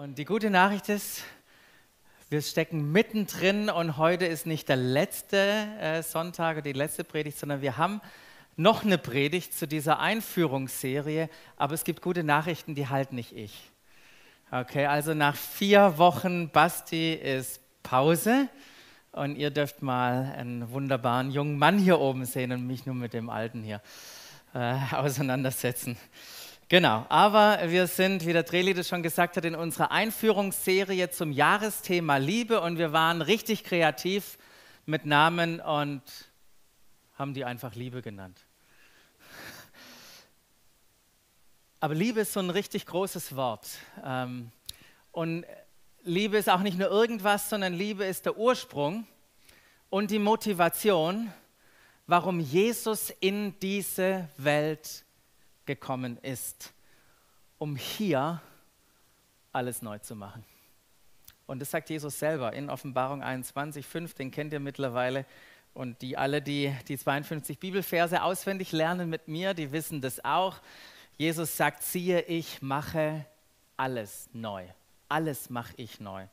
Und 0.00 0.16
die 0.16 0.24
gute 0.24 0.48
Nachricht 0.48 0.88
ist, 0.90 1.24
wir 2.30 2.40
stecken 2.40 2.92
mittendrin 2.92 3.68
und 3.68 3.96
heute 3.96 4.26
ist 4.26 4.46
nicht 4.46 4.68
der 4.68 4.76
letzte 4.76 5.36
äh, 5.80 6.04
Sonntag 6.04 6.58
oder 6.58 6.62
die 6.62 6.72
letzte 6.72 7.02
Predigt, 7.02 7.36
sondern 7.36 7.62
wir 7.62 7.78
haben 7.78 8.00
noch 8.54 8.84
eine 8.84 8.96
Predigt 8.96 9.58
zu 9.58 9.66
dieser 9.66 9.98
Einführungsserie, 9.98 11.28
aber 11.56 11.74
es 11.74 11.82
gibt 11.82 12.00
gute 12.00 12.22
Nachrichten, 12.22 12.76
die 12.76 12.86
halt 12.86 13.12
nicht 13.12 13.32
ich. 13.32 13.72
Okay, 14.52 14.86
also 14.86 15.14
nach 15.14 15.34
vier 15.34 15.98
Wochen 15.98 16.48
Basti 16.50 17.14
ist 17.14 17.60
Pause 17.82 18.48
und 19.10 19.34
ihr 19.34 19.50
dürft 19.50 19.82
mal 19.82 20.32
einen 20.36 20.70
wunderbaren 20.70 21.32
jungen 21.32 21.58
Mann 21.58 21.76
hier 21.76 21.98
oben 21.98 22.24
sehen 22.24 22.52
und 22.52 22.64
mich 22.64 22.86
nur 22.86 22.94
mit 22.94 23.14
dem 23.14 23.28
Alten 23.28 23.64
hier 23.64 23.82
äh, 24.54 24.76
auseinandersetzen. 24.94 25.96
Genau, 26.70 27.06
aber 27.08 27.60
wir 27.70 27.86
sind, 27.86 28.26
wie 28.26 28.34
der 28.34 28.42
Dreli 28.42 28.74
das 28.74 28.88
schon 28.88 29.02
gesagt 29.02 29.38
hat, 29.38 29.46
in 29.46 29.54
unserer 29.54 29.90
Einführungsserie 29.90 31.08
zum 31.08 31.32
Jahresthema 31.32 32.18
Liebe 32.18 32.60
und 32.60 32.76
wir 32.76 32.92
waren 32.92 33.22
richtig 33.22 33.64
kreativ 33.64 34.36
mit 34.84 35.06
Namen 35.06 35.60
und 35.62 36.02
haben 37.14 37.32
die 37.32 37.46
einfach 37.46 37.74
Liebe 37.74 38.02
genannt. 38.02 38.44
Aber 41.80 41.94
Liebe 41.94 42.20
ist 42.20 42.34
so 42.34 42.40
ein 42.40 42.50
richtig 42.50 42.84
großes 42.84 43.34
Wort. 43.34 43.66
Ähm, 44.04 44.52
und 45.10 45.46
Liebe 46.02 46.36
ist 46.36 46.50
auch 46.50 46.60
nicht 46.60 46.76
nur 46.76 46.90
irgendwas, 46.90 47.48
sondern 47.48 47.72
Liebe 47.72 48.04
ist 48.04 48.26
der 48.26 48.36
Ursprung 48.36 49.06
und 49.88 50.10
die 50.10 50.18
Motivation, 50.18 51.32
warum 52.06 52.40
Jesus 52.40 53.08
in 53.20 53.58
diese 53.58 54.28
Welt 54.36 55.06
gekommen 55.68 56.18
ist, 56.22 56.72
um 57.58 57.76
hier 57.76 58.42
alles 59.52 59.82
neu 59.82 59.98
zu 59.98 60.16
machen. 60.16 60.44
Und 61.46 61.60
das 61.60 61.70
sagt 61.70 61.90
Jesus 61.90 62.18
selber 62.18 62.52
in 62.52 62.70
Offenbarung 62.70 63.22
21, 63.22 63.86
5, 63.86 64.14
den 64.14 64.30
kennt 64.30 64.52
ihr 64.52 64.60
mittlerweile. 64.60 65.24
Und 65.74 66.02
die 66.02 66.16
alle, 66.16 66.42
die 66.42 66.74
die 66.88 66.98
52 66.98 67.58
Bibelverse 67.58 68.22
auswendig 68.22 68.72
lernen 68.72 69.08
mit 69.08 69.28
mir, 69.28 69.54
die 69.54 69.70
wissen 69.70 70.00
das 70.00 70.24
auch. 70.24 70.56
Jesus 71.16 71.56
sagt, 71.56 71.82
siehe, 71.82 72.22
ich 72.22 72.62
mache 72.62 73.24
alles 73.76 74.28
neu. 74.32 74.64
Alles 75.08 75.50
mache 75.50 75.74
ich 75.76 76.00
neu. 76.00 76.26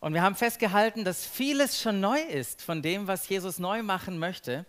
Und 0.00 0.14
wir 0.14 0.22
haben 0.22 0.36
festgehalten, 0.36 1.04
dass 1.04 1.26
vieles 1.26 1.80
schon 1.80 2.00
neu 2.00 2.20
ist 2.20 2.62
von 2.62 2.82
dem, 2.82 3.06
was 3.06 3.28
Jesus 3.28 3.58
neu 3.58 3.82
machen 3.82 4.18
möchte. 4.18 4.66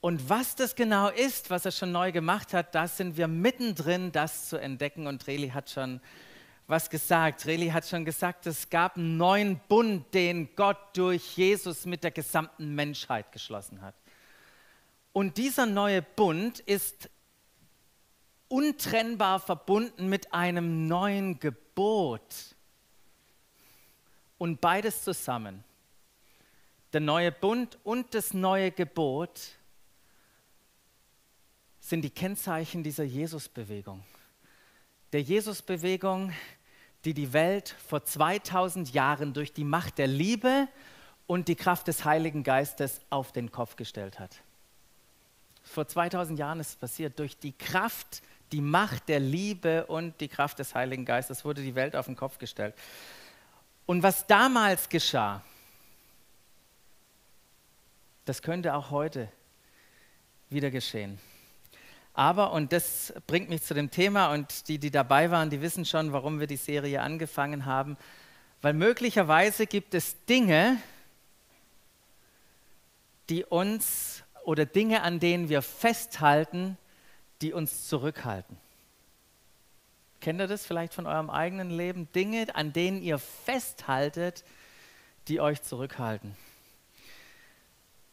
Und 0.00 0.28
was 0.28 0.54
das 0.54 0.74
genau 0.74 1.08
ist, 1.08 1.50
was 1.50 1.64
er 1.64 1.72
schon 1.72 1.92
neu 1.92 2.12
gemacht 2.12 2.52
hat, 2.52 2.74
da 2.74 2.86
sind 2.86 3.16
wir 3.16 3.28
mittendrin, 3.28 4.12
das 4.12 4.48
zu 4.48 4.56
entdecken. 4.56 5.06
Und 5.06 5.26
Reli 5.26 5.48
hat 5.50 5.70
schon 5.70 6.00
was 6.66 6.90
gesagt. 6.90 7.46
Reli 7.46 7.68
hat 7.68 7.86
schon 7.86 8.04
gesagt, 8.04 8.46
es 8.46 8.68
gab 8.70 8.96
einen 8.96 9.16
neuen 9.16 9.60
Bund, 9.68 10.12
den 10.14 10.54
Gott 10.54 10.78
durch 10.94 11.36
Jesus 11.36 11.86
mit 11.86 12.04
der 12.04 12.10
gesamten 12.10 12.74
Menschheit 12.74 13.32
geschlossen 13.32 13.80
hat. 13.80 13.94
Und 15.12 15.38
dieser 15.38 15.66
neue 15.66 16.02
Bund 16.02 16.60
ist 16.60 17.08
untrennbar 18.48 19.40
verbunden 19.40 20.08
mit 20.08 20.32
einem 20.32 20.86
neuen 20.86 21.40
Gebot. 21.40 22.54
Und 24.38 24.60
beides 24.60 25.02
zusammen, 25.02 25.64
der 26.92 27.00
neue 27.00 27.32
Bund 27.32 27.78
und 27.82 28.14
das 28.14 28.34
neue 28.34 28.70
Gebot, 28.70 29.55
sind 31.86 32.02
die 32.02 32.10
Kennzeichen 32.10 32.82
dieser 32.82 33.04
Jesusbewegung. 33.04 34.02
Der 35.12 35.22
Jesusbewegung, 35.22 36.32
die 37.04 37.14
die 37.14 37.32
Welt 37.32 37.76
vor 37.86 38.04
2000 38.04 38.92
Jahren 38.92 39.32
durch 39.32 39.52
die 39.52 39.62
Macht 39.62 39.98
der 39.98 40.08
Liebe 40.08 40.66
und 41.28 41.46
die 41.46 41.54
Kraft 41.54 41.86
des 41.86 42.04
Heiligen 42.04 42.42
Geistes 42.42 43.00
auf 43.08 43.30
den 43.30 43.52
Kopf 43.52 43.76
gestellt 43.76 44.18
hat. 44.18 44.42
Vor 45.62 45.86
2000 45.86 46.36
Jahren 46.40 46.58
ist 46.58 46.70
es 46.70 46.76
passiert. 46.76 47.20
Durch 47.20 47.38
die 47.38 47.52
Kraft, 47.52 48.20
die 48.50 48.60
Macht 48.60 49.08
der 49.08 49.20
Liebe 49.20 49.86
und 49.86 50.20
die 50.20 50.28
Kraft 50.28 50.58
des 50.58 50.74
Heiligen 50.74 51.04
Geistes 51.04 51.44
wurde 51.44 51.62
die 51.62 51.76
Welt 51.76 51.94
auf 51.94 52.06
den 52.06 52.16
Kopf 52.16 52.38
gestellt. 52.38 52.74
Und 53.86 54.02
was 54.02 54.26
damals 54.26 54.88
geschah, 54.88 55.40
das 58.24 58.42
könnte 58.42 58.74
auch 58.74 58.90
heute 58.90 59.30
wieder 60.50 60.72
geschehen. 60.72 61.20
Aber, 62.16 62.52
und 62.52 62.72
das 62.72 63.12
bringt 63.26 63.50
mich 63.50 63.62
zu 63.62 63.74
dem 63.74 63.90
Thema, 63.90 64.32
und 64.32 64.68
die, 64.68 64.78
die 64.78 64.90
dabei 64.90 65.30
waren, 65.30 65.50
die 65.50 65.60
wissen 65.60 65.84
schon, 65.84 66.14
warum 66.14 66.40
wir 66.40 66.46
die 66.46 66.56
Serie 66.56 67.02
angefangen 67.02 67.66
haben, 67.66 67.98
weil 68.62 68.72
möglicherweise 68.72 69.66
gibt 69.66 69.92
es 69.92 70.24
Dinge, 70.24 70.78
die 73.28 73.44
uns 73.44 74.22
oder 74.44 74.64
Dinge, 74.64 75.02
an 75.02 75.20
denen 75.20 75.50
wir 75.50 75.60
festhalten, 75.60 76.78
die 77.42 77.52
uns 77.52 77.86
zurückhalten. 77.86 78.56
Kennt 80.22 80.40
ihr 80.40 80.46
das 80.46 80.64
vielleicht 80.64 80.94
von 80.94 81.06
eurem 81.06 81.28
eigenen 81.28 81.68
Leben? 81.68 82.10
Dinge, 82.14 82.46
an 82.54 82.72
denen 82.72 83.02
ihr 83.02 83.18
festhaltet, 83.18 84.42
die 85.28 85.38
euch 85.42 85.62
zurückhalten. 85.62 86.34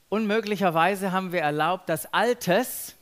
Und 0.09 0.28
möglicherweise 0.28 1.14
haben 1.14 1.31
wir 1.31 1.40
erlaubt, 1.40 1.88
dass 1.88 2.14
Altes, 2.14 2.97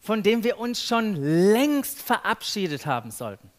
von 0.00 0.22
dem 0.22 0.44
wir 0.44 0.58
uns 0.58 0.82
schon 0.82 1.14
längst 1.14 2.00
verabschiedet 2.00 2.86
haben 2.86 3.10
sollten. 3.10 3.50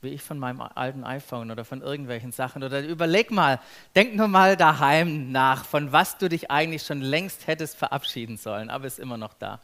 Wie 0.00 0.10
ich 0.10 0.22
von 0.22 0.38
meinem 0.38 0.60
alten 0.60 1.04
iPhone 1.04 1.50
oder 1.50 1.64
von 1.64 1.80
irgendwelchen 1.80 2.32
Sachen. 2.32 2.62
Oder 2.64 2.82
überleg 2.82 3.30
mal, 3.30 3.60
denk 3.94 4.14
nur 4.14 4.28
mal 4.28 4.56
daheim 4.56 5.30
nach, 5.30 5.64
von 5.64 5.92
was 5.92 6.18
du 6.18 6.28
dich 6.28 6.50
eigentlich 6.50 6.82
schon 6.82 7.00
längst 7.00 7.46
hättest 7.46 7.76
verabschieden 7.76 8.36
sollen, 8.36 8.70
aber 8.70 8.86
ist 8.86 8.98
immer 8.98 9.16
noch 9.16 9.34
da. 9.34 9.60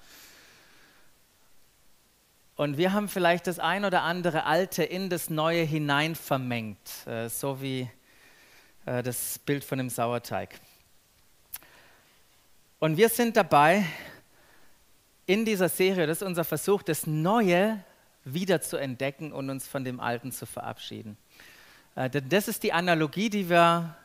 Und 2.58 2.76
wir 2.76 2.92
haben 2.92 3.08
vielleicht 3.08 3.46
das 3.46 3.60
ein 3.60 3.84
oder 3.84 4.02
andere 4.02 4.44
Alte 4.44 4.82
in 4.82 5.10
das 5.10 5.30
Neue 5.30 5.62
hinein 5.62 6.16
vermengt, 6.16 7.06
äh, 7.06 7.28
so 7.28 7.62
wie 7.62 7.88
äh, 8.84 9.02
das 9.04 9.38
Bild 9.38 9.62
von 9.62 9.78
dem 9.78 9.90
Sauerteig. 9.90 10.58
Und 12.80 12.96
wir 12.96 13.08
sind 13.08 13.36
dabei, 13.36 13.84
in 15.26 15.44
dieser 15.44 15.68
Serie, 15.68 16.06
das 16.06 16.22
ist 16.22 16.26
unser 16.26 16.44
Versuch, 16.44 16.82
das 16.82 17.08
Neue 17.08 17.82
wieder 18.24 18.60
zu 18.60 18.76
entdecken 18.76 19.32
und 19.32 19.50
uns 19.50 19.66
von 19.66 19.82
dem 19.82 19.98
Alten 19.98 20.30
zu 20.30 20.46
verabschieden. 20.46 21.16
Äh, 21.96 22.08
das 22.08 22.46
ist 22.46 22.62
die 22.62 22.72
Analogie, 22.72 23.30
die 23.30 23.50
wir 23.50 23.96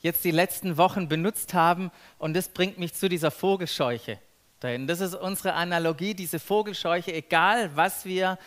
jetzt 0.00 0.22
die 0.24 0.32
letzten 0.32 0.76
Wochen 0.76 1.08
benutzt 1.08 1.54
haben 1.54 1.90
und 2.18 2.34
das 2.34 2.50
bringt 2.50 2.78
mich 2.78 2.92
zu 2.92 3.08
dieser 3.08 3.30
Vogelscheuche 3.30 4.18
dahin. 4.60 4.86
Das 4.86 5.00
ist 5.00 5.14
unsere 5.14 5.54
Analogie, 5.54 6.12
diese 6.12 6.38
Vogelscheuche, 6.38 7.14
egal 7.14 7.74
was 7.74 8.04
wir 8.04 8.38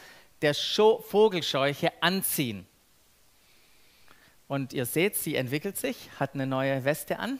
der 0.43 0.53
Vogelscheuche 0.53 1.91
anziehen. 1.99 2.67
Und 4.47 4.73
ihr 4.73 4.85
seht, 4.85 5.15
sie 5.15 5.35
entwickelt 5.35 5.77
sich, 5.77 6.09
hat 6.19 6.35
eine 6.35 6.45
neue 6.45 6.85
Weste 6.85 7.17
an, 7.17 7.39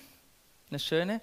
eine 0.72 0.79
schöne. 0.79 1.22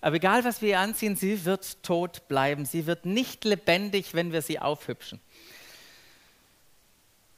Aber 0.00 0.16
egal, 0.16 0.44
was 0.44 0.62
wir 0.62 0.70
ihr 0.70 0.78
anziehen, 0.78 1.16
sie 1.16 1.44
wird 1.44 1.82
tot 1.82 2.28
bleiben. 2.28 2.64
Sie 2.64 2.86
wird 2.86 3.04
nicht 3.04 3.44
lebendig, 3.44 4.14
wenn 4.14 4.32
wir 4.32 4.42
sie 4.42 4.60
aufhübschen. 4.60 5.20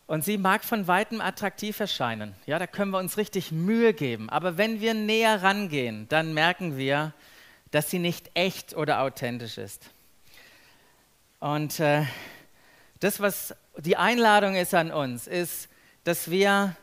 Und 0.06 0.24
sie 0.24 0.38
mag 0.38 0.64
von 0.64 0.88
weitem 0.88 1.20
attraktiv 1.20 1.78
erscheinen. 1.78 2.34
Ja, 2.44 2.58
da 2.58 2.66
können 2.66 2.90
wir 2.90 2.98
uns 2.98 3.16
richtig 3.16 3.52
Mühe 3.52 3.94
geben. 3.94 4.28
Aber 4.28 4.58
wenn 4.58 4.80
wir 4.80 4.92
näher 4.92 5.42
rangehen, 5.42 6.08
dann 6.08 6.34
merken 6.34 6.76
wir, 6.76 7.14
dass 7.70 7.90
sie 7.90 8.00
nicht 8.00 8.30
echt 8.34 8.74
oder 8.74 9.02
authentisch 9.02 9.56
ist. 9.56 9.90
Und 11.38 11.80
äh, 11.80 12.04
das, 12.98 13.20
was 13.20 13.54
die 13.76 13.96
Einladung 13.96 14.56
ist 14.56 14.74
an 14.74 14.90
uns, 14.90 15.26
ist, 15.26 15.68
dass 16.04 16.30
wir 16.30 16.76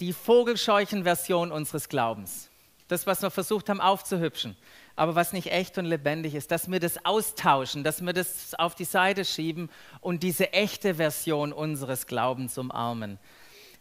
die 0.00 0.12
Vogelscheuchen-Version 0.12 1.52
unseres 1.52 1.88
Glaubens, 1.88 2.50
das, 2.92 3.06
was 3.06 3.22
wir 3.22 3.30
versucht 3.30 3.68
haben 3.68 3.80
aufzuhübschen, 3.80 4.56
aber 4.94 5.14
was 5.14 5.32
nicht 5.32 5.50
echt 5.50 5.78
und 5.78 5.86
lebendig 5.86 6.34
ist, 6.34 6.50
dass 6.50 6.70
wir 6.70 6.78
das 6.78 7.04
austauschen, 7.04 7.82
dass 7.82 8.04
wir 8.04 8.12
das 8.12 8.54
auf 8.54 8.74
die 8.74 8.84
Seite 8.84 9.24
schieben 9.24 9.70
und 10.00 10.22
diese 10.22 10.52
echte 10.52 10.94
Version 10.96 11.52
unseres 11.52 12.06
Glaubens 12.06 12.58
umarmen 12.58 13.18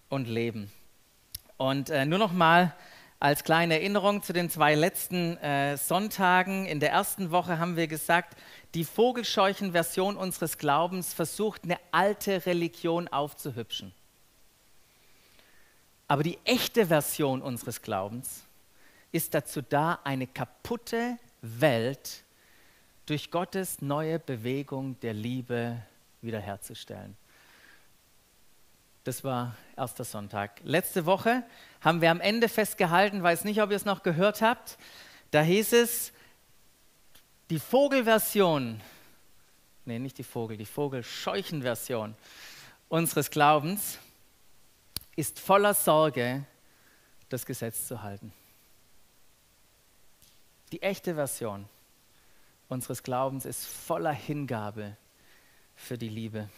und 0.09 0.27
leben. 0.27 0.71
Und 1.57 1.89
äh, 1.89 2.05
nur 2.05 2.19
noch 2.19 2.31
mal 2.31 2.73
als 3.19 3.43
kleine 3.43 3.75
Erinnerung 3.75 4.23
zu 4.23 4.33
den 4.33 4.49
zwei 4.49 4.73
letzten 4.73 5.37
äh, 5.37 5.77
Sonntagen. 5.77 6.65
In 6.65 6.79
der 6.79 6.89
ersten 6.89 7.29
Woche 7.29 7.59
haben 7.59 7.75
wir 7.75 7.85
gesagt, 7.85 8.35
die 8.73 8.83
Vogelscheuchen-Version 8.83 10.17
unseres 10.17 10.57
Glaubens 10.57 11.13
versucht, 11.13 11.63
eine 11.63 11.77
alte 11.91 12.47
Religion 12.47 13.07
aufzuhübschen. 13.07 13.93
Aber 16.07 16.23
die 16.23 16.39
echte 16.45 16.87
Version 16.87 17.43
unseres 17.43 17.83
Glaubens 17.83 18.43
ist 19.11 19.33
dazu 19.33 19.61
da, 19.61 19.99
eine 20.03 20.27
kaputte 20.27 21.17
Welt 21.41 22.23
durch 23.05 23.31
Gottes 23.31 23.81
neue 23.81 24.19
Bewegung 24.19 24.99
der 25.01 25.13
Liebe 25.13 25.81
wiederherzustellen. 26.21 27.17
Das 29.03 29.23
war 29.23 29.55
erster 29.75 30.03
Sonntag. 30.03 30.61
Letzte 30.63 31.05
Woche 31.05 31.43
haben 31.81 32.01
wir 32.01 32.11
am 32.11 32.21
Ende 32.21 32.47
festgehalten, 32.47 33.23
weiß 33.23 33.45
nicht, 33.45 33.61
ob 33.61 33.71
ihr 33.71 33.75
es 33.75 33.85
noch 33.85 34.03
gehört 34.03 34.41
habt. 34.41 34.77
Da 35.31 35.41
hieß 35.41 35.73
es, 35.73 36.13
die 37.49 37.59
Vogelversion, 37.59 38.79
nee, 39.85 39.99
nicht 39.99 40.17
die 40.19 40.23
Vogel, 40.23 40.55
die 40.55 40.65
Vogelscheuchenversion 40.65 42.15
unseres 42.89 43.31
Glaubens 43.31 43.97
ist 45.15 45.39
voller 45.39 45.73
Sorge, 45.73 46.45
das 47.29 47.45
Gesetz 47.45 47.87
zu 47.87 48.03
halten. 48.03 48.31
Die 50.71 50.81
echte 50.81 51.15
Version 51.15 51.67
unseres 52.69 53.03
Glaubens 53.03 53.45
ist 53.45 53.65
voller 53.65 54.13
Hingabe 54.13 54.95
für 55.75 55.97
die 55.97 56.09
Liebe 56.09 56.49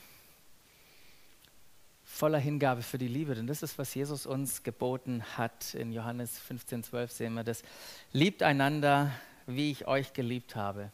voller 2.14 2.38
Hingabe 2.38 2.84
für 2.84 3.00
die 3.00 3.08
Liebe, 3.08 3.34
denn 3.34 3.48
das 3.48 3.64
ist, 3.64 3.78
was 3.80 3.94
Jesus 3.96 4.28
uns 4.28 4.62
geboten 4.62 5.24
hat. 5.36 5.74
In 5.74 5.92
Johannes 5.92 6.38
15, 6.38 6.84
12 6.84 7.12
sehen 7.12 7.34
wir 7.34 7.44
das. 7.44 7.64
Liebt 8.12 8.44
einander, 8.44 9.12
wie 9.48 9.72
ich 9.72 9.88
euch 9.88 10.14
geliebt 10.14 10.56
habe. 10.56 10.92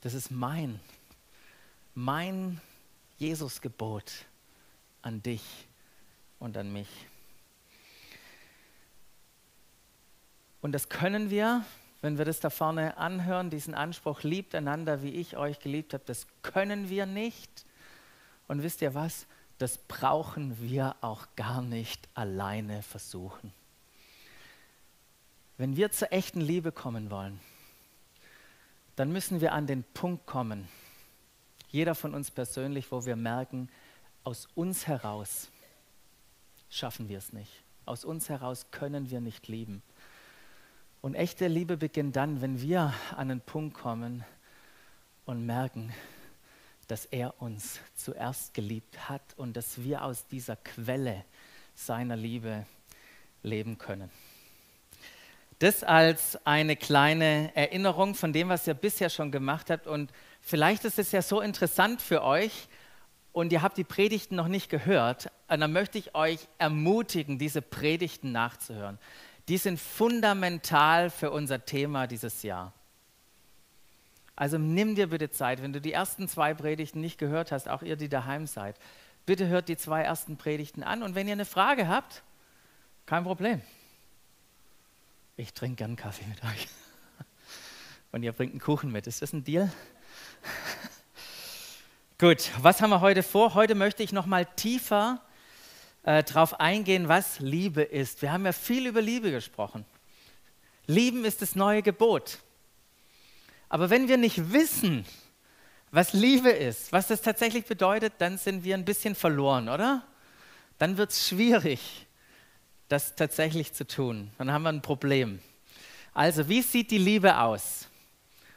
Das 0.00 0.12
ist 0.12 0.30
mein, 0.30 0.80
mein 1.94 2.60
Jesus-Gebot 3.18 4.12
an 5.02 5.22
dich 5.22 5.44
und 6.40 6.56
an 6.56 6.72
mich. 6.72 6.88
Und 10.66 10.72
das 10.72 10.88
können 10.88 11.30
wir, 11.30 11.64
wenn 12.02 12.18
wir 12.18 12.24
das 12.24 12.40
da 12.40 12.50
vorne 12.50 12.96
anhören, 12.98 13.48
diesen 13.48 13.72
Anspruch, 13.72 14.24
liebt 14.24 14.52
einander, 14.52 15.02
wie 15.02 15.12
ich 15.12 15.36
euch 15.36 15.60
geliebt 15.60 15.94
habe, 15.94 16.02
das 16.04 16.26
können 16.42 16.90
wir 16.90 17.06
nicht. 17.06 17.64
Und 18.48 18.64
wisst 18.64 18.82
ihr 18.82 18.92
was? 18.92 19.26
das 19.58 19.78
brauchen 19.78 20.60
wir 20.60 20.96
auch 21.00 21.26
gar 21.34 21.62
nicht 21.62 22.08
alleine 22.14 22.82
versuchen. 22.82 23.52
Wenn 25.56 25.76
wir 25.76 25.90
zur 25.90 26.12
echten 26.12 26.40
Liebe 26.40 26.72
kommen 26.72 27.10
wollen, 27.10 27.40
dann 28.96 29.12
müssen 29.12 29.40
wir 29.40 29.52
an 29.52 29.66
den 29.66 29.84
Punkt 29.94 30.26
kommen, 30.26 30.68
jeder 31.70 31.94
von 31.94 32.14
uns 32.14 32.30
persönlich, 32.30 32.92
wo 32.92 33.04
wir 33.04 33.16
merken, 33.16 33.68
aus 34.24 34.48
uns 34.54 34.86
heraus 34.86 35.50
schaffen 36.68 37.08
wir 37.08 37.18
es 37.18 37.32
nicht. 37.32 37.62
Aus 37.84 38.04
uns 38.04 38.28
heraus 38.28 38.66
können 38.70 39.10
wir 39.10 39.20
nicht 39.20 39.48
lieben. 39.48 39.82
Und 41.06 41.14
echte 41.14 41.46
Liebe 41.46 41.76
beginnt 41.76 42.16
dann, 42.16 42.42
wenn 42.42 42.60
wir 42.60 42.92
an 43.14 43.28
den 43.28 43.40
Punkt 43.40 43.76
kommen 43.76 44.24
und 45.24 45.46
merken, 45.46 45.92
dass 46.88 47.04
er 47.04 47.40
uns 47.40 47.78
zuerst 47.94 48.54
geliebt 48.54 49.08
hat 49.08 49.22
und 49.36 49.56
dass 49.56 49.84
wir 49.84 50.02
aus 50.02 50.26
dieser 50.26 50.56
Quelle 50.56 51.24
seiner 51.76 52.16
Liebe 52.16 52.66
leben 53.44 53.78
können. 53.78 54.10
Das 55.60 55.84
als 55.84 56.44
eine 56.44 56.74
kleine 56.74 57.54
Erinnerung 57.54 58.16
von 58.16 58.32
dem, 58.32 58.48
was 58.48 58.66
ihr 58.66 58.74
bisher 58.74 59.08
schon 59.08 59.30
gemacht 59.30 59.70
habt. 59.70 59.86
Und 59.86 60.10
vielleicht 60.40 60.84
ist 60.84 60.98
es 60.98 61.12
ja 61.12 61.22
so 61.22 61.40
interessant 61.40 62.02
für 62.02 62.24
euch 62.24 62.66
und 63.32 63.52
ihr 63.52 63.62
habt 63.62 63.78
die 63.78 63.84
Predigten 63.84 64.34
noch 64.34 64.48
nicht 64.48 64.68
gehört. 64.68 65.30
Und 65.46 65.60
dann 65.60 65.70
möchte 65.70 65.98
ich 65.98 66.16
euch 66.16 66.48
ermutigen, 66.58 67.38
diese 67.38 67.62
Predigten 67.62 68.32
nachzuhören. 68.32 68.98
Die 69.48 69.58
sind 69.58 69.80
fundamental 69.80 71.10
für 71.10 71.30
unser 71.30 71.64
Thema 71.64 72.06
dieses 72.06 72.42
Jahr. 72.42 72.72
Also 74.34 74.58
nimm 74.58 74.94
dir 74.94 75.08
bitte 75.08 75.30
Zeit, 75.30 75.62
wenn 75.62 75.72
du 75.72 75.80
die 75.80 75.92
ersten 75.92 76.28
zwei 76.28 76.52
Predigten 76.52 77.00
nicht 77.00 77.18
gehört 77.18 77.52
hast, 77.52 77.68
auch 77.68 77.82
ihr, 77.82 77.96
die 77.96 78.08
daheim 78.08 78.46
seid, 78.46 78.76
bitte 79.24 79.48
hört 79.48 79.68
die 79.68 79.76
zwei 79.76 80.02
ersten 80.02 80.36
Predigten 80.36 80.82
an 80.82 81.02
und 81.02 81.14
wenn 81.14 81.26
ihr 81.26 81.32
eine 81.32 81.46
Frage 81.46 81.88
habt, 81.88 82.22
kein 83.06 83.24
Problem. 83.24 83.62
Ich 85.36 85.52
trinke 85.52 85.76
gern 85.76 85.96
Kaffee 85.96 86.26
mit 86.26 86.42
euch. 86.44 86.68
Und 88.12 88.22
ihr 88.22 88.32
bringt 88.32 88.52
einen 88.52 88.60
Kuchen 88.60 88.90
mit. 88.90 89.06
Ist 89.06 89.20
das 89.20 89.34
ein 89.34 89.44
Deal? 89.44 89.70
Gut, 92.18 92.50
was 92.62 92.80
haben 92.80 92.88
wir 92.88 93.02
heute 93.02 93.22
vor? 93.22 93.52
Heute 93.52 93.74
möchte 93.74 94.02
ich 94.02 94.12
noch 94.12 94.24
mal 94.24 94.46
tiefer 94.46 95.20
äh, 96.06 96.22
darauf 96.22 96.60
eingehen, 96.60 97.08
was 97.08 97.40
Liebe 97.40 97.82
ist. 97.82 98.22
Wir 98.22 98.32
haben 98.32 98.46
ja 98.46 98.52
viel 98.52 98.86
über 98.86 99.02
Liebe 99.02 99.32
gesprochen. 99.32 99.84
Lieben 100.86 101.24
ist 101.24 101.42
das 101.42 101.56
neue 101.56 101.82
Gebot. 101.82 102.38
Aber 103.68 103.90
wenn 103.90 104.06
wir 104.06 104.16
nicht 104.16 104.52
wissen, 104.52 105.04
was 105.90 106.12
Liebe 106.12 106.50
ist, 106.50 106.92
was 106.92 107.08
das 107.08 107.22
tatsächlich 107.22 107.64
bedeutet, 107.64 108.14
dann 108.18 108.38
sind 108.38 108.62
wir 108.62 108.76
ein 108.76 108.84
bisschen 108.84 109.16
verloren, 109.16 109.68
oder? 109.68 110.06
Dann 110.78 110.96
wird 110.96 111.10
es 111.10 111.28
schwierig, 111.28 112.06
das 112.88 113.16
tatsächlich 113.16 113.72
zu 113.72 113.84
tun. 113.84 114.30
Dann 114.38 114.52
haben 114.52 114.62
wir 114.62 114.68
ein 114.68 114.82
Problem. 114.82 115.40
Also, 116.14 116.48
wie 116.48 116.62
sieht 116.62 116.92
die 116.92 116.98
Liebe 116.98 117.40
aus? 117.40 117.88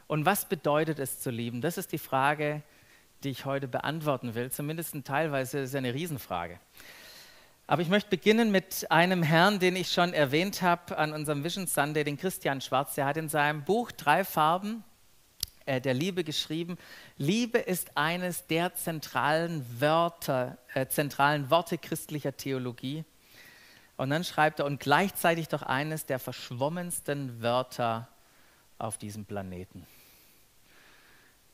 Und 0.06 0.24
was 0.24 0.44
bedeutet 0.44 1.00
es 1.00 1.18
zu 1.18 1.30
lieben? 1.30 1.60
Das 1.60 1.78
ist 1.78 1.90
die 1.90 1.98
Frage, 1.98 2.62
die 3.24 3.30
ich 3.30 3.44
heute 3.44 3.66
beantworten 3.66 4.36
will. 4.36 4.52
Zumindest 4.52 4.94
teilweise 5.04 5.58
ist 5.58 5.70
es 5.70 5.74
eine 5.74 5.94
Riesenfrage. 5.94 6.60
Aber 7.70 7.82
ich 7.82 7.88
möchte 7.88 8.10
beginnen 8.10 8.50
mit 8.50 8.90
einem 8.90 9.22
Herrn, 9.22 9.60
den 9.60 9.76
ich 9.76 9.92
schon 9.92 10.12
erwähnt 10.12 10.60
habe 10.60 10.98
an 10.98 11.12
unserem 11.12 11.44
Vision 11.44 11.68
Sunday, 11.68 12.02
den 12.02 12.16
Christian 12.16 12.60
Schwarz. 12.60 12.96
Der 12.96 13.06
hat 13.06 13.16
in 13.16 13.28
seinem 13.28 13.62
Buch 13.62 13.92
Drei 13.92 14.24
Farben 14.24 14.82
äh, 15.66 15.80
der 15.80 15.94
Liebe 15.94 16.24
geschrieben. 16.24 16.78
Liebe 17.16 17.58
ist 17.58 17.96
eines 17.96 18.44
der 18.48 18.74
zentralen 18.74 19.64
Wörter, 19.80 20.58
äh, 20.74 20.88
zentralen 20.88 21.48
Worte 21.48 21.78
christlicher 21.78 22.36
Theologie. 22.36 23.04
Und 23.96 24.10
dann 24.10 24.24
schreibt 24.24 24.58
er, 24.58 24.64
und 24.64 24.80
gleichzeitig 24.80 25.46
doch 25.46 25.62
eines 25.62 26.06
der 26.06 26.18
verschwommensten 26.18 27.40
Wörter 27.40 28.08
auf 28.78 28.98
diesem 28.98 29.26
Planeten. 29.26 29.86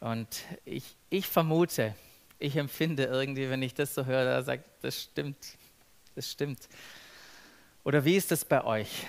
Und 0.00 0.46
ich, 0.64 0.96
ich 1.10 1.26
vermute, 1.26 1.94
ich 2.38 2.56
empfinde 2.56 3.04
irgendwie, 3.04 3.50
wenn 3.50 3.60
ich 3.60 3.74
das 3.74 3.94
so 3.94 4.06
höre, 4.06 4.24
da 4.24 4.42
sagt, 4.42 4.64
das 4.80 5.02
stimmt, 5.02 5.58
das 6.16 6.30
stimmt. 6.30 6.68
Oder 7.84 8.04
wie 8.04 8.16
ist 8.16 8.30
das 8.30 8.44
bei 8.44 8.64
euch? 8.64 9.06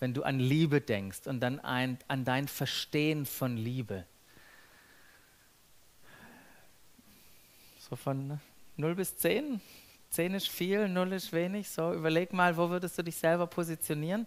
wenn 0.00 0.14
du 0.14 0.22
an 0.22 0.40
Liebe 0.40 0.80
denkst 0.80 1.26
und 1.26 1.40
dann 1.40 1.60
ein, 1.60 1.98
an 2.08 2.24
dein 2.24 2.48
Verstehen 2.48 3.26
von 3.26 3.56
Liebe. 3.56 4.06
So 7.78 7.96
von 7.96 8.40
0 8.76 8.94
bis 8.94 9.16
10? 9.18 9.60
10 10.10 10.34
ist 10.34 10.48
viel, 10.48 10.88
0 10.88 11.12
ist 11.12 11.32
wenig. 11.32 11.68
So, 11.68 11.92
überleg 11.92 12.32
mal, 12.32 12.56
wo 12.56 12.70
würdest 12.70 12.98
du 12.98 13.04
dich 13.04 13.16
selber 13.16 13.46
positionieren? 13.46 14.26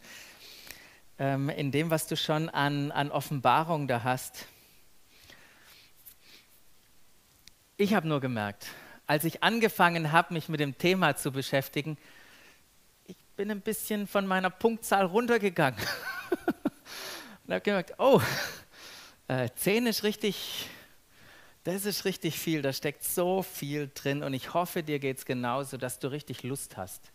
Ähm, 1.17 1.49
in 1.49 1.71
dem, 1.71 1.89
was 1.89 2.07
du 2.07 2.15
schon 2.15 2.49
an, 2.49 2.91
an 2.91 3.11
Offenbarung 3.11 3.87
da 3.87 4.03
hast. 4.03 4.47
Ich 7.77 7.95
habe 7.95 8.07
nur 8.07 8.21
gemerkt, 8.21 8.67
als 9.13 9.25
ich 9.25 9.43
angefangen 9.43 10.11
habe, 10.11 10.33
mich 10.33 10.49
mit 10.49 10.59
dem 10.59 10.75
Thema 10.75 11.15
zu 11.15 11.31
beschäftigen, 11.31 11.99
bin 13.35 13.51
ein 13.51 13.61
bisschen 13.61 14.07
von 14.07 14.25
meiner 14.25 14.49
Punktzahl 14.49 15.05
runtergegangen. 15.05 15.79
und 17.45 17.53
habe 17.53 17.61
gemerkt, 17.61 17.93
oh, 17.99 18.19
äh, 19.27 19.49
10 19.55 19.85
ist 19.85 20.03
richtig, 20.03 20.67
das 21.63 21.85
ist 21.85 22.05
richtig 22.05 22.39
viel, 22.39 22.63
da 22.63 22.73
steckt 22.73 23.03
so 23.03 23.43
viel 23.43 23.91
drin 23.93 24.23
und 24.23 24.33
ich 24.33 24.55
hoffe, 24.55 24.81
dir 24.81 24.97
geht 24.97 25.19
es 25.19 25.25
genauso, 25.25 25.77
dass 25.77 25.99
du 25.99 26.07
richtig 26.07 26.41
Lust 26.41 26.75
hast. 26.75 27.11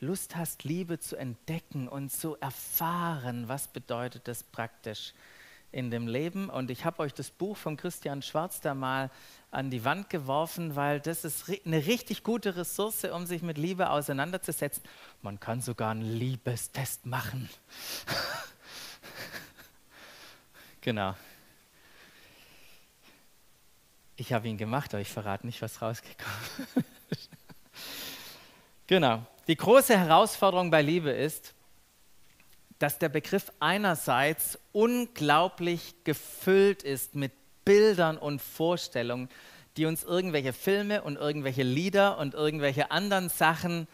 Lust 0.00 0.34
hast, 0.34 0.64
Liebe 0.64 0.98
zu 0.98 1.14
entdecken 1.14 1.86
und 1.86 2.10
zu 2.10 2.36
erfahren, 2.40 3.46
was 3.46 3.68
bedeutet 3.68 4.26
das 4.26 4.42
praktisch 4.42 5.14
in 5.70 5.90
dem 5.92 6.08
Leben. 6.08 6.50
Und 6.50 6.70
ich 6.70 6.84
habe 6.84 7.02
euch 7.02 7.14
das 7.14 7.30
Buch 7.30 7.56
von 7.56 7.76
Christian 7.76 8.22
Schwarz 8.22 8.60
da 8.60 8.74
mal 8.74 9.10
an 9.50 9.70
die 9.70 9.84
Wand 9.84 10.10
geworfen, 10.10 10.76
weil 10.76 11.00
das 11.00 11.24
ist 11.24 11.44
eine 11.64 11.86
richtig 11.86 12.22
gute 12.22 12.56
Ressource, 12.56 13.04
um 13.04 13.26
sich 13.26 13.42
mit 13.42 13.58
Liebe 13.58 13.90
auseinanderzusetzen. 13.90 14.82
Man 15.22 15.40
kann 15.40 15.60
sogar 15.60 15.92
einen 15.92 16.02
Liebestest 16.02 17.06
machen. 17.06 17.48
genau. 20.80 21.14
Ich 24.16 24.32
habe 24.32 24.48
ihn 24.48 24.56
gemacht, 24.56 24.94
aber 24.94 25.00
ich 25.00 25.10
verrate 25.10 25.46
nicht, 25.46 25.60
was 25.62 25.82
rausgekommen 25.82 26.84
ist. 27.10 27.30
genau. 28.86 29.24
Die 29.46 29.56
große 29.56 29.96
Herausforderung 29.96 30.70
bei 30.70 30.82
Liebe 30.82 31.10
ist, 31.10 31.54
dass 32.78 32.98
der 32.98 33.08
Begriff 33.08 33.52
einerseits 33.60 34.58
unglaublich 34.72 35.94
gefüllt 36.04 36.82
ist 36.82 37.14
mit 37.14 37.32
Bildern 37.66 38.16
und 38.16 38.40
Vorstellungen, 38.40 39.28
die 39.76 39.84
uns 39.84 40.04
irgendwelche 40.04 40.54
Filme 40.54 41.02
und 41.02 41.16
irgendwelche 41.16 41.64
Lieder 41.64 42.16
und 42.16 42.32
irgendwelche 42.32 42.90
anderen 42.90 43.28
Sachen 43.28 43.86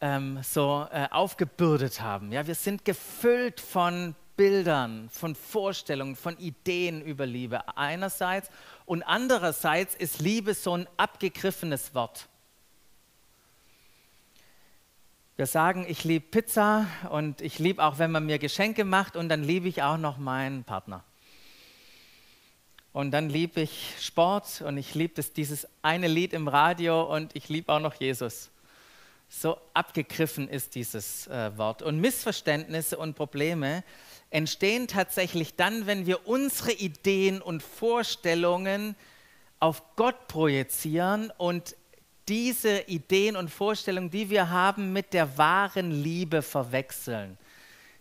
ähm, 0.00 0.40
so 0.42 0.86
äh, 0.90 1.06
aufgebürdet 1.10 2.00
haben. 2.00 2.32
Ja, 2.32 2.48
wir 2.48 2.56
sind 2.56 2.84
gefüllt 2.84 3.60
von 3.60 4.16
Bildern, 4.36 5.08
von 5.10 5.34
Vorstellungen, 5.34 6.16
von 6.16 6.36
Ideen 6.38 7.02
über 7.02 7.26
Liebe 7.26 7.76
einerseits 7.76 8.50
und 8.86 9.02
andererseits 9.02 9.94
ist 9.94 10.20
Liebe 10.20 10.54
so 10.54 10.76
ein 10.76 10.88
abgegriffenes 10.96 11.94
Wort. 11.94 12.26
Wir 15.36 15.46
sagen, 15.46 15.86
ich 15.88 16.04
liebe 16.04 16.26
Pizza 16.26 16.86
und 17.10 17.40
ich 17.40 17.58
liebe 17.58 17.84
auch, 17.84 17.98
wenn 17.98 18.10
man 18.10 18.26
mir 18.26 18.38
Geschenke 18.38 18.84
macht 18.84 19.16
und 19.16 19.28
dann 19.28 19.44
liebe 19.44 19.68
ich 19.68 19.82
auch 19.82 19.96
noch 19.96 20.18
meinen 20.18 20.64
Partner. 20.64 21.04
Und 22.92 23.12
dann 23.12 23.30
liebe 23.30 23.60
ich 23.60 23.94
Sport 24.00 24.62
und 24.62 24.76
ich 24.76 24.94
liebe 24.94 25.22
dieses 25.22 25.68
eine 25.80 26.08
Lied 26.08 26.32
im 26.32 26.48
Radio 26.48 27.02
und 27.02 27.36
ich 27.36 27.48
liebe 27.48 27.72
auch 27.72 27.78
noch 27.78 27.94
Jesus. 27.94 28.50
So 29.28 29.58
abgegriffen 29.74 30.48
ist 30.48 30.74
dieses 30.74 31.28
äh, 31.28 31.56
Wort. 31.56 31.82
Und 31.82 32.00
Missverständnisse 32.00 32.98
und 32.98 33.14
Probleme 33.14 33.84
entstehen 34.30 34.88
tatsächlich 34.88 35.54
dann, 35.54 35.86
wenn 35.86 36.06
wir 36.06 36.26
unsere 36.26 36.72
Ideen 36.72 37.40
und 37.40 37.62
Vorstellungen 37.62 38.96
auf 39.60 39.94
Gott 39.94 40.26
projizieren 40.26 41.32
und 41.38 41.76
diese 42.28 42.80
Ideen 42.82 43.36
und 43.36 43.50
Vorstellungen, 43.50 44.10
die 44.10 44.30
wir 44.30 44.50
haben, 44.50 44.92
mit 44.92 45.12
der 45.12 45.38
wahren 45.38 45.90
Liebe 45.92 46.42
verwechseln, 46.42 47.38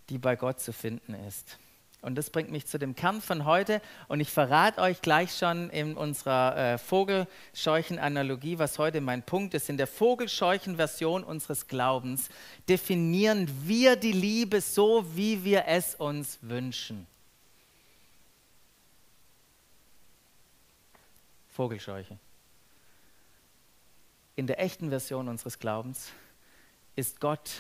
die 0.10 0.18
bei 0.18 0.36
Gott 0.36 0.60
zu 0.60 0.74
finden 0.74 1.14
ist. 1.28 1.60
Und 2.02 2.16
das 2.16 2.30
bringt 2.30 2.50
mich 2.50 2.66
zu 2.66 2.80
dem 2.80 2.96
Kern 2.96 3.22
von 3.22 3.44
heute. 3.44 3.82
Und 4.08 4.22
ich 4.22 4.32
verrate 4.32 4.80
euch 4.80 5.02
gleich 5.02 5.38
schon 5.38 5.70
in 5.70 5.98
unserer 5.98 6.56
äh, 6.56 6.78
Vogelscheuchen-Analogie, 6.78 8.58
was 8.58 8.80
heute 8.80 9.02
mein 9.02 9.22
Punkt 9.22 9.54
ist. 9.54 9.70
In 9.70 9.76
der 9.76 9.88
Vogelscheuchen-Version 9.88 11.26
unseres 11.26 11.68
Glaubens 11.68 12.30
definieren 12.70 13.50
wir 13.64 13.98
die 13.98 14.14
Liebe 14.14 14.62
so, 14.62 15.06
wie 15.14 15.44
wir 15.44 15.66
es 15.68 15.96
uns 15.96 16.40
wünschen. 16.42 17.06
Vogelscheuche. 21.50 22.18
In 24.38 24.48
der 24.48 24.62
echten 24.62 24.88
Version 24.88 25.28
unseres 25.28 25.60
Glaubens 25.60 26.14
ist 26.96 27.20
Gott 27.20 27.52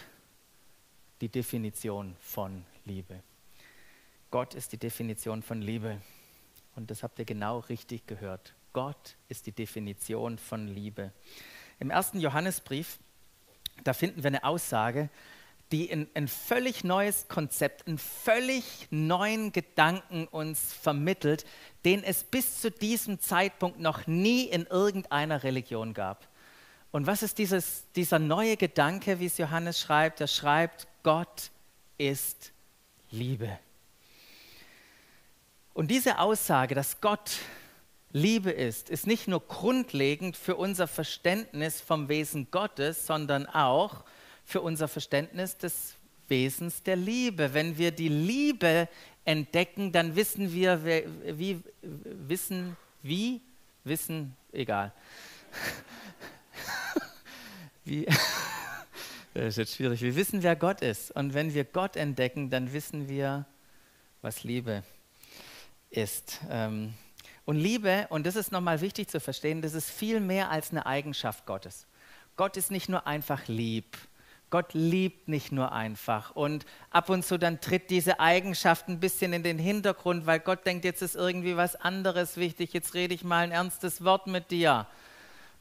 die 1.19 1.27
Definition 1.27 2.15
von 2.21 2.63
Liebe. 2.85 3.21
Gott 4.31 4.53
ist 4.53 4.71
die 4.71 4.77
Definition 4.77 5.41
von 5.41 5.61
Liebe. 5.61 5.99
Und 6.75 6.91
das 6.91 7.03
habt 7.03 7.19
ihr 7.19 7.25
genau 7.25 7.59
richtig 7.59 8.05
gehört. 8.05 8.53
Gott 8.73 9.15
ist 9.27 9.47
die 9.47 9.51
Definition 9.51 10.37
von 10.37 10.67
Liebe. 10.67 11.11
Im 11.79 11.89
ersten 11.89 12.19
Johannesbrief, 12.19 12.99
da 13.83 13.93
finden 13.93 14.23
wir 14.23 14.27
eine 14.27 14.43
Aussage, 14.43 15.09
die 15.71 15.91
ein, 15.91 16.07
ein 16.13 16.27
völlig 16.27 16.83
neues 16.83 17.27
Konzept, 17.27 17.87
einen 17.87 17.97
völlig 17.97 18.87
neuen 18.91 19.51
Gedanken 19.51 20.27
uns 20.27 20.73
vermittelt, 20.73 21.45
den 21.85 22.03
es 22.03 22.23
bis 22.23 22.61
zu 22.61 22.71
diesem 22.71 23.19
Zeitpunkt 23.19 23.79
noch 23.79 24.07
nie 24.07 24.45
in 24.45 24.65
irgendeiner 24.65 25.43
Religion 25.43 25.93
gab. 25.93 26.27
Und 26.91 27.05
was 27.05 27.21
ist 27.21 27.37
dieses, 27.37 27.83
dieser 27.95 28.17
neue 28.17 28.57
Gedanke, 28.57 29.19
wie 29.19 29.27
es 29.27 29.37
Johannes 29.37 29.79
schreibt? 29.79 30.21
Er 30.21 30.27
schreibt, 30.27 30.87
Gott 31.03 31.51
ist 31.97 32.51
Liebe. 33.11 33.59
Und 35.79 35.87
diese 35.87 36.19
Aussage, 36.19 36.75
dass 36.75 36.99
Gott 36.99 37.37
Liebe 38.11 38.51
ist, 38.51 38.89
ist 38.89 39.07
nicht 39.07 39.29
nur 39.29 39.39
grundlegend 39.39 40.35
für 40.35 40.57
unser 40.57 40.87
Verständnis 40.89 41.79
vom 41.79 42.09
Wesen 42.09 42.51
Gottes, 42.51 43.07
sondern 43.07 43.45
auch 43.45 44.03
für 44.43 44.59
unser 44.59 44.89
Verständnis 44.89 45.55
des 45.55 45.93
Wesens 46.27 46.83
der 46.83 46.97
Liebe. 46.97 47.53
Wenn 47.53 47.77
wir 47.77 47.91
die 47.91 48.09
Liebe 48.09 48.89
entdecken, 49.23 49.93
dann 49.93 50.17
wissen 50.17 50.51
wir, 50.53 50.83
wie, 50.83 51.61
wissen, 52.27 52.75
wie, 53.01 53.39
wissen, 53.85 54.35
egal. 54.51 54.91
wie, 57.85 58.05
das 59.33 59.45
ist 59.45 59.57
jetzt 59.57 59.75
schwierig. 59.77 60.01
Wir 60.01 60.17
wissen, 60.17 60.43
wer 60.43 60.57
Gott 60.57 60.81
ist. 60.81 61.11
Und 61.11 61.33
wenn 61.33 61.53
wir 61.53 61.63
Gott 61.63 61.95
entdecken, 61.95 62.49
dann 62.49 62.73
wissen 62.73 63.07
wir, 63.07 63.45
was 64.21 64.43
Liebe 64.43 64.83
ist 64.85 64.98
ist. 65.89 66.39
Ähm, 66.49 66.93
und 67.45 67.57
Liebe, 67.57 68.05
und 68.09 68.27
das 68.27 68.35
ist 68.35 68.51
nochmal 68.51 68.81
wichtig 68.81 69.07
zu 69.07 69.19
verstehen, 69.19 69.61
das 69.61 69.73
ist 69.73 69.89
viel 69.89 70.19
mehr 70.19 70.51
als 70.51 70.71
eine 70.71 70.85
Eigenschaft 70.85 71.45
Gottes. 71.45 71.87
Gott 72.35 72.57
ist 72.57 72.71
nicht 72.71 72.89
nur 72.89 73.07
einfach 73.07 73.47
lieb. 73.47 73.97
Gott 74.49 74.73
liebt 74.73 75.27
nicht 75.27 75.51
nur 75.51 75.71
einfach. 75.71 76.35
Und 76.35 76.65
ab 76.89 77.09
und 77.09 77.23
zu 77.23 77.37
dann 77.37 77.61
tritt 77.61 77.89
diese 77.89 78.19
Eigenschaft 78.19 78.87
ein 78.87 78.99
bisschen 78.99 79.33
in 79.33 79.43
den 79.43 79.59
Hintergrund, 79.59 80.25
weil 80.25 80.39
Gott 80.39 80.65
denkt, 80.65 80.85
jetzt 80.85 81.01
ist 81.01 81.15
irgendwie 81.15 81.55
was 81.55 81.75
anderes 81.75 82.37
wichtig, 82.37 82.73
jetzt 82.73 82.93
rede 82.93 83.13
ich 83.13 83.23
mal 83.23 83.43
ein 83.43 83.51
ernstes 83.51 84.03
Wort 84.03 84.27
mit 84.27 84.51
dir. 84.51 84.87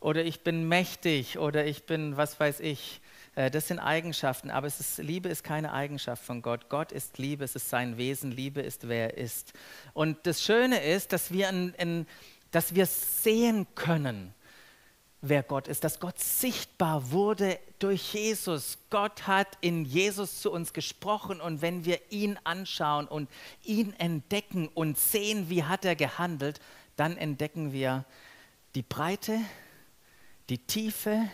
Oder 0.01 0.25
ich 0.25 0.43
bin 0.43 0.69
mächtig 0.69 1.39
oder 1.39 1.67
ich 1.67 1.85
bin, 1.85 2.17
was 2.17 2.39
weiß 2.39 2.61
ich. 2.61 3.01
Äh, 3.39 3.53
das 3.53 3.69
sind 3.69 3.79
Eigenschaften, 3.79 4.51
aber 4.51 4.67
ist, 4.67 4.99
Liebe 4.99 5.29
ist 5.29 5.45
keine 5.45 5.73
Eigenschaft 5.73 6.25
von 6.25 6.43
Gott. 6.43 6.69
Gott 6.69 6.91
ist 6.91 7.19
Liebe, 7.19 7.45
es 7.45 7.55
ist 7.55 7.71
sein 7.71 7.97
Wesen, 7.97 8.33
Liebe 8.33 8.61
ist, 8.61 8.89
wer 8.89 9.15
er 9.15 9.23
ist. 9.23 9.53
Und 9.95 10.27
das 10.27 10.43
Schöne 10.43 10.83
ist, 10.83 11.13
dass 11.13 11.31
wir, 11.31 11.49
in, 11.49 11.73
in, 11.75 12.07
dass 12.51 12.75
wir 12.75 12.87
sehen 12.87 13.69
können, 13.77 14.35
wer 15.21 15.45
Gott 15.45 15.69
ist, 15.69 15.85
dass 15.85 16.01
Gott 16.01 16.19
sichtbar 16.19 17.13
wurde 17.13 17.61
durch 17.79 18.13
Jesus. 18.13 18.79
Gott 18.91 19.29
hat 19.29 19.47
in 19.61 19.85
Jesus 19.85 20.41
zu 20.41 20.51
uns 20.51 20.73
gesprochen 20.73 21.41
und 21.41 21.63
wenn 21.63 21.85
wir 21.85 22.01
ihn 22.11 22.41
anschauen 22.43 23.07
und 23.07 23.31
ihn 23.63 23.95
entdecken 23.99 24.67
und 24.67 24.99
sehen, 24.99 25.49
wie 25.49 25.63
hat 25.63 25.85
er 25.85 25.95
gehandelt, 25.95 26.61
dann 26.97 27.17
entdecken 27.17 27.73
wir 27.73 28.05
die 28.75 28.83
Breite, 28.83 29.39
die 30.49 30.59
Tiefe, 30.59 31.29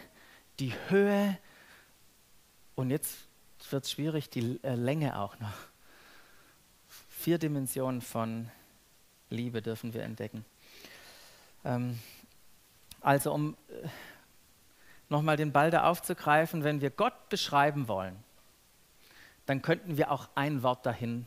die 0.58 0.74
Höhe, 0.88 1.38
und 2.74 2.90
jetzt 2.90 3.16
wird 3.70 3.84
es 3.84 3.90
schwierig, 3.90 4.30
die 4.30 4.58
äh, 4.62 4.74
Länge 4.74 5.18
auch 5.18 5.38
noch. 5.38 5.54
Vier 7.08 7.38
Dimensionen 7.38 8.00
von 8.00 8.50
Liebe 9.30 9.62
dürfen 9.62 9.94
wir 9.94 10.02
entdecken. 10.02 10.44
Ähm, 11.64 11.98
also 13.00 13.32
um 13.32 13.56
äh, 13.68 13.88
nochmal 15.08 15.36
den 15.36 15.52
Ball 15.52 15.70
da 15.70 15.84
aufzugreifen, 15.84 16.64
wenn 16.64 16.80
wir 16.80 16.90
Gott 16.90 17.28
beschreiben 17.28 17.88
wollen, 17.88 18.16
dann 19.46 19.62
könnten 19.62 19.96
wir 19.96 20.10
auch 20.10 20.28
ein 20.34 20.62
Wort 20.62 20.86
dahin 20.86 21.26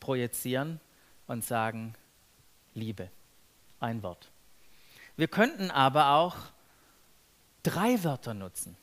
projizieren 0.00 0.80
und 1.26 1.44
sagen, 1.44 1.94
Liebe. 2.74 3.10
Ein 3.80 4.02
Wort. 4.02 4.30
Wir 5.16 5.28
könnten 5.28 5.70
aber 5.70 6.10
auch 6.10 6.36
drei 7.62 8.02
Wörter 8.02 8.34
nutzen. 8.34 8.76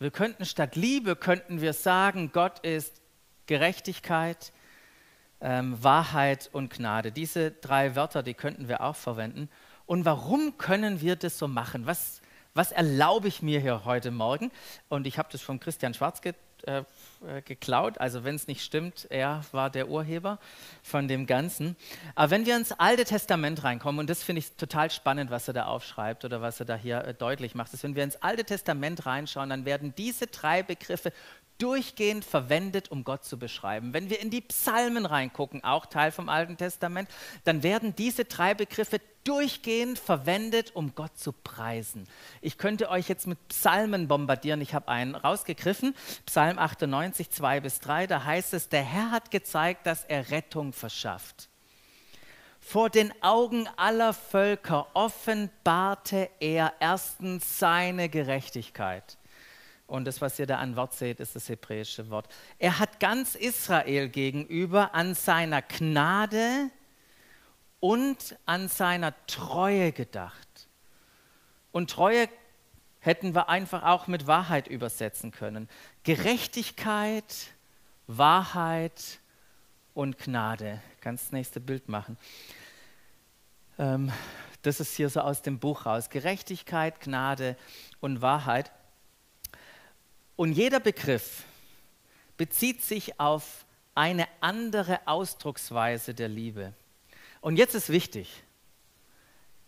Wir 0.00 0.12
könnten 0.12 0.44
statt 0.44 0.76
Liebe, 0.76 1.16
könnten 1.16 1.60
wir 1.60 1.72
sagen, 1.72 2.30
Gott 2.32 2.60
ist 2.60 3.02
Gerechtigkeit, 3.46 4.52
ähm, 5.40 5.82
Wahrheit 5.82 6.50
und 6.52 6.72
Gnade. 6.72 7.10
Diese 7.10 7.50
drei 7.50 7.96
Wörter, 7.96 8.22
die 8.22 8.34
könnten 8.34 8.68
wir 8.68 8.82
auch 8.82 8.94
verwenden. 8.94 9.48
Und 9.86 10.04
warum 10.04 10.56
können 10.56 11.00
wir 11.00 11.16
das 11.16 11.36
so 11.36 11.48
machen? 11.48 11.86
Was, 11.86 12.20
was 12.54 12.70
erlaube 12.70 13.26
ich 13.26 13.42
mir 13.42 13.58
hier 13.58 13.84
heute 13.84 14.12
Morgen? 14.12 14.52
Und 14.88 15.04
ich 15.08 15.18
habe 15.18 15.30
das 15.32 15.42
von 15.42 15.58
Christian 15.58 15.94
Schwarz 15.94 16.20
äh, 16.64 16.82
äh, 17.26 17.42
geklaut. 17.42 17.98
Also 17.98 18.22
wenn 18.24 18.36
es 18.36 18.46
nicht 18.46 18.62
stimmt, 18.62 19.06
er 19.10 19.42
war 19.52 19.70
der 19.70 19.88
Urheber 19.88 20.38
von 20.82 21.08
dem 21.08 21.26
Ganzen. 21.26 21.76
Aber 22.14 22.30
wenn 22.30 22.46
wir 22.46 22.56
ins 22.56 22.72
Alte 22.72 23.04
Testament 23.04 23.64
reinkommen, 23.64 23.98
und 23.98 24.08
das 24.08 24.22
finde 24.22 24.38
ich 24.40 24.52
total 24.52 24.90
spannend, 24.90 25.30
was 25.30 25.48
er 25.48 25.54
da 25.54 25.66
aufschreibt 25.66 26.24
oder 26.24 26.40
was 26.40 26.60
er 26.60 26.66
da 26.66 26.76
hier 26.76 27.04
äh, 27.04 27.14
deutlich 27.14 27.54
macht, 27.54 27.74
ist, 27.74 27.82
wenn 27.82 27.96
wir 27.96 28.04
ins 28.04 28.22
Alte 28.22 28.44
Testament 28.44 29.04
reinschauen, 29.04 29.50
dann 29.50 29.64
werden 29.64 29.94
diese 29.96 30.28
drei 30.28 30.62
Begriffe 30.62 31.12
durchgehend 31.58 32.24
verwendet, 32.24 32.90
um 32.90 33.04
Gott 33.04 33.24
zu 33.24 33.38
beschreiben. 33.38 33.92
Wenn 33.92 34.10
wir 34.10 34.20
in 34.20 34.30
die 34.30 34.40
Psalmen 34.40 35.04
reingucken, 35.04 35.64
auch 35.64 35.86
Teil 35.86 36.12
vom 36.12 36.28
Alten 36.28 36.56
Testament, 36.56 37.08
dann 37.44 37.62
werden 37.62 37.94
diese 37.96 38.24
drei 38.24 38.54
Begriffe 38.54 39.00
durchgehend 39.24 39.98
verwendet, 39.98 40.74
um 40.74 40.94
Gott 40.94 41.18
zu 41.18 41.32
preisen. 41.32 42.08
Ich 42.40 42.56
könnte 42.56 42.88
euch 42.88 43.08
jetzt 43.08 43.26
mit 43.26 43.48
Psalmen 43.48 44.08
bombardieren. 44.08 44.60
Ich 44.62 44.72
habe 44.72 44.88
einen 44.88 45.14
rausgegriffen, 45.14 45.94
Psalm 46.24 46.58
98, 46.58 47.28
2 47.30 47.60
bis 47.60 47.80
3. 47.80 48.06
Da 48.06 48.24
heißt 48.24 48.54
es, 48.54 48.68
der 48.68 48.84
Herr 48.84 49.10
hat 49.10 49.30
gezeigt, 49.30 49.86
dass 49.86 50.04
er 50.04 50.30
Rettung 50.30 50.72
verschafft. 50.72 51.50
Vor 52.60 52.88
den 52.88 53.12
Augen 53.22 53.68
aller 53.76 54.14
Völker 54.14 54.86
offenbarte 54.94 56.30
er 56.40 56.72
erstens 56.80 57.58
seine 57.58 58.08
Gerechtigkeit 58.08 59.17
und 59.88 60.04
das, 60.04 60.20
was 60.20 60.38
ihr 60.38 60.46
da 60.46 60.58
an 60.58 60.76
Wort 60.76 60.92
seht, 60.92 61.18
ist 61.18 61.34
das 61.34 61.48
hebräische 61.48 62.10
Wort. 62.10 62.28
Er 62.58 62.78
hat 62.78 63.00
ganz 63.00 63.34
Israel 63.34 64.10
gegenüber 64.10 64.94
an 64.94 65.14
seiner 65.14 65.62
Gnade 65.62 66.70
und 67.80 68.36
an 68.44 68.68
seiner 68.68 69.14
Treue 69.26 69.92
gedacht. 69.92 70.68
Und 71.72 71.90
Treue 71.90 72.28
hätten 73.00 73.34
wir 73.34 73.48
einfach 73.48 73.82
auch 73.82 74.08
mit 74.08 74.26
Wahrheit 74.26 74.68
übersetzen 74.68 75.30
können. 75.30 75.70
Gerechtigkeit, 76.02 77.48
Wahrheit 78.06 79.20
und 79.94 80.18
Gnade. 80.18 80.82
Kannst 81.00 81.24
das 81.24 81.32
nächste 81.32 81.60
Bild 81.60 81.88
machen. 81.88 82.18
Ähm, 83.78 84.12
das 84.60 84.80
ist 84.80 84.96
hier 84.96 85.08
so 85.08 85.20
aus 85.20 85.40
dem 85.40 85.58
Buch 85.58 85.86
raus. 85.86 86.10
Gerechtigkeit, 86.10 87.00
Gnade 87.00 87.56
und 88.00 88.20
Wahrheit. 88.20 88.70
Und 90.38 90.52
jeder 90.52 90.78
Begriff 90.78 91.42
bezieht 92.36 92.80
sich 92.80 93.18
auf 93.18 93.66
eine 93.96 94.28
andere 94.40 95.00
Ausdrucksweise 95.04 96.14
der 96.14 96.28
Liebe. 96.28 96.74
Und 97.40 97.56
jetzt 97.56 97.74
ist 97.74 97.88
wichtig, 97.88 98.44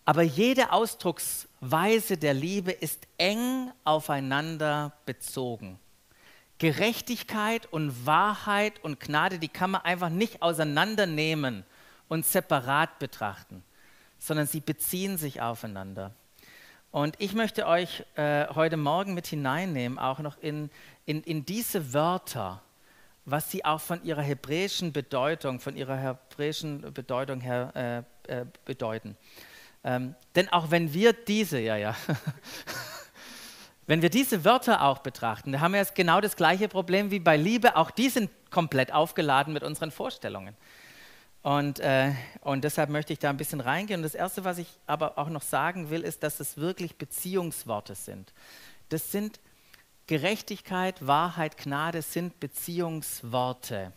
aber 0.05 0.23
jede 0.23 0.71
Ausdrucksweise 0.71 2.17
der 2.17 2.35
Liebe 2.35 2.71
ist 2.71 3.09
eng 3.19 3.73
aufeinander 3.83 4.93
bezogen. 5.07 5.81
Gerechtigkeit 6.59 7.67
und 7.73 8.07
Wahrheit 8.07 8.79
und 8.85 9.01
Gnade, 9.01 9.41
die 9.41 9.49
kann 9.49 9.73
man 9.73 9.81
einfach 9.81 10.09
nicht 10.09 10.41
auseinandernehmen 10.41 11.65
und 12.07 12.25
separat 12.25 13.01
betrachten, 13.01 13.65
sondern 14.21 14.47
sie 14.47 14.61
beziehen 14.61 15.19
sich 15.19 15.41
aufeinander. 15.41 16.15
Und 16.93 17.15
ich 17.21 17.35
möchte 17.35 17.69
euch 17.69 18.05
äh, 18.17 18.49
heute 18.53 18.77
Morgen 18.77 19.15
mit 19.15 19.29
hineinnehmen, 19.29 19.97
auch 19.97 20.19
noch 20.19 20.37
in, 20.39 20.71
in, 21.07 21.23
in 21.23 21.47
diese 21.47 21.95
Wörter, 21.95 22.63
was 23.25 23.49
sie 23.49 23.65
auch 23.65 23.81
von 23.81 24.03
ihrer 24.03 24.23
hebräischen 24.23 24.93
Bedeutung, 24.93 25.61
von 25.61 25.77
ihrer 25.77 25.97
hebräischen 25.97 26.93
Bedeutung 26.93 27.41
her 27.41 28.05
äh, 28.29 28.41
äh, 28.41 28.45
bedeuten. 28.65 29.17
Ähm, 29.85 30.17
denn 30.35 30.49
auch 30.49 30.73
wenn 30.73 30.93
wir 30.93 31.13
diese, 31.13 31.61
ja, 31.61 31.77
ja, 31.77 31.95
wenn 33.87 34.03
wir 34.03 34.11
diese 34.11 34.45
Wörter 34.45 34.83
auch 34.83 34.99
betrachten, 34.99 35.53
da 35.53 35.61
haben 35.61 35.73
wir 35.73 35.81
jetzt 35.81 35.95
genau 35.95 36.21
das 36.21 36.35
gleiche 36.35 36.67
Problem 36.67 37.13
wie 37.13 37.21
bei 37.21 37.37
Liebe, 37.37 37.77
auch 37.77 37.93
die 37.93 38.09
sind 38.09 38.31
komplett 38.51 38.93
aufgeladen 38.93 39.53
mit 39.53 39.63
unseren 39.63 39.93
Vorstellungen. 39.93 40.57
Und, 41.43 41.81
äh, 41.81 42.13
und 42.43 42.65
deshalb 42.65 42.91
möchte 42.91 43.13
ich 43.13 43.19
da 43.19 43.31
ein 43.31 43.37
bisschen 43.37 43.61
reingehen. 43.61 44.01
Und 44.01 44.05
das 44.05 44.15
Erste, 44.15 44.45
was 44.45 44.59
ich 44.59 44.69
aber 44.87 45.17
auch 45.17 45.29
noch 45.29 45.43
sagen 45.43 45.91
will, 45.91 46.03
ist, 46.03 46.23
dass 46.23 46.41
es 46.41 46.59
wirklich 46.59 46.97
Beziehungsworte 46.97 47.95
sind. 47.95 48.33
Das 48.91 49.11
sind 49.11 49.41
Gerechtigkeit, 50.07 51.07
Wahrheit, 51.07 51.57
Gnade 51.57 52.03
sind 52.03 52.41
Beziehungsworte. 52.41 53.93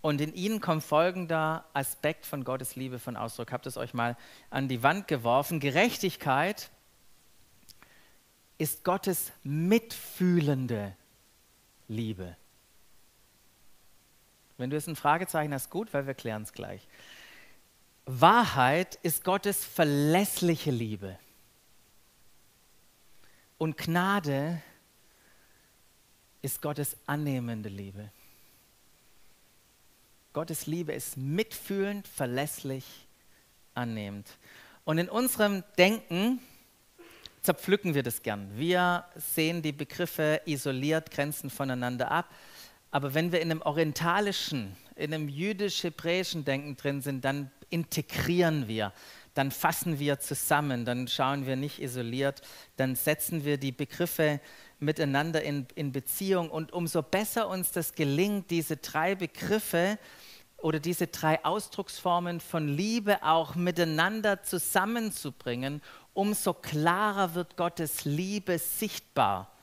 Und 0.00 0.20
in 0.20 0.34
ihnen 0.34 0.60
kommt 0.60 0.82
folgender 0.82 1.64
Aspekt 1.72 2.26
von 2.26 2.44
Gottes 2.44 2.76
Liebe 2.76 2.98
von 2.98 3.16
Ausdruck. 3.16 3.52
Habt 3.52 3.66
es 3.66 3.76
euch 3.76 3.92
mal 3.92 4.16
an 4.50 4.68
die 4.68 4.82
Wand 4.82 5.08
geworfen. 5.08 5.60
Gerechtigkeit 5.60 6.70
ist 8.58 8.84
Gottes 8.84 9.32
mitfühlende 9.42 10.96
Liebe. 11.88 12.36
Wenn 14.58 14.70
du 14.70 14.76
jetzt 14.76 14.88
ein 14.88 14.96
Fragezeichen 14.96 15.52
hast, 15.52 15.70
gut, 15.70 15.92
weil 15.92 16.06
wir 16.06 16.14
klären 16.14 16.42
es 16.42 16.52
gleich. 16.52 16.86
Wahrheit 18.06 18.98
ist 19.02 19.24
Gottes 19.24 19.64
verlässliche 19.64 20.70
Liebe. 20.70 21.18
Und 23.58 23.76
Gnade 23.76 24.62
ist 26.42 26.62
Gottes 26.62 26.96
annehmende 27.06 27.68
Liebe. 27.68 28.10
Gottes 30.32 30.66
Liebe 30.66 30.92
ist 30.92 31.16
mitfühlend, 31.16 32.06
verlässlich, 32.06 32.84
annehmend. 33.74 34.28
Und 34.84 34.98
in 34.98 35.08
unserem 35.08 35.64
Denken 35.78 36.40
zerpflücken 37.42 37.94
wir 37.94 38.02
das 38.02 38.22
gern. 38.22 38.50
Wir 38.56 39.04
sehen 39.16 39.62
die 39.62 39.72
Begriffe 39.72 40.42
isoliert, 40.44 41.10
grenzen 41.10 41.48
voneinander 41.48 42.10
ab. 42.10 42.28
Aber 42.96 43.12
wenn 43.12 43.30
wir 43.30 43.42
in 43.42 43.50
einem 43.50 43.60
orientalischen, 43.60 44.74
in 44.94 45.12
einem 45.12 45.28
jüdisch-hebräischen 45.28 46.46
Denken 46.46 46.78
drin 46.78 47.02
sind, 47.02 47.26
dann 47.26 47.50
integrieren 47.68 48.68
wir, 48.68 48.90
dann 49.34 49.50
fassen 49.50 49.98
wir 49.98 50.18
zusammen, 50.18 50.86
dann 50.86 51.06
schauen 51.06 51.44
wir 51.44 51.56
nicht 51.56 51.82
isoliert, 51.82 52.40
dann 52.76 52.96
setzen 52.96 53.44
wir 53.44 53.58
die 53.58 53.70
Begriffe 53.70 54.40
miteinander 54.78 55.42
in, 55.42 55.66
in 55.74 55.92
Beziehung. 55.92 56.50
Und 56.50 56.72
umso 56.72 57.02
besser 57.02 57.48
uns 57.48 57.70
das 57.70 57.94
gelingt, 57.94 58.50
diese 58.50 58.78
drei 58.78 59.14
Begriffe 59.14 59.98
oder 60.56 60.80
diese 60.80 61.06
drei 61.06 61.44
Ausdrucksformen 61.44 62.40
von 62.40 62.66
Liebe 62.66 63.22
auch 63.22 63.56
miteinander 63.56 64.42
zusammenzubringen, 64.42 65.82
umso 66.14 66.54
klarer 66.54 67.34
wird 67.34 67.58
Gottes 67.58 68.06
Liebe 68.06 68.58
sichtbar 68.58 69.54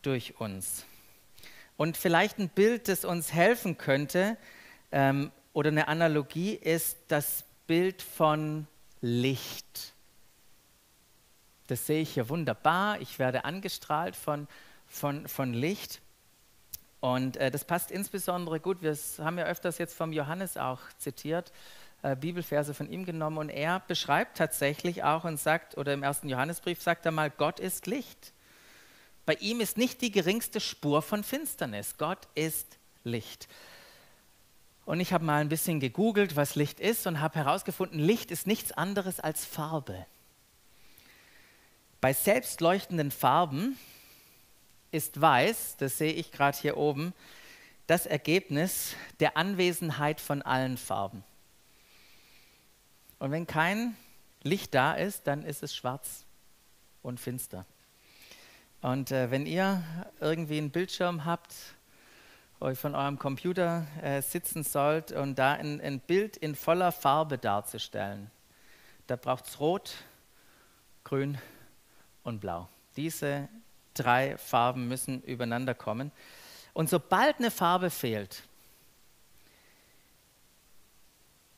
durch 0.00 0.40
uns. 0.40 0.86
Und 1.76 1.96
vielleicht 1.96 2.38
ein 2.38 2.48
Bild, 2.48 2.88
das 2.88 3.04
uns 3.04 3.32
helfen 3.32 3.76
könnte, 3.76 4.36
ähm, 4.92 5.30
oder 5.52 5.70
eine 5.70 5.88
Analogie 5.88 6.54
ist 6.54 6.98
das 7.08 7.44
Bild 7.66 8.02
von 8.02 8.66
Licht. 9.00 9.94
Das 11.66 11.86
sehe 11.86 12.02
ich 12.02 12.14
hier 12.14 12.28
wunderbar. 12.28 13.00
Ich 13.00 13.18
werde 13.18 13.44
angestrahlt 13.44 14.16
von, 14.16 14.46
von, 14.86 15.26
von 15.26 15.52
Licht. 15.52 16.00
Und 17.00 17.36
äh, 17.36 17.50
das 17.50 17.64
passt 17.64 17.90
insbesondere 17.90 18.60
gut. 18.60 18.82
Wir 18.82 18.96
haben 19.18 19.38
ja 19.38 19.44
öfters 19.44 19.78
jetzt 19.78 19.94
vom 19.94 20.12
Johannes 20.12 20.56
auch 20.56 20.80
zitiert, 20.98 21.52
äh, 22.02 22.16
Bibelverse 22.16 22.74
von 22.74 22.90
ihm 22.90 23.04
genommen. 23.04 23.38
Und 23.38 23.48
er 23.48 23.80
beschreibt 23.80 24.36
tatsächlich 24.36 25.04
auch 25.04 25.24
und 25.24 25.38
sagt, 25.38 25.76
oder 25.76 25.92
im 25.92 26.02
ersten 26.02 26.28
Johannesbrief 26.28 26.82
sagt 26.82 27.06
er 27.06 27.12
mal, 27.12 27.30
Gott 27.30 27.60
ist 27.60 27.86
Licht. 27.86 28.32
Bei 29.26 29.34
ihm 29.34 29.60
ist 29.60 29.76
nicht 29.76 30.00
die 30.00 30.12
geringste 30.12 30.60
Spur 30.60 31.02
von 31.02 31.24
Finsternis. 31.24 31.98
Gott 31.98 32.28
ist 32.36 32.78
Licht. 33.02 33.48
Und 34.84 35.00
ich 35.00 35.12
habe 35.12 35.24
mal 35.24 35.40
ein 35.40 35.48
bisschen 35.48 35.80
gegoogelt, 35.80 36.36
was 36.36 36.54
Licht 36.54 36.78
ist 36.78 37.08
und 37.08 37.20
habe 37.20 37.34
herausgefunden, 37.34 37.98
Licht 37.98 38.30
ist 38.30 38.46
nichts 38.46 38.70
anderes 38.70 39.18
als 39.18 39.44
Farbe. 39.44 40.06
Bei 42.00 42.12
selbstleuchtenden 42.12 43.10
Farben 43.10 43.76
ist 44.92 45.20
weiß, 45.20 45.76
das 45.78 45.98
sehe 45.98 46.12
ich 46.12 46.30
gerade 46.30 46.56
hier 46.56 46.76
oben, 46.76 47.12
das 47.88 48.06
Ergebnis 48.06 48.94
der 49.18 49.36
Anwesenheit 49.36 50.20
von 50.20 50.40
allen 50.42 50.76
Farben. 50.76 51.24
Und 53.18 53.32
wenn 53.32 53.46
kein 53.48 53.96
Licht 54.42 54.72
da 54.72 54.92
ist, 54.92 55.26
dann 55.26 55.42
ist 55.42 55.64
es 55.64 55.74
schwarz 55.74 56.24
und 57.02 57.18
finster. 57.18 57.66
Und 58.86 59.10
äh, 59.10 59.32
wenn 59.32 59.46
ihr 59.46 59.82
irgendwie 60.20 60.58
einen 60.58 60.70
Bildschirm 60.70 61.24
habt, 61.24 61.52
euch 62.60 62.78
von 62.78 62.94
eurem 62.94 63.18
Computer 63.18 63.84
äh, 64.00 64.22
sitzen 64.22 64.62
sollt 64.62 65.10
und 65.10 65.40
da 65.40 65.54
ein, 65.54 65.80
ein 65.80 65.98
Bild 65.98 66.36
in 66.36 66.54
voller 66.54 66.92
Farbe 66.92 67.36
darzustellen, 67.36 68.30
da 69.08 69.16
braucht 69.16 69.48
es 69.48 69.58
Rot, 69.58 69.92
Grün 71.02 71.36
und 72.22 72.40
Blau. 72.40 72.68
Diese 72.96 73.48
drei 73.92 74.38
Farben 74.38 74.86
müssen 74.86 75.20
übereinander 75.22 75.74
kommen. 75.74 76.12
Und 76.72 76.88
sobald 76.88 77.38
eine 77.38 77.50
Farbe 77.50 77.90
fehlt, 77.90 78.44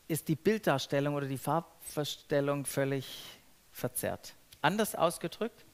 ist 0.06 0.28
die 0.28 0.36
Bilddarstellung 0.36 1.14
oder 1.14 1.26
die 1.26 1.36
Farbverstellung 1.36 2.64
völlig 2.64 3.22
verzerrt. 3.70 4.32
Anders 4.62 4.94
ausgedrückt, 4.94 5.66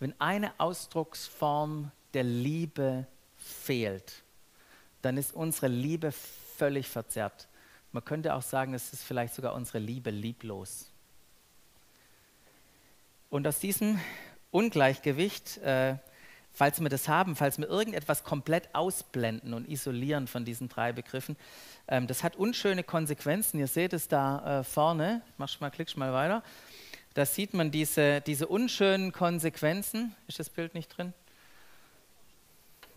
wenn 0.00 0.18
eine 0.20 0.52
Ausdrucksform 0.58 1.90
der 2.14 2.24
Liebe 2.24 3.06
fehlt, 3.36 4.22
dann 5.02 5.16
ist 5.16 5.32
unsere 5.32 5.68
Liebe 5.68 6.12
völlig 6.12 6.88
verzerrt. 6.88 7.48
Man 7.92 8.04
könnte 8.04 8.34
auch 8.34 8.42
sagen, 8.42 8.74
es 8.74 8.92
ist 8.92 9.04
vielleicht 9.04 9.34
sogar 9.34 9.54
unsere 9.54 9.78
Liebe 9.78 10.10
lieblos. 10.10 10.90
Und 13.28 13.46
aus 13.46 13.60
diesem 13.60 14.00
Ungleichgewicht, 14.50 15.58
äh, 15.58 15.96
falls 16.52 16.80
wir 16.80 16.88
das 16.88 17.08
haben, 17.08 17.36
falls 17.36 17.58
wir 17.58 17.68
irgendetwas 17.68 18.24
komplett 18.24 18.74
ausblenden 18.74 19.54
und 19.54 19.68
isolieren 19.68 20.26
von 20.26 20.44
diesen 20.44 20.68
drei 20.68 20.92
Begriffen, 20.92 21.36
ähm, 21.88 22.06
das 22.06 22.24
hat 22.24 22.36
unschöne 22.36 22.82
Konsequenzen. 22.82 23.58
Ihr 23.58 23.68
seht 23.68 23.92
es 23.92 24.08
da 24.08 24.60
äh, 24.60 24.64
vorne, 24.64 25.22
machst 25.36 25.60
mal, 25.60 25.70
klickst 25.70 25.96
mal 25.96 26.12
weiter. 26.12 26.42
Da 27.14 27.26
sieht 27.26 27.54
man 27.54 27.70
diese, 27.72 28.20
diese 28.20 28.46
unschönen 28.46 29.12
Konsequenzen. 29.12 30.14
Ist 30.28 30.38
das 30.38 30.48
Bild 30.48 30.74
nicht 30.74 30.96
drin? 30.96 31.12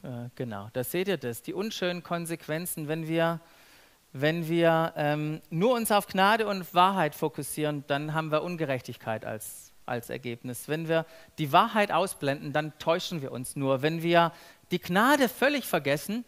Äh, 0.04 0.30
genau, 0.36 0.70
da 0.74 0.84
seht 0.84 1.08
ihr 1.08 1.18
das, 1.18 1.42
die 1.42 1.54
unschönen 1.54 2.04
Konsequenzen, 2.04 2.88
wenn 2.88 3.08
wir, 3.08 3.40
wenn 4.12 4.48
wir 4.48 4.94
ähm, 4.98 5.42
nur 5.50 5.74
uns 5.74 5.92
auf 5.92 6.08
Gnade 6.08 6.46
und 6.46 6.74
Wahrheit 6.76 7.16
fokussieren, 7.16 7.86
dann 7.88 8.14
haben 8.14 8.32
wir 8.32 8.44
Ungerechtigkeit 8.44 9.26
als, 9.26 9.72
als 9.88 10.10
Ergebnis. 10.10 10.68
Wenn 10.68 10.88
wir 10.88 11.08
die 11.40 11.52
Wahrheit 11.52 11.92
ausblenden, 11.92 12.54
dann 12.54 12.78
täuschen 12.78 13.22
wir 13.22 13.32
uns 13.32 13.56
nur. 13.56 13.82
Wenn 13.82 14.04
wir 14.04 14.32
die 14.72 14.80
Gnade 14.80 15.28
völlig 15.28 15.66
vergessen, 15.66 16.24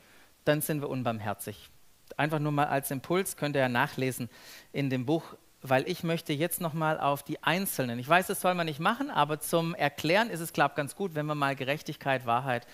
dann 0.45 0.61
sind 0.61 0.81
wir 0.81 0.89
unbarmherzig. 0.89 1.69
Einfach 2.17 2.39
nur 2.39 2.51
mal 2.51 2.67
als 2.67 2.91
Impuls 2.91 3.35
könnt 3.35 3.55
ihr 3.55 3.61
ja 3.61 3.69
nachlesen 3.69 4.29
in 4.71 4.89
dem 4.89 5.05
Buch, 5.05 5.35
weil 5.69 5.87
ich 5.89 6.03
möchte 6.03 6.33
jetzt 6.33 6.61
noch 6.61 6.73
mal 6.73 6.99
auf 6.99 7.23
die 7.23 7.41
Einzelnen. 7.43 7.99
Ich 7.99 8.07
weiß, 8.07 8.27
das 8.27 8.41
soll 8.41 8.53
man 8.53 8.67
nicht 8.67 8.79
machen, 8.79 9.09
aber 9.09 9.39
zum 9.39 9.73
Erklären 9.73 10.29
ist 10.29 10.39
es, 10.39 10.53
glaube 10.53 10.71
ich, 10.71 10.75
ganz 10.75 10.95
gut, 10.95 11.15
wenn 11.15 11.25
wir 11.25 11.35
mal 11.35 11.55
Gerechtigkeit, 11.55 12.25
Wahrheit 12.25 12.67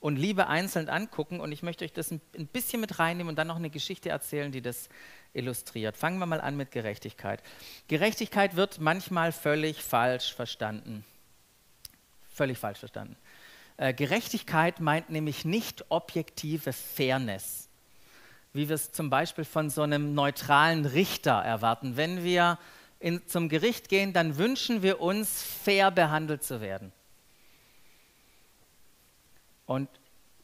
und 0.00 0.16
Liebe 0.16 0.46
einzeln 0.46 0.88
angucken. 0.88 1.40
Und 1.40 1.52
ich 1.52 1.62
möchte 1.62 1.84
euch 1.84 1.92
das 1.92 2.10
ein 2.10 2.20
bisschen 2.52 2.80
mit 2.80 2.98
reinnehmen 2.98 3.30
und 3.30 3.36
dann 3.36 3.46
noch 3.46 3.56
eine 3.56 3.70
Geschichte 3.70 4.10
erzählen, 4.10 4.52
die 4.52 4.62
das 4.62 4.88
illustriert. 5.32 5.96
Fangen 5.96 6.18
wir 6.18 6.26
mal 6.26 6.40
an 6.40 6.56
mit 6.56 6.70
Gerechtigkeit. 6.70 7.42
Gerechtigkeit 7.88 8.56
wird 8.56 8.80
manchmal 8.80 9.32
völlig 9.32 9.82
falsch 9.82 10.34
verstanden. 10.34 11.04
Völlig 12.28 12.58
falsch 12.58 12.80
verstanden. 12.80 13.16
Äh, 13.76 13.94
Gerechtigkeit 13.94 14.80
meint 14.80 15.10
nämlich 15.10 15.44
nicht 15.44 15.84
objektive 15.88 16.72
Fairness, 16.72 17.68
wie 18.54 18.68
wir 18.68 18.76
es 18.76 18.92
zum 18.92 19.10
Beispiel 19.10 19.44
von 19.44 19.68
so 19.68 19.82
einem 19.82 20.14
neutralen 20.14 20.86
Richter 20.86 21.32
erwarten. 21.32 21.96
Wenn 21.96 22.22
wir 22.22 22.58
in, 23.00 23.26
zum 23.26 23.48
Gericht 23.48 23.88
gehen, 23.88 24.12
dann 24.12 24.38
wünschen 24.38 24.82
wir 24.82 25.00
uns, 25.00 25.42
fair 25.42 25.90
behandelt 25.90 26.44
zu 26.44 26.60
werden. 26.60 26.92
Und 29.66 29.88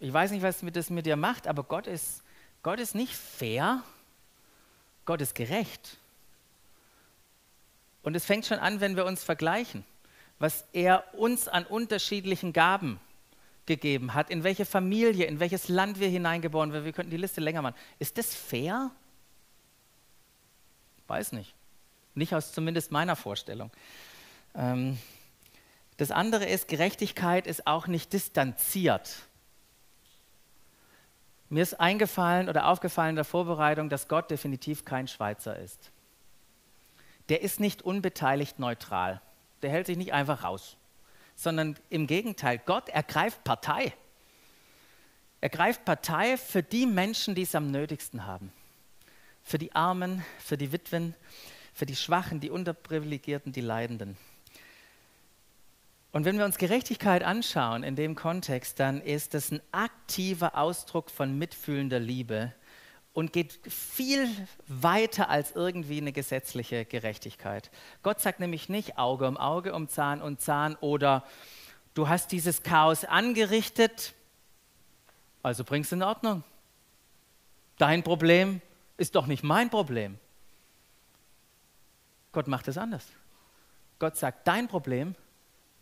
ich 0.00 0.12
weiß 0.12 0.32
nicht, 0.32 0.42
was 0.42 0.62
das 0.72 0.90
mit 0.90 1.06
dir 1.06 1.16
macht, 1.16 1.46
aber 1.46 1.62
Gott 1.62 1.86
ist, 1.86 2.22
Gott 2.62 2.80
ist 2.80 2.96
nicht 2.96 3.14
fair, 3.14 3.82
Gott 5.04 5.20
ist 5.20 5.34
gerecht. 5.36 5.96
Und 8.02 8.16
es 8.16 8.24
fängt 8.24 8.44
schon 8.44 8.58
an, 8.58 8.80
wenn 8.80 8.96
wir 8.96 9.04
uns 9.04 9.22
vergleichen, 9.22 9.84
was 10.40 10.64
er 10.72 11.04
uns 11.14 11.46
an 11.46 11.64
unterschiedlichen 11.64 12.52
Gaben 12.52 12.98
gegeben 13.66 14.14
hat, 14.14 14.30
in 14.30 14.42
welche 14.44 14.64
Familie, 14.64 15.26
in 15.26 15.40
welches 15.40 15.68
Land 15.68 16.00
wir 16.00 16.08
hineingeboren 16.08 16.72
werden. 16.72 16.84
Wir 16.84 16.92
könnten 16.92 17.10
die 17.10 17.16
Liste 17.16 17.40
länger 17.40 17.62
machen. 17.62 17.76
Ist 17.98 18.18
das 18.18 18.34
fair? 18.34 18.90
Weiß 21.06 21.32
nicht. 21.32 21.54
Nicht 22.14 22.34
aus 22.34 22.52
zumindest 22.52 22.90
meiner 22.90 23.16
Vorstellung. 23.16 23.70
Ähm, 24.54 24.98
das 25.96 26.10
andere 26.10 26.46
ist, 26.46 26.68
Gerechtigkeit 26.68 27.46
ist 27.46 27.66
auch 27.66 27.86
nicht 27.86 28.12
distanziert. 28.12 29.16
Mir 31.50 31.62
ist 31.62 31.80
eingefallen 31.80 32.48
oder 32.48 32.68
aufgefallen 32.68 33.10
in 33.10 33.16
der 33.16 33.24
Vorbereitung, 33.24 33.88
dass 33.88 34.08
Gott 34.08 34.30
definitiv 34.30 34.84
kein 34.84 35.08
Schweizer 35.08 35.58
ist. 35.58 35.90
Der 37.28 37.42
ist 37.42 37.60
nicht 37.60 37.82
unbeteiligt 37.82 38.58
neutral. 38.58 39.20
Der 39.62 39.70
hält 39.70 39.86
sich 39.86 39.96
nicht 39.96 40.12
einfach 40.12 40.44
raus, 40.44 40.76
sondern 41.40 41.76
im 41.88 42.06
Gegenteil, 42.06 42.60
Gott 42.66 42.90
ergreift 42.90 43.44
Partei. 43.44 43.94
Er 45.40 45.48
greift 45.48 45.86
Partei 45.86 46.36
für 46.36 46.62
die 46.62 46.84
Menschen, 46.84 47.34
die 47.34 47.42
es 47.42 47.54
am 47.54 47.70
nötigsten 47.70 48.26
haben. 48.26 48.52
Für 49.42 49.56
die 49.56 49.74
Armen, 49.74 50.22
für 50.38 50.58
die 50.58 50.70
Witwen, 50.70 51.14
für 51.72 51.86
die 51.86 51.96
Schwachen, 51.96 52.40
die 52.40 52.50
Unterprivilegierten, 52.50 53.52
die 53.52 53.62
Leidenden. 53.62 54.18
Und 56.12 56.26
wenn 56.26 56.36
wir 56.36 56.44
uns 56.44 56.58
Gerechtigkeit 56.58 57.22
anschauen 57.22 57.84
in 57.84 57.96
dem 57.96 58.16
Kontext, 58.16 58.78
dann 58.78 59.00
ist 59.00 59.32
das 59.32 59.50
ein 59.50 59.62
aktiver 59.72 60.58
Ausdruck 60.58 61.10
von 61.10 61.38
mitfühlender 61.38 62.00
Liebe 62.00 62.52
und 63.12 63.32
geht 63.32 63.58
viel 63.68 64.28
weiter 64.66 65.28
als 65.28 65.52
irgendwie 65.52 65.98
eine 65.98 66.12
gesetzliche 66.12 66.84
Gerechtigkeit. 66.84 67.70
Gott 68.02 68.20
sagt 68.20 68.40
nämlich 68.40 68.68
nicht 68.68 68.98
Auge 68.98 69.26
um 69.26 69.36
Auge, 69.36 69.74
um 69.74 69.88
Zahn 69.88 70.22
um 70.22 70.38
Zahn 70.38 70.76
oder 70.76 71.24
du 71.94 72.08
hast 72.08 72.32
dieses 72.32 72.62
Chaos 72.62 73.04
angerichtet, 73.04 74.14
also 75.42 75.64
bringst 75.64 75.90
du 75.90 75.96
in 75.96 76.02
Ordnung. 76.02 76.44
Dein 77.78 78.02
Problem 78.02 78.60
ist 78.96 79.14
doch 79.14 79.26
nicht 79.26 79.42
mein 79.42 79.70
Problem. 79.70 80.18
Gott 82.32 82.46
macht 82.46 82.68
es 82.68 82.78
anders. 82.78 83.06
Gott 83.98 84.16
sagt, 84.16 84.46
dein 84.46 84.68
Problem 84.68 85.14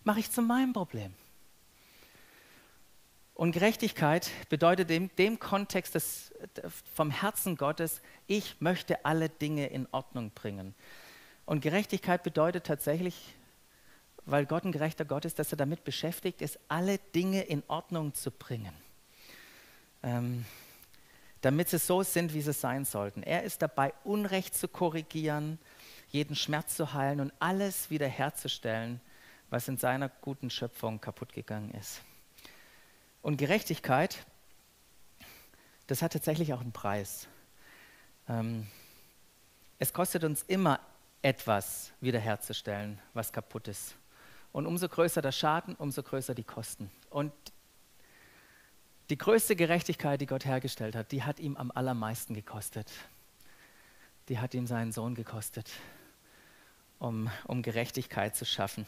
mache 0.04 0.20
ich 0.20 0.30
zu 0.30 0.40
meinem 0.40 0.72
Problem. 0.72 1.12
Und 3.38 3.52
Gerechtigkeit 3.52 4.32
bedeutet 4.48 4.90
in 4.90 5.12
dem 5.16 5.38
Kontext 5.38 5.94
des, 5.94 6.32
vom 6.92 7.12
Herzen 7.12 7.54
Gottes, 7.56 8.00
ich 8.26 8.60
möchte 8.60 9.04
alle 9.04 9.28
Dinge 9.28 9.68
in 9.68 9.86
Ordnung 9.92 10.32
bringen. 10.32 10.74
Und 11.46 11.60
Gerechtigkeit 11.60 12.24
bedeutet 12.24 12.66
tatsächlich, 12.66 13.36
weil 14.26 14.44
Gott 14.44 14.64
ein 14.64 14.72
gerechter 14.72 15.04
Gott 15.04 15.24
ist, 15.24 15.38
dass 15.38 15.52
er 15.52 15.56
damit 15.56 15.84
beschäftigt 15.84 16.42
ist, 16.42 16.58
alle 16.66 16.98
Dinge 17.14 17.42
in 17.42 17.62
Ordnung 17.68 18.12
zu 18.12 18.32
bringen. 18.32 18.72
Ähm, 20.02 20.44
damit 21.40 21.68
sie 21.68 21.78
so 21.78 22.02
sind, 22.02 22.34
wie 22.34 22.42
sie 22.42 22.52
sein 22.52 22.84
sollten. 22.84 23.22
Er 23.22 23.44
ist 23.44 23.62
dabei, 23.62 23.94
Unrecht 24.02 24.56
zu 24.56 24.66
korrigieren, 24.66 25.60
jeden 26.08 26.34
Schmerz 26.34 26.74
zu 26.74 26.92
heilen 26.92 27.20
und 27.20 27.32
alles 27.38 27.88
wiederherzustellen, 27.88 29.00
was 29.48 29.68
in 29.68 29.76
seiner 29.76 30.08
guten 30.08 30.50
Schöpfung 30.50 31.00
kaputt 31.00 31.32
gegangen 31.32 31.70
ist. 31.80 32.00
Und 33.22 33.36
Gerechtigkeit, 33.36 34.24
das 35.86 36.02
hat 36.02 36.12
tatsächlich 36.12 36.52
auch 36.52 36.60
einen 36.60 36.72
Preis. 36.72 37.28
Ähm, 38.28 38.66
es 39.78 39.92
kostet 39.92 40.24
uns 40.24 40.42
immer 40.42 40.80
etwas 41.22 41.92
wiederherzustellen, 42.00 42.98
was 43.14 43.32
kaputt 43.32 43.68
ist. 43.68 43.96
Und 44.52 44.66
umso 44.66 44.88
größer 44.88 45.22
der 45.22 45.32
Schaden, 45.32 45.74
umso 45.74 46.02
größer 46.02 46.34
die 46.34 46.44
Kosten. 46.44 46.90
Und 47.10 47.32
die 49.10 49.18
größte 49.18 49.56
Gerechtigkeit, 49.56 50.20
die 50.20 50.26
Gott 50.26 50.44
hergestellt 50.44 50.94
hat, 50.94 51.12
die 51.12 51.22
hat 51.22 51.40
ihm 51.40 51.56
am 51.56 51.70
allermeisten 51.70 52.34
gekostet. 52.34 52.90
Die 54.28 54.38
hat 54.38 54.52
ihm 54.54 54.66
seinen 54.66 54.92
Sohn 54.92 55.14
gekostet, 55.14 55.70
um, 56.98 57.30
um 57.44 57.62
Gerechtigkeit 57.62 58.36
zu 58.36 58.44
schaffen. 58.44 58.86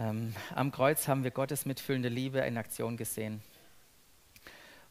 Ähm, 0.00 0.34
am 0.54 0.72
Kreuz 0.72 1.08
haben 1.08 1.24
wir 1.24 1.30
Gottes 1.30 1.66
mitfühlende 1.66 2.08
Liebe 2.08 2.38
in 2.38 2.56
Aktion 2.56 2.96
gesehen. 2.96 3.42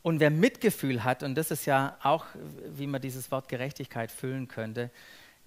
Und 0.03 0.19
wer 0.19 0.29
Mitgefühl 0.29 1.03
hat, 1.03 1.23
und 1.23 1.33
das 1.33 1.49
ist 1.49 1.65
ja 1.65 1.97
auch, 2.03 2.27
wie 2.75 2.85
man 2.85 3.01
dieses 3.01 3.31
Wort 3.31 3.49
Gerechtigkeit 3.49 4.11
füllen 4.11 4.47
könnte, 4.47 4.91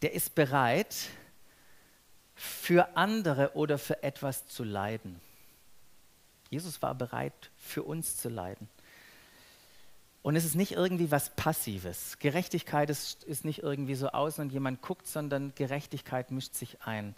der 0.03 0.15
ist 0.15 0.35
bereit, 0.35 0.97
für 2.35 2.97
andere 2.97 3.55
oder 3.55 3.79
für 3.79 4.03
etwas 4.03 4.49
zu 4.49 4.65
leiden. 4.65 5.21
Jesus 6.51 6.83
war 6.83 6.97
bereit, 6.97 7.51
für 7.57 7.85
uns 7.85 8.17
zu 8.17 8.29
leiden. 8.29 8.69
Und 10.23 10.35
es 10.35 10.45
ist 10.45 10.57
nicht 10.57 10.73
irgendwie 10.73 11.13
was 11.13 11.31
Passives. 11.37 12.19
Gerechtigkeit 12.19 12.91
ist, 12.91 13.23
ist 13.25 13.45
nicht 13.45 13.63
irgendwie 13.63 13.95
so 13.95 14.09
aus 14.09 14.41
und 14.41 14.53
jemand 14.53 14.83
guckt, 14.83 15.07
sondern 15.07 15.55
Gerechtigkeit 15.55 16.33
mischt 16.33 16.55
sich 16.55 16.83
ein 16.83 17.15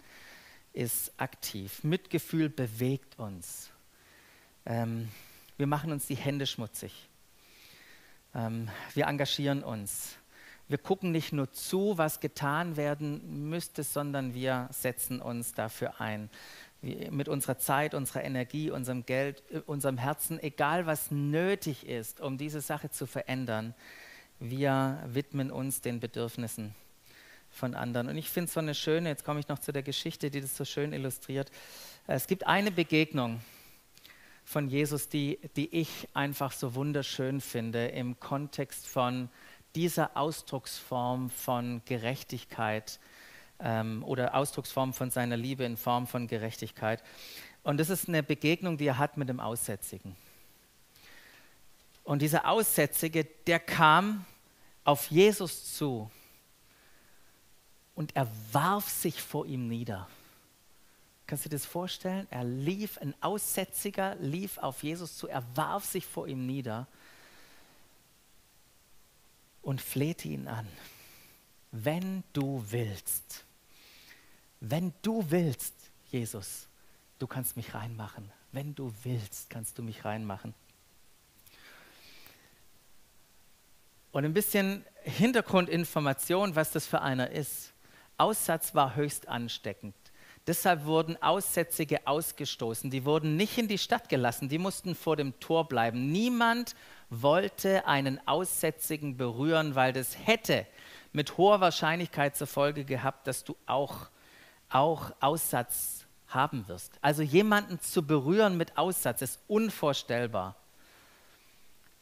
ist 0.75 1.13
aktiv. 1.17 1.83
Mitgefühl 1.83 2.49
bewegt 2.49 3.17
uns. 3.17 3.69
Ähm, 4.65 5.09
wir 5.57 5.67
machen 5.67 5.91
uns 5.91 6.07
die 6.07 6.15
Hände 6.15 6.45
schmutzig. 6.45 7.07
Ähm, 8.33 8.69
wir 8.93 9.07
engagieren 9.07 9.63
uns. 9.63 10.17
Wir 10.67 10.77
gucken 10.77 11.11
nicht 11.11 11.31
nur 11.31 11.51
zu, 11.51 11.97
was 11.97 12.19
getan 12.19 12.75
werden 12.75 13.49
müsste, 13.49 13.83
sondern 13.83 14.33
wir 14.33 14.67
setzen 14.71 15.21
uns 15.21 15.53
dafür 15.53 16.01
ein. 16.01 16.29
Wir, 16.81 17.11
mit 17.11 17.29
unserer 17.29 17.57
Zeit, 17.57 17.93
unserer 17.93 18.23
Energie, 18.23 18.71
unserem 18.71 19.05
Geld, 19.05 19.43
äh, 19.51 19.59
unserem 19.65 19.97
Herzen, 19.97 20.41
egal 20.41 20.85
was 20.85 21.09
nötig 21.09 21.87
ist, 21.87 22.19
um 22.19 22.37
diese 22.37 22.61
Sache 22.61 22.89
zu 22.89 23.05
verändern, 23.05 23.73
wir 24.39 25.01
widmen 25.07 25.51
uns 25.51 25.79
den 25.79 26.01
Bedürfnissen 26.01 26.75
von 27.55 27.73
anderen. 27.73 28.09
Und 28.09 28.17
ich 28.17 28.29
finde 28.29 28.47
es 28.47 28.53
so 28.53 28.59
eine 28.59 28.75
schöne, 28.75 29.09
jetzt 29.09 29.23
komme 29.23 29.39
ich 29.39 29.47
noch 29.47 29.59
zu 29.59 29.71
der 29.71 29.83
Geschichte, 29.83 30.29
die 30.29 30.41
das 30.41 30.55
so 30.55 30.65
schön 30.65 30.93
illustriert. 30.93 31.49
Es 32.07 32.27
gibt 32.27 32.45
eine 32.45 32.71
Begegnung 32.71 33.41
von 34.43 34.67
Jesus, 34.67 35.09
die, 35.09 35.39
die 35.55 35.73
ich 35.73 36.07
einfach 36.13 36.51
so 36.51 36.75
wunderschön 36.75 37.41
finde 37.41 37.87
im 37.87 38.19
Kontext 38.19 38.87
von 38.87 39.29
dieser 39.73 40.15
Ausdrucksform 40.15 41.29
von 41.29 41.81
Gerechtigkeit 41.85 42.99
ähm, 43.59 44.03
oder 44.03 44.35
Ausdrucksform 44.35 44.93
von 44.93 45.09
seiner 45.09 45.37
Liebe 45.37 45.63
in 45.63 45.77
Form 45.77 46.07
von 46.07 46.27
Gerechtigkeit. 46.27 47.03
Und 47.63 47.79
das 47.79 47.89
ist 47.89 48.07
eine 48.07 48.21
Begegnung, 48.21 48.77
die 48.77 48.85
er 48.85 48.97
hat 48.97 49.17
mit 49.17 49.29
dem 49.29 49.39
Aussätzigen. 49.39 50.15
Und 52.03 52.21
dieser 52.21 52.47
Aussätzige, 52.47 53.25
der 53.47 53.59
kam 53.59 54.25
auf 54.83 55.09
Jesus 55.09 55.73
zu 55.73 56.11
und 57.95 58.15
er 58.15 58.29
warf 58.51 58.89
sich 58.89 59.21
vor 59.21 59.45
ihm 59.45 59.67
nieder. 59.67 60.07
Kannst 61.27 61.45
du 61.45 61.49
dir 61.49 61.55
das 61.55 61.65
vorstellen? 61.65 62.27
Er 62.29 62.43
lief, 62.43 62.97
ein 62.99 63.15
Aussätziger 63.21 64.15
lief 64.15 64.57
auf 64.59 64.83
Jesus 64.83 65.17
zu, 65.17 65.27
er 65.27 65.43
warf 65.55 65.85
sich 65.85 66.05
vor 66.05 66.27
ihm 66.27 66.45
nieder 66.45 66.87
und 69.61 69.81
flehte 69.81 70.27
ihn 70.27 70.47
an. 70.47 70.67
Wenn 71.71 72.23
du 72.33 72.63
willst, 72.69 73.43
wenn 74.59 74.93
du 75.01 75.29
willst, 75.29 75.73
Jesus, 76.11 76.67
du 77.19 77.27
kannst 77.27 77.57
mich 77.57 77.73
reinmachen. 77.73 78.31
Wenn 78.51 78.75
du 78.75 78.93
willst, 79.03 79.49
kannst 79.49 79.77
du 79.77 79.83
mich 79.83 80.05
reinmachen. 80.05 80.53
Und 84.11 84.23
ein 84.23 84.33
bisschen 84.33 84.85
Hintergrundinformation, 85.03 86.55
was 86.55 86.71
das 86.71 86.85
für 86.85 87.01
einer 87.01 87.31
ist. 87.31 87.73
Aussatz 88.17 88.75
war 88.75 88.95
höchst 88.95 89.27
ansteckend. 89.27 89.95
Deshalb 90.47 90.85
wurden 90.85 91.21
Aussätzige 91.23 92.05
ausgestoßen. 92.05 92.91
Die 92.91 93.03
wurden 93.03 93.35
nicht 93.35 93.57
in 93.57 93.67
die 93.67 93.79
Stadt 93.79 94.09
gelassen, 94.09 94.47
die 94.47 94.59
mussten 94.59 94.93
vor 94.93 95.15
dem 95.15 95.39
Tor 95.39 95.67
bleiben. 95.67 96.11
Niemand 96.11 96.75
wollte 97.09 97.87
einen 97.87 98.25
Aussätzigen 98.27 99.17
berühren, 99.17 99.73
weil 99.73 99.91
das 99.91 100.15
hätte 100.25 100.67
mit 101.13 101.37
hoher 101.37 101.61
Wahrscheinlichkeit 101.61 102.35
zur 102.35 102.47
Folge 102.47 102.85
gehabt, 102.85 103.25
dass 103.25 103.43
du 103.43 103.55
auch, 103.65 104.09
auch 104.69 105.11
Aussatz 105.19 106.05
haben 106.27 106.67
wirst. 106.67 106.93
Also 107.01 107.23
jemanden 107.23 107.79
zu 107.79 108.05
berühren 108.05 108.57
mit 108.57 108.77
Aussatz 108.77 109.21
ist 109.21 109.39
unvorstellbar. 109.47 110.55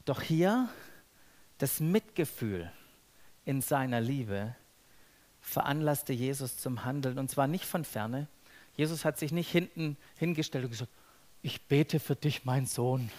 Doch 0.06 0.22
hier 0.22 0.68
das 1.60 1.80
Mitgefühl 1.80 2.70
in 3.46 3.62
seiner 3.62 4.02
Liebe 4.02 4.56
veranlasste 5.44 6.14
Jesus 6.14 6.58
zum 6.58 6.86
Handeln 6.86 7.20
und 7.20 7.30
zwar 7.30 7.48
nicht 7.48 7.66
von 7.66 7.86
ferne. 7.86 8.28
Jesus 8.76 9.06
hat 9.06 9.20
sich 9.20 9.32
nicht 9.32 9.52
hinten 9.52 9.98
hingestellt 10.16 10.64
und 10.66 10.72
gesagt, 10.72 10.92
ich 11.44 11.68
bete 11.68 12.00
für 12.00 12.16
dich, 12.16 12.46
mein 12.46 12.66
Sohn. 12.66 13.12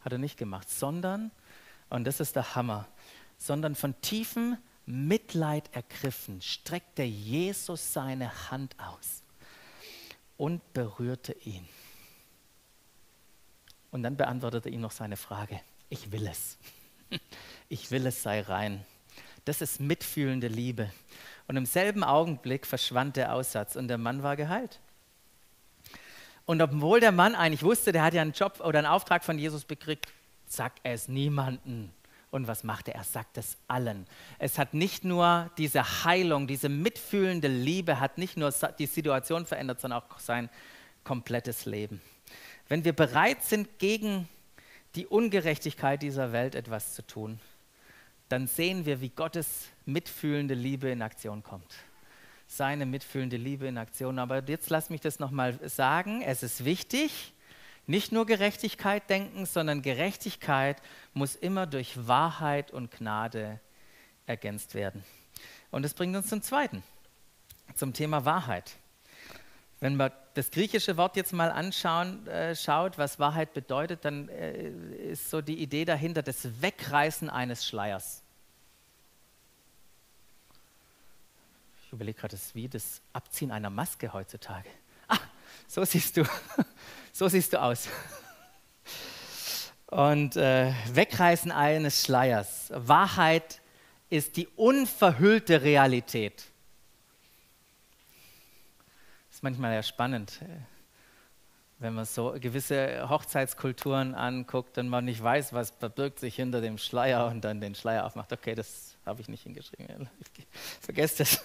Hat 0.00 0.12
er 0.12 0.18
nicht 0.18 0.36
gemacht, 0.36 0.68
sondern, 0.68 1.30
und 1.88 2.04
das 2.04 2.20
ist 2.20 2.36
der 2.36 2.54
Hammer, 2.54 2.86
sondern 3.38 3.74
von 3.74 3.98
tiefem 4.02 4.58
Mitleid 4.84 5.74
ergriffen, 5.74 6.42
streckte 6.42 7.04
Jesus 7.04 7.92
seine 7.92 8.50
Hand 8.50 8.74
aus 8.78 9.22
und 10.36 10.72
berührte 10.72 11.32
ihn. 11.44 11.66
Und 13.90 14.02
dann 14.02 14.16
beantwortete 14.16 14.68
ihm 14.68 14.80
noch 14.80 14.92
seine 14.92 15.16
Frage, 15.16 15.60
ich 15.88 16.12
will 16.12 16.26
es. 16.26 16.58
Ich 17.70 17.90
will 17.90 18.06
es, 18.06 18.22
sei 18.22 18.40
rein. 18.40 18.82
Das 19.48 19.62
ist 19.62 19.80
mitfühlende 19.80 20.46
Liebe. 20.48 20.90
Und 21.46 21.56
im 21.56 21.64
selben 21.64 22.04
Augenblick 22.04 22.66
verschwand 22.66 23.16
der 23.16 23.34
Aussatz 23.34 23.76
und 23.76 23.88
der 23.88 23.96
Mann 23.96 24.22
war 24.22 24.36
geheilt. 24.36 24.78
Und 26.44 26.60
obwohl 26.60 27.00
der 27.00 27.12
Mann 27.12 27.34
eigentlich 27.34 27.62
wusste, 27.62 27.92
der 27.92 28.02
hat 28.02 28.12
ja 28.12 28.20
einen 28.20 28.32
Job 28.32 28.60
oder 28.60 28.78
einen 28.78 28.86
Auftrag 28.86 29.24
von 29.24 29.38
Jesus 29.38 29.64
bekriegt, 29.64 30.06
sagt 30.46 30.80
er 30.82 30.92
es 30.92 31.08
niemanden. 31.08 31.94
Und 32.30 32.46
was 32.46 32.62
macht 32.62 32.88
er? 32.88 32.96
Er 32.96 33.04
sagt 33.04 33.38
es 33.38 33.56
allen. 33.68 34.06
Es 34.38 34.58
hat 34.58 34.74
nicht 34.74 35.02
nur 35.02 35.50
diese 35.56 36.04
Heilung, 36.04 36.46
diese 36.46 36.68
mitfühlende 36.68 37.48
Liebe, 37.48 38.00
hat 38.00 38.18
nicht 38.18 38.36
nur 38.36 38.52
die 38.78 38.84
Situation 38.84 39.46
verändert, 39.46 39.80
sondern 39.80 40.02
auch 40.02 40.18
sein 40.18 40.50
komplettes 41.04 41.64
Leben. 41.64 42.02
Wenn 42.68 42.84
wir 42.84 42.92
bereit 42.92 43.42
sind, 43.44 43.78
gegen 43.78 44.28
die 44.94 45.06
Ungerechtigkeit 45.06 46.02
dieser 46.02 46.32
Welt 46.32 46.54
etwas 46.54 46.94
zu 46.94 47.06
tun, 47.06 47.40
dann 48.28 48.46
sehen 48.46 48.84
wir, 48.86 49.00
wie 49.00 49.08
Gottes 49.08 49.68
mitfühlende 49.86 50.54
Liebe 50.54 50.90
in 50.90 51.02
Aktion 51.02 51.42
kommt. 51.42 51.74
Seine 52.46 52.86
mitfühlende 52.86 53.36
Liebe 53.36 53.66
in 53.66 53.78
Aktion. 53.78 54.18
Aber 54.18 54.42
jetzt 54.46 54.70
lass 54.70 54.90
mich 54.90 55.00
das 55.00 55.18
nochmal 55.18 55.58
sagen. 55.68 56.22
Es 56.22 56.42
ist 56.42 56.64
wichtig, 56.64 57.32
nicht 57.86 58.12
nur 58.12 58.26
Gerechtigkeit 58.26 59.08
denken, 59.08 59.46
sondern 59.46 59.80
Gerechtigkeit 59.80 60.82
muss 61.14 61.36
immer 61.36 61.66
durch 61.66 62.06
Wahrheit 62.06 62.70
und 62.70 62.90
Gnade 62.90 63.60
ergänzt 64.26 64.74
werden. 64.74 65.04
Und 65.70 65.82
das 65.82 65.94
bringt 65.94 66.14
uns 66.14 66.28
zum 66.28 66.42
Zweiten, 66.42 66.82
zum 67.74 67.94
Thema 67.94 68.24
Wahrheit. 68.24 68.76
Wenn 69.80 69.96
man 69.96 70.10
das 70.38 70.52
griechische 70.52 70.96
Wort 70.96 71.16
jetzt 71.16 71.32
mal 71.32 71.50
anschauen, 71.50 72.24
äh, 72.28 72.54
schaut, 72.54 72.96
was 72.96 73.18
Wahrheit 73.18 73.54
bedeutet, 73.54 74.04
dann 74.04 74.28
äh, 74.28 74.68
ist 75.10 75.30
so 75.30 75.40
die 75.40 75.60
Idee 75.60 75.84
dahinter 75.84 76.22
das 76.22 76.62
Wegreißen 76.62 77.28
eines 77.28 77.66
Schleiers. 77.66 78.22
Ich 81.84 81.92
überlege 81.92 82.20
gerade, 82.20 82.36
das 82.36 82.46
ist 82.46 82.54
wie 82.54 82.68
das 82.68 83.00
Abziehen 83.12 83.50
einer 83.50 83.68
Maske 83.68 84.12
heutzutage. 84.12 84.68
Ah, 85.08 85.18
so 85.66 85.84
siehst 85.84 86.16
du, 86.16 86.22
so 87.12 87.26
siehst 87.26 87.52
du 87.54 87.60
aus. 87.60 87.88
Und 89.86 90.36
äh, 90.36 90.72
Wegreißen 90.92 91.50
eines 91.50 92.02
Schleiers. 92.04 92.70
Wahrheit 92.72 93.60
ist 94.08 94.36
die 94.36 94.46
unverhüllte 94.54 95.62
Realität 95.62 96.44
ist 99.38 99.44
manchmal 99.44 99.72
ja 99.72 99.84
spannend, 99.84 100.40
äh, 100.42 100.46
wenn 101.78 101.94
man 101.94 102.04
so 102.04 102.34
gewisse 102.40 103.08
Hochzeitskulturen 103.08 104.16
anguckt 104.16 104.78
und 104.78 104.88
man 104.88 105.04
nicht 105.04 105.22
weiß, 105.22 105.52
was 105.52 105.70
verbirgt 105.70 106.18
sich 106.18 106.34
hinter 106.34 106.60
dem 106.60 106.76
Schleier 106.76 107.28
und 107.28 107.42
dann 107.42 107.60
den 107.60 107.76
Schleier 107.76 108.04
aufmacht. 108.04 108.32
Okay, 108.32 108.56
das 108.56 108.96
habe 109.06 109.20
ich 109.20 109.28
nicht 109.28 109.44
hingeschrieben. 109.44 110.10
Vergesst 110.80 111.20
es. 111.20 111.40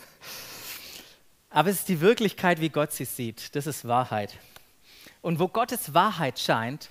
Aber 1.52 1.70
es 1.70 1.82
ist 1.82 1.90
die 1.90 2.02
Wirklichkeit, 2.02 2.60
wie 2.62 2.70
Gott 2.70 2.94
sie 2.94 3.06
sieht. 3.06 3.56
Das 3.56 3.68
ist 3.68 3.88
Wahrheit. 3.88 4.40
Und 5.22 5.38
wo 5.38 5.48
Gottes 5.48 5.94
Wahrheit 5.94 6.40
scheint, 6.40 6.90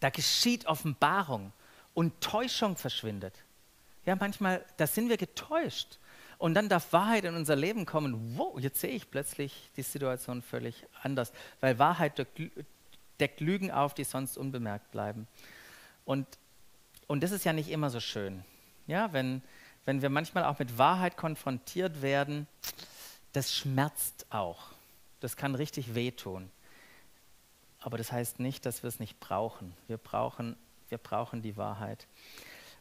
da 0.00 0.10
geschieht 0.10 0.66
Offenbarung 0.66 1.50
und 1.94 2.20
Täuschung 2.20 2.76
verschwindet. 2.76 3.32
Ja, 4.04 4.16
manchmal, 4.16 4.62
da 4.76 4.86
sind 4.86 5.08
wir 5.08 5.16
getäuscht. 5.16 5.98
Und 6.40 6.54
dann 6.54 6.70
darf 6.70 6.94
Wahrheit 6.94 7.26
in 7.26 7.34
unser 7.34 7.54
Leben 7.54 7.84
kommen. 7.84 8.38
Wow, 8.38 8.58
jetzt 8.58 8.80
sehe 8.80 8.92
ich 8.92 9.10
plötzlich 9.10 9.68
die 9.76 9.82
Situation 9.82 10.40
völlig 10.40 10.86
anders, 11.02 11.34
weil 11.60 11.78
Wahrheit 11.78 12.26
deckt 13.20 13.40
Lügen 13.40 13.70
auf, 13.70 13.92
die 13.92 14.04
sonst 14.04 14.38
unbemerkt 14.38 14.90
bleiben. 14.90 15.28
Und, 16.06 16.26
und 17.06 17.22
das 17.22 17.30
ist 17.30 17.44
ja 17.44 17.52
nicht 17.52 17.68
immer 17.68 17.90
so 17.90 18.00
schön. 18.00 18.42
Ja, 18.86 19.12
wenn, 19.12 19.42
wenn 19.84 20.00
wir 20.00 20.08
manchmal 20.08 20.44
auch 20.44 20.58
mit 20.58 20.78
Wahrheit 20.78 21.18
konfrontiert 21.18 22.00
werden, 22.00 22.46
das 23.34 23.54
schmerzt 23.54 24.24
auch. 24.30 24.68
Das 25.20 25.36
kann 25.36 25.54
richtig 25.54 25.94
wehtun. 25.94 26.50
Aber 27.80 27.98
das 27.98 28.12
heißt 28.12 28.40
nicht, 28.40 28.64
dass 28.64 28.82
wir 28.82 28.88
es 28.88 28.98
nicht 28.98 29.20
brauchen. 29.20 29.76
Wir 29.88 29.98
brauchen, 29.98 30.56
wir 30.88 30.96
brauchen 30.96 31.42
die 31.42 31.58
Wahrheit. 31.58 32.06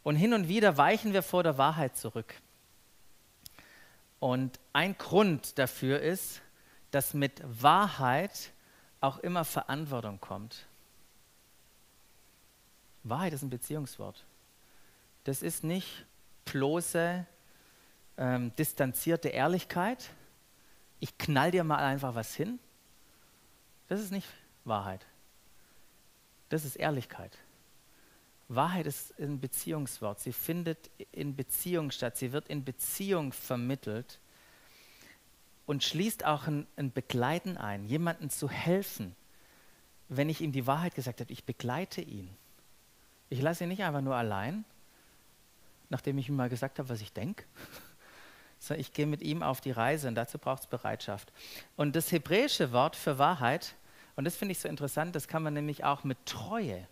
Und 0.02 0.15
hin 0.15 0.34
und 0.34 0.48
wieder 0.48 0.78
weichen 0.78 1.12
wir 1.12 1.24
vor 1.24 1.43
der 1.43 1.58
Wahrheit 1.58 1.98
zurück. 1.98 2.36
Und 4.19 4.60
ein 4.73 4.97
Grund 4.97 5.58
dafür 5.58 5.99
ist, 6.01 6.41
dass 6.91 7.13
mit 7.13 7.41
Wahrheit 7.45 8.51
auch 9.01 9.19
immer 9.19 9.45
Verantwortung 9.45 10.19
kommt. 10.19 10.65
Wahrheit 13.03 13.34
ist 13.34 13.43
ein 13.43 13.49
Beziehungswort. 13.49 14.25
Das 15.23 15.41
ist 15.41 15.63
nicht 15.63 16.05
bloße, 16.45 17.25
ähm, 18.17 18.55
distanzierte 18.55 19.29
Ehrlichkeit. 19.29 20.10
Ich 20.99 21.17
knall 21.17 21.51
dir 21.51 21.63
mal 21.63 21.77
einfach 21.77 22.15
was 22.15 22.36
hin. 22.36 22.60
Das 23.88 24.01
ist 24.01 24.12
nicht 24.12 24.27
Wahrheit. 24.65 25.05
Das 26.49 26.65
ist 26.65 26.75
Ehrlichkeit. 26.75 27.32
Wahrheit 28.50 28.88
ist 28.88 29.18
ein 29.20 29.40
Beziehungswort. 29.40 30.20
Sie 30.20 30.34
findet 30.34 30.90
in 31.12 31.36
Beziehung 31.36 31.92
statt. 31.92 32.18
Sie 32.18 32.32
wird 32.32 32.50
in 32.50 32.66
Beziehung 32.66 33.32
vermittelt 33.32 34.20
und 35.68 35.84
schließt 35.84 36.26
auch 36.26 36.48
ein, 36.48 36.66
ein 36.76 36.92
Begleiten 36.92 37.58
ein, 37.58 37.86
jemandem 37.86 38.32
zu 38.32 38.50
helfen. 38.50 39.16
Wenn 40.10 40.30
ich 40.30 40.42
ihm 40.42 40.52
die 40.52 40.66
Wahrheit 40.66 40.96
gesagt 40.96 41.22
habe, 41.22 41.32
ich 41.32 41.44
begleite 41.44 42.02
ihn. 42.02 42.28
Ich 43.30 43.40
lasse 43.40 43.66
ihn 43.66 43.70
nicht 43.70 43.84
einfach 43.84 44.02
nur 44.02 44.16
allein, 44.16 44.66
nachdem 45.90 46.18
ich 46.18 46.28
ihm 46.28 46.36
mal 46.36 46.50
gesagt 46.50 46.80
habe, 46.80 46.90
was 46.90 47.02
ich 47.02 47.14
denke, 47.14 47.46
sondern 48.60 48.82
ich 48.82 48.94
gehe 48.94 49.06
mit 49.06 49.22
ihm 49.22 49.44
auf 49.44 49.62
die 49.62 49.70
Reise 49.70 50.08
und 50.08 50.16
dazu 50.16 50.40
braucht 50.40 50.64
es 50.64 50.68
Bereitschaft. 50.68 51.32
Und 51.76 51.96
das 51.96 52.12
hebräische 52.12 52.72
Wort 52.72 52.96
für 52.96 53.20
Wahrheit, 53.20 53.76
und 54.16 54.26
das 54.26 54.36
finde 54.36 54.54
ich 54.54 54.60
so 54.60 54.68
interessant, 54.68 55.16
das 55.16 55.28
kann 55.28 55.44
man 55.44 55.54
nämlich 55.54 55.84
auch 55.84 56.04
mit 56.04 56.18
Treue 56.26 56.88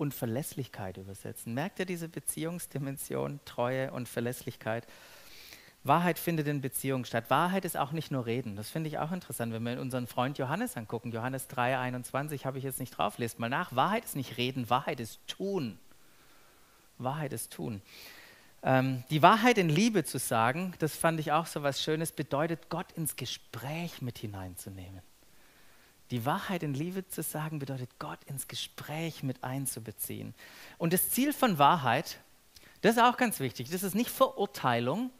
und 0.00 0.14
Verlässlichkeit 0.14 0.96
übersetzen. 0.96 1.52
Merkt 1.52 1.78
ihr 1.78 1.86
diese 1.86 2.08
Beziehungsdimension, 2.08 3.40
Treue 3.44 3.92
und 3.92 4.08
Verlässlichkeit? 4.08 4.86
Wahrheit 5.82 6.18
findet 6.18 6.46
in 6.48 6.60
Beziehungen 6.60 7.04
statt. 7.04 7.28
Wahrheit 7.28 7.64
ist 7.64 7.76
auch 7.76 7.92
nicht 7.92 8.10
nur 8.10 8.26
Reden. 8.26 8.56
Das 8.56 8.70
finde 8.70 8.88
ich 8.88 8.98
auch 8.98 9.12
interessant, 9.12 9.52
wenn 9.52 9.62
wir 9.62 9.80
unseren 9.80 10.06
Freund 10.06 10.38
Johannes 10.38 10.76
angucken. 10.76 11.10
Johannes 11.10 11.48
3, 11.48 11.78
21 11.78 12.44
habe 12.44 12.58
ich 12.58 12.64
jetzt 12.64 12.80
nicht 12.80 12.96
drauf. 12.96 13.18
Lest 13.18 13.38
mal 13.38 13.48
nach. 13.48 13.74
Wahrheit 13.74 14.04
ist 14.04 14.16
nicht 14.16 14.36
Reden, 14.36 14.68
Wahrheit 14.68 15.00
ist 15.00 15.20
Tun. 15.26 15.78
Wahrheit 16.98 17.32
ist 17.32 17.52
Tun. 17.52 17.80
Ähm, 18.62 19.04
die 19.10 19.22
Wahrheit 19.22 19.56
in 19.56 19.70
Liebe 19.70 20.04
zu 20.04 20.18
sagen, 20.18 20.74
das 20.80 20.96
fand 20.96 21.18
ich 21.18 21.32
auch 21.32 21.46
so 21.46 21.62
was 21.62 21.82
Schönes, 21.82 22.12
bedeutet, 22.12 22.68
Gott 22.68 22.92
ins 22.92 23.16
Gespräch 23.16 24.02
mit 24.02 24.18
hineinzunehmen. 24.18 25.00
Die 26.10 26.26
Wahrheit 26.26 26.62
in 26.62 26.74
Liebe 26.74 27.06
zu 27.06 27.22
sagen 27.22 27.58
bedeutet, 27.60 27.90
Gott 27.98 28.18
ins 28.24 28.48
Gespräch 28.48 29.22
mit 29.22 29.44
einzubeziehen. 29.44 30.34
Und 30.76 30.92
das 30.92 31.10
Ziel 31.10 31.32
von 31.32 31.58
Wahrheit, 31.58 32.18
das 32.80 32.96
ist 32.96 33.02
auch 33.02 33.16
ganz 33.16 33.38
wichtig, 33.38 33.70
das 33.70 33.82
ist 33.82 33.94
nicht 33.94 34.10
Verurteilung, 34.10 35.10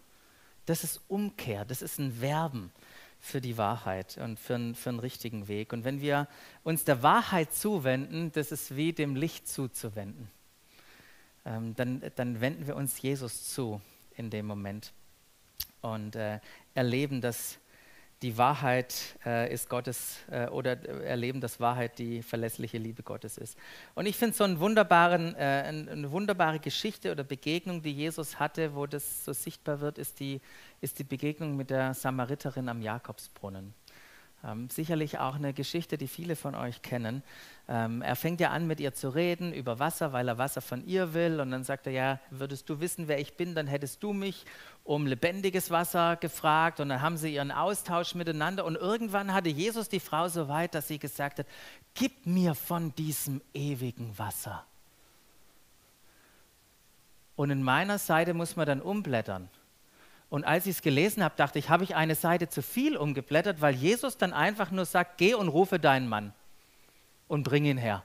das 0.67 0.83
ist 0.83 1.01
Umkehr, 1.09 1.65
das 1.65 1.83
ist 1.83 1.99
ein 1.99 2.21
Werben 2.21 2.73
für 3.21 3.41
die 3.41 3.57
Wahrheit 3.57 4.19
und 4.19 4.39
für, 4.39 4.55
einen, 4.57 4.75
für 4.75 4.89
einen 4.89 4.99
richtigen 4.99 5.47
Weg. 5.47 5.73
Und 5.73 5.85
wenn 5.85 6.01
wir 6.01 6.27
uns 6.65 6.85
der 6.85 7.03
Wahrheit 7.03 7.55
zuwenden, 7.55 8.33
das 8.33 8.51
ist 8.51 8.75
wie 8.75 8.93
dem 8.93 9.15
Licht 9.15 9.47
zuzuwenden. 9.47 10.29
Ähm, 11.45 11.75
dann, 11.77 12.03
dann 12.17 12.41
wenden 12.41 12.67
wir 12.67 12.77
uns 12.77 13.01
Jesus 13.01 13.49
zu 13.53 13.81
in 14.17 14.31
dem 14.31 14.47
Moment. 14.47 14.93
Und 15.83 16.17
äh, 16.17 16.35
er 16.35 16.41
erleben, 16.75 17.21
dass 17.21 17.59
die 18.23 18.37
Wahrheit 18.37 19.17
äh, 19.25 19.53
ist 19.53 19.69
Gottes 19.69 20.19
äh, 20.31 20.47
oder 20.49 20.83
erleben, 21.03 21.41
dass 21.41 21.59
Wahrheit 21.59 21.99
die 21.99 22.23
verlässliche 22.23 22.77
Liebe 22.77 23.03
Gottes 23.03 23.39
ist. 23.39 23.57
Und 23.95 24.07
ich 24.07 24.17
finde 24.17 24.37
so 24.37 24.45
einen 24.45 24.61
wunderbaren, 24.61 25.35
äh, 25.37 25.39
eine 25.39 26.11
wunderbare 26.11 26.61
Geschichte 26.61 27.13
oder 27.13 27.25
Begegnung, 27.25 27.83
die 27.83 27.93
Jesus 27.93 28.39
hatte, 28.39 28.75
wo 28.75 28.87
das 28.87 29.25
so 29.25 29.33
sichtbar 29.33 29.81
wird, 29.81 29.97
ist 29.97 30.21
die, 30.21 30.41
ist 30.83 30.99
die 30.99 31.05
Begegnung 31.05 31.57
mit 31.57 31.71
der 31.71 31.95
Samariterin 31.95 32.69
am 32.69 32.83
Jakobsbrunnen. 32.83 33.73
Ähm, 34.43 34.71
sicherlich 34.71 35.19
auch 35.19 35.35
eine 35.35 35.53
Geschichte, 35.53 35.99
die 35.99 36.09
viele 36.09 36.35
von 36.35 36.55
euch 36.55 36.81
kennen. 36.81 37.23
Ähm, 37.69 38.01
er 38.01 38.17
fängt 38.17 38.41
ja 38.41 38.51
an, 38.51 38.67
mit 38.67 38.81
ihr 38.81 38.95
zu 38.95 39.11
reden 39.11 39.53
über 39.53 39.79
Wasser, 39.79 40.15
weil 40.15 40.27
er 40.29 40.39
Wasser 40.39 40.63
von 40.63 40.83
ihr 40.87 41.13
will. 41.13 41.41
Und 41.41 41.51
dann 41.51 41.63
sagt 41.63 41.87
er, 41.87 41.93
ja, 41.93 42.21
würdest 42.31 42.69
du 42.71 42.81
wissen, 42.81 43.07
wer 43.07 43.21
ich 43.21 43.37
bin, 43.37 43.55
dann 43.55 43.67
hättest 43.67 44.03
du 44.03 44.15
mich 44.15 44.47
um 44.83 45.07
lebendiges 45.07 45.71
Wasser 45.71 46.17
gefragt. 46.17 46.81
Und 46.81 46.89
dann 46.89 47.03
haben 47.03 47.19
sie 47.19 47.35
ihren 47.35 47.51
Austausch 47.53 48.15
miteinander. 48.15 48.65
Und 48.65 48.77
irgendwann 48.77 49.35
hatte 49.35 49.51
Jesus 49.51 49.91
die 49.91 50.01
Frau 50.01 50.29
so 50.29 50.49
weit, 50.49 50.75
dass 50.75 50.89
sie 50.89 50.99
gesagt 50.99 51.41
hat, 51.41 51.47
gib 51.93 52.25
mir 52.25 52.55
von 52.55 52.95
diesem 52.95 53.43
ewigen 53.53 54.19
Wasser. 54.19 54.65
Und 57.37 57.51
in 57.51 57.63
meiner 57.63 57.99
Seite 57.99 58.33
muss 58.33 58.57
man 58.57 58.67
dann 58.67 58.81
umblättern. 58.81 59.51
Und 60.31 60.45
als 60.45 60.67
ich 60.67 60.77
es 60.77 60.83
gelesen 60.83 61.25
habe, 61.25 61.35
dachte 61.37 61.59
ich, 61.59 61.69
habe 61.69 61.83
ich 61.83 61.97
eine 61.97 62.15
Seite 62.15 62.49
zu 62.49 62.63
viel 62.63 62.97
umgeblättert, 62.97 63.61
weil 63.61 63.75
Jesus 63.75 64.17
dann 64.17 64.33
einfach 64.33 64.71
nur 64.71 64.85
sagt, 64.85 65.19
geh 65.19 65.35
und 65.35 65.49
rufe 65.49 65.81
deinen 65.81 66.09
Mann 66.09 66.33
und 67.27 67.43
bring 67.43 67.65
ihn 67.65 67.77
her. 67.77 68.05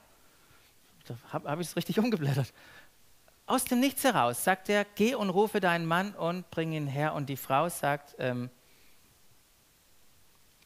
Da 1.06 1.16
habe 1.32 1.48
hab 1.48 1.60
ich 1.60 1.68
es 1.68 1.76
richtig 1.76 1.98
umgeblättert. 2.00 2.52
Aus 3.46 3.64
dem 3.64 3.78
Nichts 3.78 4.02
heraus 4.02 4.42
sagt 4.42 4.68
er, 4.68 4.84
geh 4.96 5.14
und 5.14 5.30
rufe 5.30 5.60
deinen 5.60 5.86
Mann 5.86 6.14
und 6.14 6.50
bring 6.50 6.72
ihn 6.72 6.88
her. 6.88 7.14
Und 7.14 7.28
die 7.28 7.36
Frau 7.36 7.68
sagt, 7.68 8.16
ähm, 8.18 8.50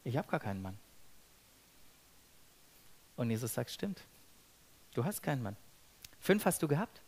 ich 0.03 0.17
habe 0.17 0.27
gar 0.27 0.39
keinen 0.39 0.63
Mann. 0.63 0.79
Und 3.15 3.29
Jesus 3.29 3.53
sagt, 3.53 3.69
stimmt, 3.69 4.01
du 4.95 5.05
hast 5.05 5.21
keinen 5.21 5.43
Mann. 5.43 5.55
Fünf 6.19 6.43
hast 6.45 6.63
du 6.63 6.67
gehabt. 6.67 7.01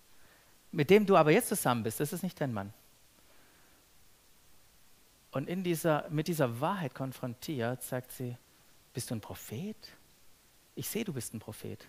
Mit 0.71 0.91
dem 0.91 1.07
du 1.07 1.17
aber 1.17 1.31
jetzt 1.31 1.49
zusammen 1.49 1.81
bist, 1.81 1.99
das 1.99 2.13
ist 2.13 2.21
nicht 2.21 2.39
dein 2.39 2.53
Mann 2.53 2.71
und 5.33 5.49
in 5.49 5.63
dieser, 5.63 6.07
mit 6.09 6.27
dieser 6.27 6.61
Wahrheit 6.61 6.93
konfrontiert, 6.93 7.81
sagt 7.81 8.11
sie, 8.11 8.37
bist 8.93 9.09
du 9.09 9.15
ein 9.15 9.21
Prophet? 9.21 9.75
Ich 10.75 10.87
sehe, 10.87 11.03
du 11.03 11.11
bist 11.11 11.33
ein 11.33 11.39
Prophet. 11.39 11.87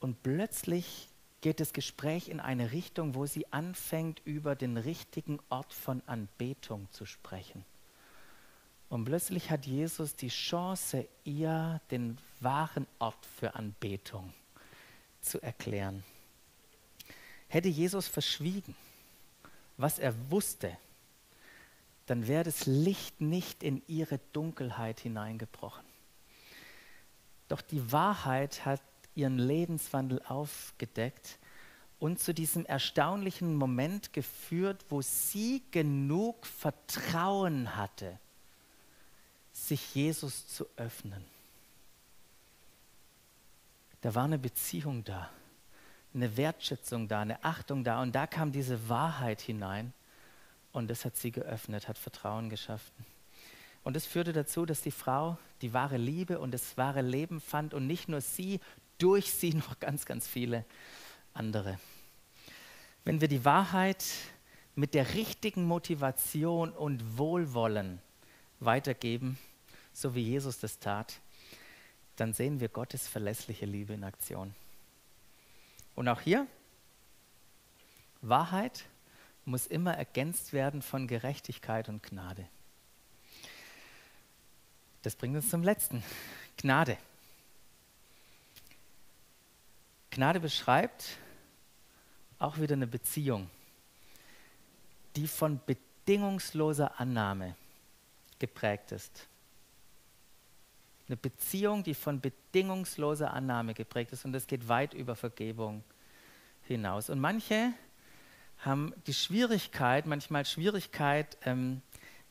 Und 0.00 0.20
plötzlich 0.24 1.08
geht 1.40 1.60
das 1.60 1.72
Gespräch 1.72 2.28
in 2.28 2.40
eine 2.40 2.72
Richtung, 2.72 3.14
wo 3.14 3.24
sie 3.24 3.50
anfängt, 3.52 4.20
über 4.24 4.56
den 4.56 4.76
richtigen 4.76 5.38
Ort 5.48 5.72
von 5.72 6.02
Anbetung 6.06 6.88
zu 6.90 7.06
sprechen. 7.06 7.64
Und 8.88 9.04
plötzlich 9.04 9.48
hat 9.48 9.64
Jesus 9.64 10.16
die 10.16 10.28
Chance, 10.28 11.06
ihr 11.22 11.80
den 11.92 12.18
wahren 12.40 12.88
Ort 12.98 13.24
für 13.38 13.54
Anbetung 13.54 14.34
zu 15.20 15.40
erklären. 15.40 16.02
Hätte 17.46 17.68
Jesus 17.68 18.08
verschwiegen, 18.08 18.74
was 19.76 20.00
er 20.00 20.14
wusste, 20.30 20.76
dann 22.10 22.26
wäre 22.26 22.42
das 22.42 22.66
Licht 22.66 23.20
nicht 23.20 23.62
in 23.62 23.82
ihre 23.86 24.18
Dunkelheit 24.32 24.98
hineingebrochen. 24.98 25.84
Doch 27.46 27.60
die 27.60 27.92
Wahrheit 27.92 28.66
hat 28.66 28.82
ihren 29.14 29.38
Lebenswandel 29.38 30.20
aufgedeckt 30.26 31.38
und 32.00 32.18
zu 32.18 32.34
diesem 32.34 32.66
erstaunlichen 32.66 33.54
Moment 33.54 34.12
geführt, 34.12 34.84
wo 34.88 35.02
sie 35.02 35.62
genug 35.70 36.46
Vertrauen 36.46 37.76
hatte, 37.76 38.18
sich 39.52 39.94
Jesus 39.94 40.48
zu 40.48 40.66
öffnen. 40.76 41.24
Da 44.00 44.16
war 44.16 44.24
eine 44.24 44.38
Beziehung 44.40 45.04
da, 45.04 45.30
eine 46.12 46.36
Wertschätzung 46.36 47.06
da, 47.06 47.20
eine 47.20 47.44
Achtung 47.44 47.84
da 47.84 48.02
und 48.02 48.16
da 48.16 48.26
kam 48.26 48.50
diese 48.50 48.88
Wahrheit 48.88 49.40
hinein 49.40 49.92
und 50.72 50.88
das 50.88 51.04
hat 51.04 51.16
sie 51.16 51.32
geöffnet, 51.32 51.88
hat 51.88 51.98
Vertrauen 51.98 52.48
geschaffen. 52.50 53.04
Und 53.82 53.96
das 53.96 54.06
führte 54.06 54.32
dazu, 54.32 54.66
dass 54.66 54.82
die 54.82 54.90
Frau 54.90 55.38
die 55.62 55.72
wahre 55.72 55.96
Liebe 55.96 56.38
und 56.38 56.52
das 56.52 56.76
wahre 56.76 57.02
Leben 57.02 57.40
fand 57.40 57.74
und 57.74 57.86
nicht 57.86 58.08
nur 58.08 58.20
sie, 58.20 58.60
durch 58.98 59.32
sie 59.32 59.54
noch 59.54 59.78
ganz, 59.80 60.04
ganz 60.06 60.28
viele 60.28 60.64
andere. 61.34 61.78
Wenn 63.04 63.20
wir 63.20 63.28
die 63.28 63.44
Wahrheit 63.44 64.04
mit 64.74 64.94
der 64.94 65.14
richtigen 65.14 65.64
Motivation 65.64 66.72
und 66.72 67.18
Wohlwollen 67.18 68.00
weitergeben, 68.60 69.38
so 69.92 70.14
wie 70.14 70.22
Jesus 70.22 70.58
das 70.58 70.78
tat, 70.78 71.20
dann 72.16 72.34
sehen 72.34 72.60
wir 72.60 72.68
Gottes 72.68 73.08
verlässliche 73.08 73.64
Liebe 73.64 73.94
in 73.94 74.04
Aktion. 74.04 74.54
Und 75.94 76.08
auch 76.08 76.20
hier, 76.20 76.46
Wahrheit 78.20 78.84
muss 79.50 79.66
immer 79.66 79.94
ergänzt 79.94 80.52
werden 80.52 80.82
von 80.82 81.06
Gerechtigkeit 81.06 81.88
und 81.88 82.02
Gnade. 82.02 82.46
Das 85.02 85.16
bringt 85.16 85.36
uns 85.36 85.50
zum 85.50 85.62
letzten. 85.62 86.02
Gnade. 86.56 86.96
Gnade 90.10 90.40
beschreibt 90.40 91.16
auch 92.38 92.58
wieder 92.58 92.74
eine 92.74 92.86
Beziehung, 92.86 93.48
die 95.16 95.26
von 95.26 95.60
bedingungsloser 95.64 96.98
Annahme 97.00 97.54
geprägt 98.38 98.92
ist. 98.92 99.26
Eine 101.06 101.16
Beziehung, 101.16 101.82
die 101.82 101.94
von 101.94 102.20
bedingungsloser 102.20 103.32
Annahme 103.32 103.74
geprägt 103.74 104.12
ist 104.12 104.24
und 104.24 104.32
das 104.32 104.46
geht 104.46 104.68
weit 104.68 104.94
über 104.94 105.16
Vergebung 105.16 105.82
hinaus. 106.66 107.10
Und 107.10 107.20
manche 107.20 107.72
haben 108.60 108.92
die 109.06 109.14
Schwierigkeit, 109.14 110.06
manchmal 110.06 110.44
Schwierigkeit 110.44 111.36
ähm, 111.44 111.80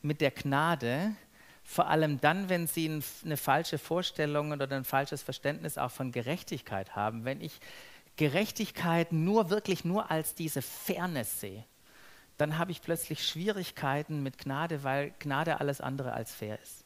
mit 0.02 0.20
der 0.20 0.30
Gnade, 0.30 1.14
vor 1.64 1.88
allem 1.88 2.20
dann, 2.20 2.48
wenn 2.48 2.66
sie 2.66 3.02
eine 3.24 3.36
falsche 3.36 3.78
Vorstellung 3.78 4.52
oder 4.52 4.68
ein 4.74 4.84
falsches 4.84 5.22
Verständnis 5.22 5.78
auch 5.78 5.90
von 5.90 6.12
Gerechtigkeit 6.12 6.96
haben. 6.96 7.24
Wenn 7.24 7.40
ich 7.40 7.60
Gerechtigkeit 8.16 9.12
nur 9.12 9.50
wirklich 9.50 9.84
nur 9.84 10.10
als 10.10 10.34
diese 10.34 10.62
Fairness 10.62 11.40
sehe, 11.40 11.64
dann 12.38 12.58
habe 12.58 12.72
ich 12.72 12.80
plötzlich 12.82 13.26
Schwierigkeiten 13.26 14.22
mit 14.22 14.38
Gnade, 14.38 14.82
weil 14.82 15.12
Gnade 15.18 15.60
alles 15.60 15.80
andere 15.80 16.12
als 16.12 16.32
fair 16.32 16.58
ist. 16.60 16.84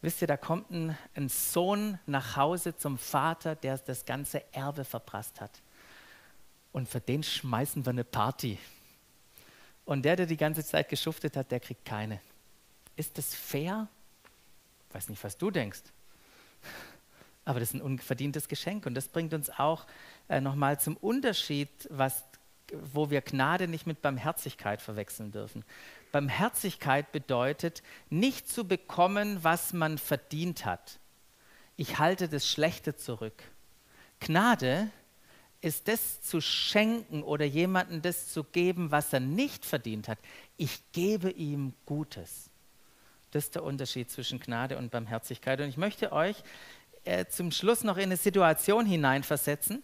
Wisst 0.00 0.20
ihr, 0.20 0.28
da 0.28 0.36
kommt 0.36 0.70
ein, 0.70 0.98
ein 1.14 1.28
Sohn 1.28 1.98
nach 2.06 2.36
Hause 2.36 2.76
zum 2.76 2.98
Vater, 2.98 3.54
der 3.54 3.78
das 3.78 4.04
ganze 4.04 4.42
Erbe 4.52 4.84
verprasst 4.84 5.40
hat 5.40 5.63
und 6.74 6.88
für 6.88 7.00
den 7.00 7.22
schmeißen 7.22 7.86
wir 7.86 7.90
eine 7.90 8.02
Party. 8.02 8.58
Und 9.84 10.04
der, 10.04 10.16
der 10.16 10.26
die 10.26 10.36
ganze 10.36 10.64
Zeit 10.64 10.88
geschuftet 10.88 11.36
hat, 11.36 11.52
der 11.52 11.60
kriegt 11.60 11.84
keine. 11.84 12.20
Ist 12.96 13.16
das 13.16 13.32
fair? 13.32 13.86
Weiß 14.92 15.08
nicht, 15.08 15.22
was 15.22 15.38
du 15.38 15.52
denkst. 15.52 15.82
Aber 17.44 17.60
das 17.60 17.68
ist 17.68 17.74
ein 17.74 17.80
unverdientes 17.80 18.48
Geschenk 18.48 18.86
und 18.86 18.94
das 18.94 19.06
bringt 19.06 19.32
uns 19.34 19.50
auch 19.50 19.86
äh, 20.28 20.40
nochmal 20.40 20.80
zum 20.80 20.96
Unterschied, 20.96 21.68
was, 21.90 22.24
wo 22.72 23.08
wir 23.08 23.20
Gnade 23.20 23.68
nicht 23.68 23.86
mit 23.86 24.02
Barmherzigkeit 24.02 24.82
verwechseln 24.82 25.30
dürfen. 25.30 25.64
Barmherzigkeit 26.10 27.12
bedeutet, 27.12 27.84
nicht 28.10 28.48
zu 28.48 28.66
bekommen, 28.66 29.44
was 29.44 29.74
man 29.74 29.96
verdient 29.96 30.64
hat. 30.64 30.98
Ich 31.76 32.00
halte 32.00 32.28
das 32.28 32.48
Schlechte 32.48 32.96
zurück. 32.96 33.44
Gnade 34.18 34.90
ist 35.64 35.88
das 35.88 36.20
zu 36.20 36.42
schenken 36.42 37.22
oder 37.22 37.46
jemandem 37.46 38.02
das 38.02 38.28
zu 38.28 38.44
geben, 38.44 38.90
was 38.90 39.14
er 39.14 39.20
nicht 39.20 39.64
verdient 39.64 40.08
hat. 40.08 40.18
Ich 40.58 40.82
gebe 40.92 41.30
ihm 41.30 41.72
Gutes. 41.86 42.50
Das 43.30 43.44
ist 43.44 43.54
der 43.54 43.64
Unterschied 43.64 44.10
zwischen 44.10 44.40
Gnade 44.40 44.76
und 44.76 44.90
Barmherzigkeit. 44.90 45.62
Und 45.62 45.68
ich 45.70 45.78
möchte 45.78 46.12
euch 46.12 46.36
äh, 47.04 47.24
zum 47.24 47.50
Schluss 47.50 47.82
noch 47.82 47.96
in 47.96 48.04
eine 48.04 48.18
Situation 48.18 48.84
hineinversetzen, 48.84 49.82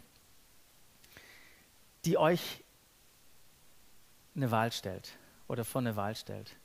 die 2.05 2.19
euch 2.19 2.63
eine 4.37 4.51
Wahl 4.51 4.73
stellt 4.73 5.17
oder 5.49 5.65
vor 5.65 5.81
eine 5.81 5.97
Wahl 5.97 6.15
stellt. 6.15 6.57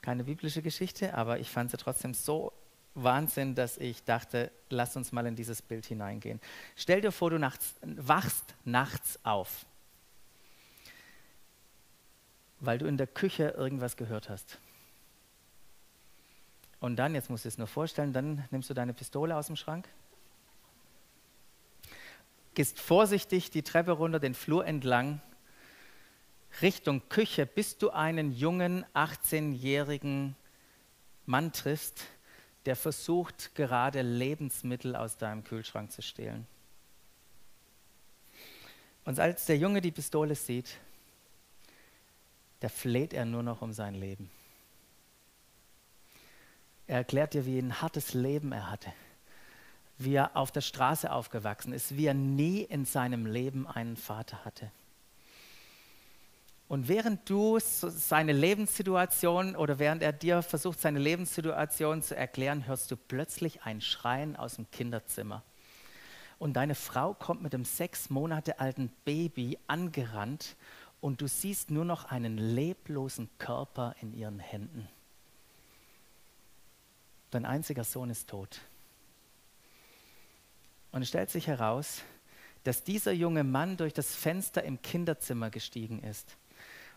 Keine 0.00 0.24
biblische 0.24 0.62
Geschichte, 0.62 1.12
aber 1.12 1.40
ich 1.40 1.50
fand 1.50 1.70
sie 1.70 1.76
trotzdem 1.76 2.14
so 2.14 2.54
Wahnsinn, 2.94 3.54
dass 3.54 3.76
ich 3.76 4.04
dachte, 4.04 4.52
lass 4.68 4.96
uns 4.96 5.12
mal 5.12 5.26
in 5.26 5.34
dieses 5.36 5.62
Bild 5.62 5.84
hineingehen. 5.86 6.40
Stell 6.76 7.00
dir 7.00 7.10
vor, 7.10 7.30
du 7.30 7.38
nachts, 7.38 7.74
wachst 7.82 8.54
nachts 8.64 9.18
auf, 9.24 9.66
weil 12.60 12.78
du 12.78 12.86
in 12.86 12.96
der 12.96 13.08
Küche 13.08 13.48
irgendwas 13.56 13.96
gehört 13.96 14.28
hast. 14.28 14.58
Und 16.78 16.96
dann, 16.96 17.14
jetzt 17.14 17.30
musst 17.30 17.44
du 17.44 17.48
es 17.48 17.58
nur 17.58 17.66
vorstellen, 17.66 18.12
dann 18.12 18.44
nimmst 18.50 18.70
du 18.70 18.74
deine 18.74 18.92
Pistole 18.92 19.36
aus 19.36 19.46
dem 19.46 19.56
Schrank, 19.56 19.88
gehst 22.54 22.78
vorsichtig 22.78 23.50
die 23.50 23.62
Treppe 23.62 23.92
runter, 23.92 24.20
den 24.20 24.34
Flur 24.34 24.66
entlang, 24.66 25.20
Richtung 26.62 27.08
Küche, 27.08 27.46
bis 27.46 27.78
du 27.78 27.90
einen 27.90 28.32
jungen 28.32 28.84
18-jährigen 28.94 30.36
Mann 31.26 31.52
triffst, 31.52 32.04
der 32.66 32.76
versucht 32.76 33.54
gerade 33.54 34.02
Lebensmittel 34.02 34.96
aus 34.96 35.16
deinem 35.16 35.44
Kühlschrank 35.44 35.92
zu 35.92 36.02
stehlen. 36.02 36.46
Und 39.04 39.20
als 39.20 39.46
der 39.46 39.58
Junge 39.58 39.80
die 39.80 39.90
Pistole 39.90 40.34
sieht, 40.34 40.78
da 42.60 42.68
fleht 42.68 43.12
er 43.12 43.26
nur 43.26 43.42
noch 43.42 43.60
um 43.60 43.72
sein 43.72 43.94
Leben. 43.94 44.30
Er 46.86 46.98
erklärt 46.98 47.34
dir, 47.34 47.46
wie 47.46 47.58
ein 47.58 47.82
hartes 47.82 48.14
Leben 48.14 48.52
er 48.52 48.70
hatte, 48.70 48.92
wie 49.98 50.14
er 50.14 50.36
auf 50.36 50.50
der 50.50 50.60
Straße 50.62 51.10
aufgewachsen 51.10 51.72
ist, 51.72 51.96
wie 51.96 52.06
er 52.06 52.14
nie 52.14 52.62
in 52.62 52.84
seinem 52.84 53.26
Leben 53.26 53.66
einen 53.66 53.96
Vater 53.96 54.44
hatte. 54.44 54.70
Und 56.68 56.88
während 56.88 57.28
du 57.28 57.58
seine 57.60 58.32
Lebenssituation 58.32 59.54
oder 59.54 59.78
während 59.78 60.02
er 60.02 60.12
dir 60.12 60.42
versucht, 60.42 60.80
seine 60.80 60.98
Lebenssituation 60.98 62.02
zu 62.02 62.16
erklären, 62.16 62.66
hörst 62.66 62.90
du 62.90 62.96
plötzlich 62.96 63.62
ein 63.62 63.80
Schreien 63.80 64.34
aus 64.36 64.56
dem 64.56 64.70
Kinderzimmer. 64.70 65.42
Und 66.38 66.54
deine 66.54 66.74
Frau 66.74 67.14
kommt 67.14 67.42
mit 67.42 67.52
dem 67.52 67.64
sechs 67.64 68.10
Monate 68.10 68.60
alten 68.60 68.90
Baby 69.04 69.58
angerannt 69.66 70.56
und 71.00 71.20
du 71.20 71.28
siehst 71.28 71.70
nur 71.70 71.84
noch 71.84 72.06
einen 72.06 72.38
leblosen 72.38 73.28
Körper 73.38 73.94
in 74.00 74.14
ihren 74.14 74.38
Händen. 74.38 74.88
Dein 77.30 77.44
einziger 77.44 77.84
Sohn 77.84 78.10
ist 78.10 78.28
tot. 78.30 78.60
Und 80.92 81.02
es 81.02 81.08
stellt 81.08 81.30
sich 81.30 81.46
heraus, 81.46 82.02
dass 82.62 82.84
dieser 82.84 83.12
junge 83.12 83.44
Mann 83.44 83.76
durch 83.76 83.92
das 83.92 84.14
Fenster 84.14 84.62
im 84.62 84.80
Kinderzimmer 84.80 85.50
gestiegen 85.50 86.02
ist. 86.02 86.36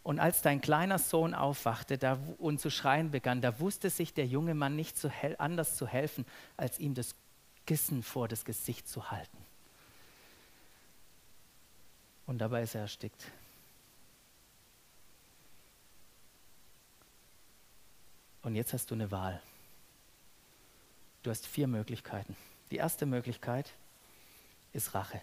Und 0.08 0.22
als 0.22 0.42
dein 0.42 0.62
kleiner 0.62 1.00
Sohn 1.00 1.34
aufwachte 1.34 1.98
da, 1.98 2.18
und 2.38 2.62
zu 2.62 2.70
schreien 2.70 3.12
begann, 3.12 3.42
da 3.42 3.60
wusste 3.60 3.90
sich 3.90 4.14
der 4.14 4.26
junge 4.26 4.54
Mann 4.54 4.74
nicht 4.74 4.98
zu 4.98 5.12
anders 5.38 5.76
zu 5.76 5.86
helfen, 5.86 6.26
als 6.56 6.80
ihm 6.80 6.94
das 6.94 7.14
Kissen 7.66 8.02
vor 8.04 8.30
das 8.30 8.46
Gesicht 8.46 8.88
zu 8.88 9.12
halten. 9.12 9.38
Und 12.26 12.38
dabei 12.38 12.64
ist 12.64 12.74
er 12.74 12.84
erstickt. 12.84 13.30
Und 18.44 18.56
jetzt 18.56 18.72
hast 18.72 18.90
du 18.90 18.96
eine 18.96 19.12
Wahl. 19.12 19.42
Du 21.22 21.32
hast 21.32 21.46
vier 21.46 21.68
Möglichkeiten. 21.68 22.38
Die 22.72 22.78
erste 22.78 23.06
Möglichkeit 23.06 23.74
ist 24.72 24.94
Rache. 24.94 25.22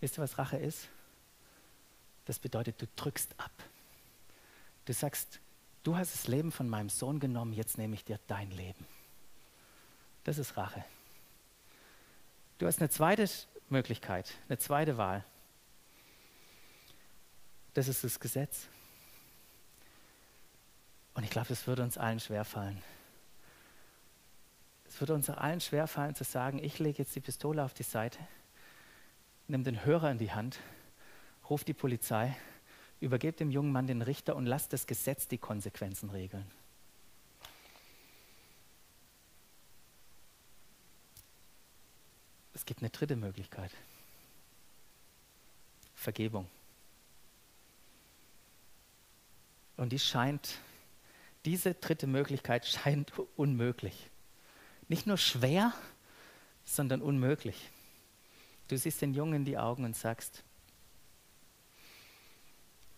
Wisst 0.00 0.18
ihr, 0.18 0.22
was 0.22 0.36
Rache 0.36 0.58
ist? 0.58 0.90
Das 2.24 2.38
bedeutet, 2.38 2.80
du 2.80 2.86
drückst 2.96 3.34
ab. 3.38 3.52
Du 4.84 4.92
sagst, 4.92 5.40
du 5.82 5.96
hast 5.96 6.14
das 6.14 6.28
Leben 6.28 6.52
von 6.52 6.68
meinem 6.68 6.88
Sohn 6.88 7.20
genommen, 7.20 7.52
jetzt 7.52 7.78
nehme 7.78 7.94
ich 7.94 8.04
dir 8.04 8.18
dein 8.26 8.50
Leben. 8.50 8.86
Das 10.24 10.38
ist 10.38 10.56
Rache. 10.56 10.84
Du 12.58 12.66
hast 12.66 12.80
eine 12.80 12.90
zweite 12.90 13.28
Möglichkeit, 13.70 14.34
eine 14.48 14.58
zweite 14.58 14.96
Wahl. 14.96 15.24
Das 17.74 17.88
ist 17.88 18.04
das 18.04 18.20
Gesetz. 18.20 18.68
Und 21.14 21.24
ich 21.24 21.30
glaube, 21.30 21.48
das 21.48 21.66
würde 21.66 21.82
uns 21.82 21.98
allen 21.98 22.20
schwerfallen. 22.20 22.82
Es 24.86 25.00
würde 25.00 25.14
uns 25.14 25.28
allen 25.30 25.60
schwerfallen 25.60 26.14
zu 26.14 26.24
sagen, 26.24 26.62
ich 26.62 26.78
lege 26.78 26.98
jetzt 26.98 27.16
die 27.16 27.20
Pistole 27.20 27.64
auf 27.64 27.74
die 27.74 27.82
Seite, 27.82 28.18
nimm 29.48 29.64
den 29.64 29.84
Hörer 29.84 30.10
in 30.10 30.18
die 30.18 30.32
Hand, 30.32 30.58
ruf 31.48 31.64
die 31.64 31.74
Polizei, 31.74 32.36
übergebe 33.00 33.36
dem 33.36 33.50
jungen 33.50 33.72
Mann 33.72 33.86
den 33.86 34.02
Richter 34.02 34.36
und 34.36 34.46
lass 34.46 34.68
das 34.68 34.86
Gesetz 34.86 35.28
die 35.28 35.38
Konsequenzen 35.38 36.10
regeln. 36.10 36.50
Es 42.54 42.64
gibt 42.64 42.80
eine 42.80 42.90
dritte 42.90 43.16
Möglichkeit. 43.16 43.72
Vergebung. 45.94 46.48
Und 49.76 49.90
die 49.90 49.98
scheint 49.98 50.58
diese 51.44 51.74
dritte 51.74 52.06
Möglichkeit 52.06 52.66
scheint 52.66 53.12
unmöglich. 53.36 54.10
Nicht 54.88 55.06
nur 55.06 55.16
schwer, 55.16 55.72
sondern 56.64 57.02
unmöglich. 57.02 57.70
Du 58.68 58.78
siehst 58.78 59.02
den 59.02 59.14
Jungen 59.14 59.34
in 59.34 59.44
die 59.44 59.58
Augen 59.58 59.84
und 59.84 59.96
sagst, 59.96 60.44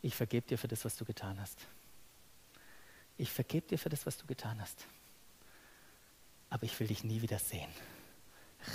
ich 0.05 0.15
vergebe 0.15 0.47
dir 0.47 0.59
für 0.59 0.69
das, 0.69 0.85
was 0.85 0.97
du 0.97 1.07
getan 1.07 1.41
hast. 1.41 1.67
Ich 3.17 3.33
vergebe 3.33 3.67
dir 3.67 3.79
für 3.79 3.89
das, 3.89 4.05
was 4.05 4.19
du 4.19 4.27
getan 4.27 4.61
hast. 4.61 4.87
Aber 6.51 6.65
ich 6.65 6.79
will 6.79 6.89
dich 6.89 7.05
nie 7.05 7.23
wieder 7.23 7.39
sehen. 7.39 7.71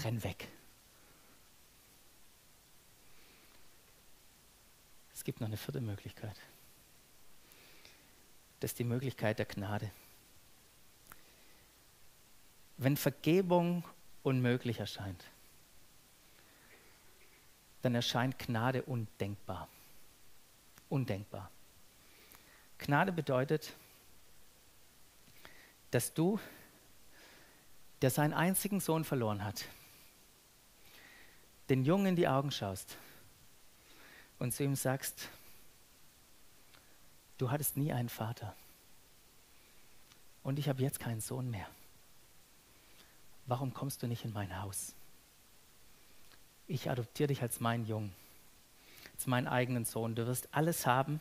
Renn 0.03 0.23
weg. 0.23 0.47
Es 5.13 5.23
gibt 5.23 5.39
noch 5.39 5.47
eine 5.47 5.57
vierte 5.57 5.82
Möglichkeit. 5.82 6.36
Das 8.59 8.71
ist 8.71 8.80
die 8.80 8.84
Möglichkeit 8.84 9.38
der 9.38 9.45
Gnade. 9.45 9.91
Wenn 12.77 12.97
Vergebung 12.97 13.84
unmöglich 14.23 14.80
erscheint, 14.80 15.23
dann 17.84 17.93
erscheint 17.93 18.39
Gnade 18.39 18.82
undenkbar. 18.82 19.67
Undenkbar. 20.89 21.49
Gnade 22.77 23.11
bedeutet, 23.11 23.73
dass 25.91 26.13
du, 26.13 26.39
der 28.01 28.09
seinen 28.09 28.33
einzigen 28.33 28.79
Sohn 28.79 29.03
verloren 29.03 29.43
hat, 29.43 29.65
den 31.69 31.83
Jungen 31.83 32.07
in 32.07 32.15
die 32.15 32.27
Augen 32.27 32.51
schaust 32.51 32.97
und 34.39 34.53
zu 34.53 34.63
ihm 34.63 34.75
sagst, 34.75 35.29
Du 37.39 37.49
hattest 37.49 37.77
nie 37.77 37.93
einen 37.93 38.09
Vater. 38.09 38.53
Und 40.43 40.59
ich 40.59 40.67
habe 40.67 40.83
jetzt 40.83 40.99
keinen 40.99 41.21
Sohn 41.21 41.49
mehr. 41.49 41.67
Warum 43.45 43.73
kommst 43.73 44.03
du 44.03 44.07
nicht 44.07 44.25
in 44.25 44.33
mein 44.33 44.61
Haus? 44.61 44.93
Ich 46.67 46.89
adoptiere 46.89 47.27
dich 47.27 47.41
als 47.41 47.61
meinen 47.61 47.87
Jungen, 47.87 48.13
als 49.20 49.28
meinen 49.28 49.49
eigenen 49.49 49.84
Sohn. 49.84 50.15
Du 50.15 50.26
wirst 50.28 50.47
alles 50.53 50.86
haben, 50.86 51.20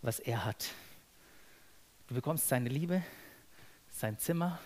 was 0.00 0.20
er 0.20 0.46
hat. 0.46 0.70
Du 2.06 2.14
bekommst 2.14 2.48
seine 2.48 2.70
Liebe, 2.70 3.02
sein 3.90 4.18
Zimmer, 4.18 4.58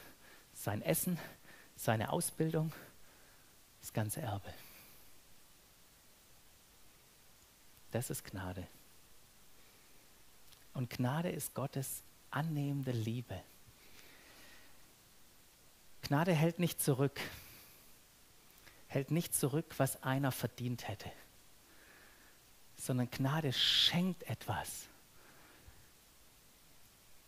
sein 0.54 0.80
Essen, 0.82 1.18
seine 1.74 2.12
Ausbildung, 2.12 2.72
das 3.80 3.92
ganze 3.92 4.20
Erbe. 4.20 4.54
Das 7.90 8.08
ist 8.08 8.22
Gnade. 8.22 8.68
Und 10.74 10.90
Gnade 10.90 11.30
ist 11.30 11.54
Gottes 11.54 12.04
annehmende 12.30 12.92
Liebe. 12.92 13.42
Gnade 16.02 16.32
hält 16.34 16.60
nicht 16.60 16.80
zurück, 16.80 17.18
hält 18.86 19.10
nicht 19.10 19.34
zurück, 19.34 19.74
was 19.78 20.04
einer 20.04 20.30
verdient 20.30 20.86
hätte, 20.86 21.10
sondern 22.78 23.10
Gnade 23.10 23.52
schenkt 23.52 24.22
etwas, 24.22 24.86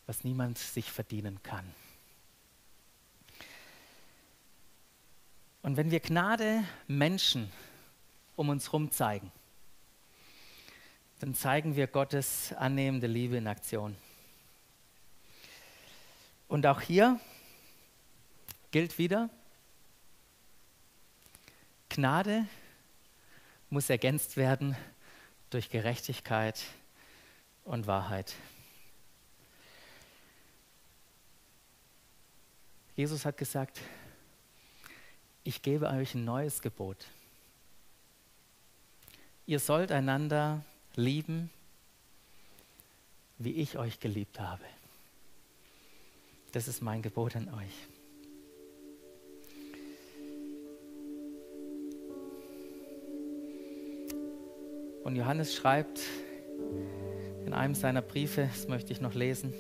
was 0.06 0.24
niemand 0.24 0.56
sich 0.56 0.90
verdienen 0.90 1.42
kann. 1.42 1.74
Und 5.62 5.76
wenn 5.76 5.90
wir 5.90 6.00
Gnade 6.00 6.64
Menschen 6.86 7.52
um 8.36 8.48
uns 8.48 8.68
herum 8.68 8.90
zeigen, 8.90 9.30
dann 11.18 11.34
zeigen 11.34 11.76
wir 11.76 11.86
Gottes 11.86 12.54
annehmende 12.54 13.06
Liebe 13.06 13.36
in 13.36 13.46
Aktion. 13.46 13.94
Und 16.48 16.64
auch 16.66 16.80
hier 16.80 17.20
gilt 18.70 18.96
wieder, 18.96 19.28
Gnade 21.90 22.46
muss 23.68 23.90
ergänzt 23.90 24.36
werden 24.36 24.76
durch 25.50 25.68
Gerechtigkeit 25.70 26.62
und 27.64 27.86
Wahrheit. 27.86 28.34
Jesus 32.96 33.24
hat 33.24 33.36
gesagt, 33.36 33.80
ich 35.42 35.62
gebe 35.62 35.88
euch 35.88 36.14
ein 36.14 36.24
neues 36.24 36.60
Gebot. 36.60 37.06
Ihr 39.46 39.58
sollt 39.58 39.90
einander 39.90 40.64
lieben, 40.94 41.50
wie 43.38 43.54
ich 43.54 43.78
euch 43.78 44.00
geliebt 44.00 44.38
habe. 44.38 44.64
Das 46.52 46.68
ist 46.68 46.82
mein 46.82 47.00
Gebot 47.00 47.36
an 47.36 47.52
euch. 47.54 47.89
Und 55.04 55.16
Johannes 55.16 55.54
schreibt 55.54 56.00
in 57.46 57.54
einem 57.54 57.74
seiner 57.74 58.02
Briefe, 58.02 58.48
das 58.52 58.68
möchte 58.68 58.92
ich 58.92 59.00
noch 59.00 59.14
lesen, 59.14 59.54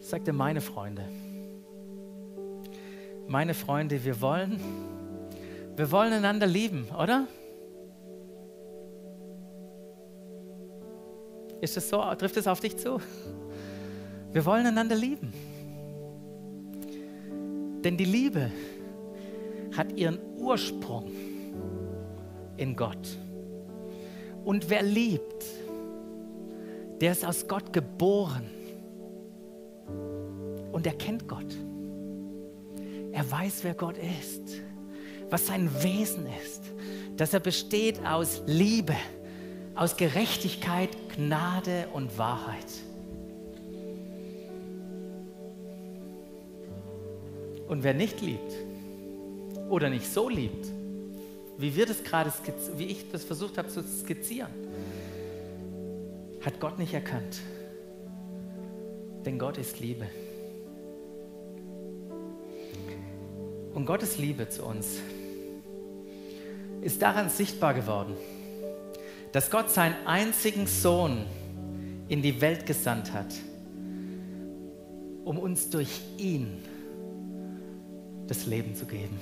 sagt 0.00 0.26
er, 0.26 0.34
meine 0.34 0.60
Freunde, 0.60 1.04
meine 3.28 3.54
Freunde, 3.54 4.04
wir 4.04 4.20
wollen, 4.20 4.60
wir 5.76 5.90
wollen 5.92 6.12
einander 6.12 6.46
lieben, 6.46 6.88
oder? 7.00 7.26
Ist 11.60 11.76
es 11.76 11.88
so? 11.88 12.02
Trifft 12.14 12.36
es 12.36 12.48
auf 12.48 12.60
dich 12.60 12.76
zu? 12.76 13.00
Wir 14.32 14.44
wollen 14.44 14.66
einander 14.66 14.96
lieben. 14.96 15.32
Denn 17.84 17.96
die 17.96 18.04
Liebe 18.04 18.50
hat 19.76 19.92
ihren 19.92 20.18
Ursprung 20.36 21.10
in 22.56 22.76
Gott. 22.76 23.16
Und 24.44 24.70
wer 24.70 24.82
liebt, 24.82 25.44
der 27.00 27.12
ist 27.12 27.24
aus 27.24 27.46
Gott 27.46 27.72
geboren 27.72 28.48
und 30.72 30.86
er 30.86 30.94
kennt 30.94 31.28
Gott. 31.28 31.56
Er 33.12 33.30
weiß, 33.30 33.64
wer 33.64 33.74
Gott 33.74 33.96
ist, 33.98 34.60
was 35.30 35.46
sein 35.46 35.70
Wesen 35.82 36.26
ist, 36.42 36.62
dass 37.16 37.34
er 37.34 37.40
besteht 37.40 38.04
aus 38.06 38.42
Liebe, 38.46 38.96
aus 39.74 39.96
Gerechtigkeit, 39.96 40.90
Gnade 41.16 41.88
und 41.92 42.16
Wahrheit. 42.18 42.66
Und 47.68 47.84
wer 47.84 47.94
nicht 47.94 48.20
liebt 48.20 48.52
oder 49.68 49.90
nicht 49.90 50.12
so 50.12 50.28
liebt, 50.28 50.66
wie 51.60 51.76
wir 51.76 51.86
das 51.86 52.02
gerade, 52.02 52.32
wie 52.76 52.86
ich 52.86 53.10
das 53.10 53.24
versucht 53.24 53.58
habe 53.58 53.68
zu 53.68 53.82
skizzieren, 53.82 54.50
hat 56.44 56.58
Gott 56.60 56.78
nicht 56.78 56.94
erkannt. 56.94 57.40
Denn 59.24 59.38
Gott 59.38 59.58
ist 59.58 59.80
Liebe. 59.80 60.06
Und 63.74 63.86
Gottes 63.86 64.18
Liebe 64.18 64.48
zu 64.48 64.64
uns 64.64 64.98
ist 66.80 67.02
daran 67.02 67.28
sichtbar 67.28 67.74
geworden, 67.74 68.14
dass 69.32 69.50
Gott 69.50 69.70
seinen 69.70 69.94
einzigen 70.06 70.66
Sohn 70.66 71.26
in 72.08 72.22
die 72.22 72.40
Welt 72.40 72.66
gesandt 72.66 73.12
hat, 73.12 73.32
um 75.24 75.38
uns 75.38 75.70
durch 75.70 76.00
ihn 76.16 76.62
das 78.26 78.46
Leben 78.46 78.74
zu 78.74 78.86
geben. 78.86 79.18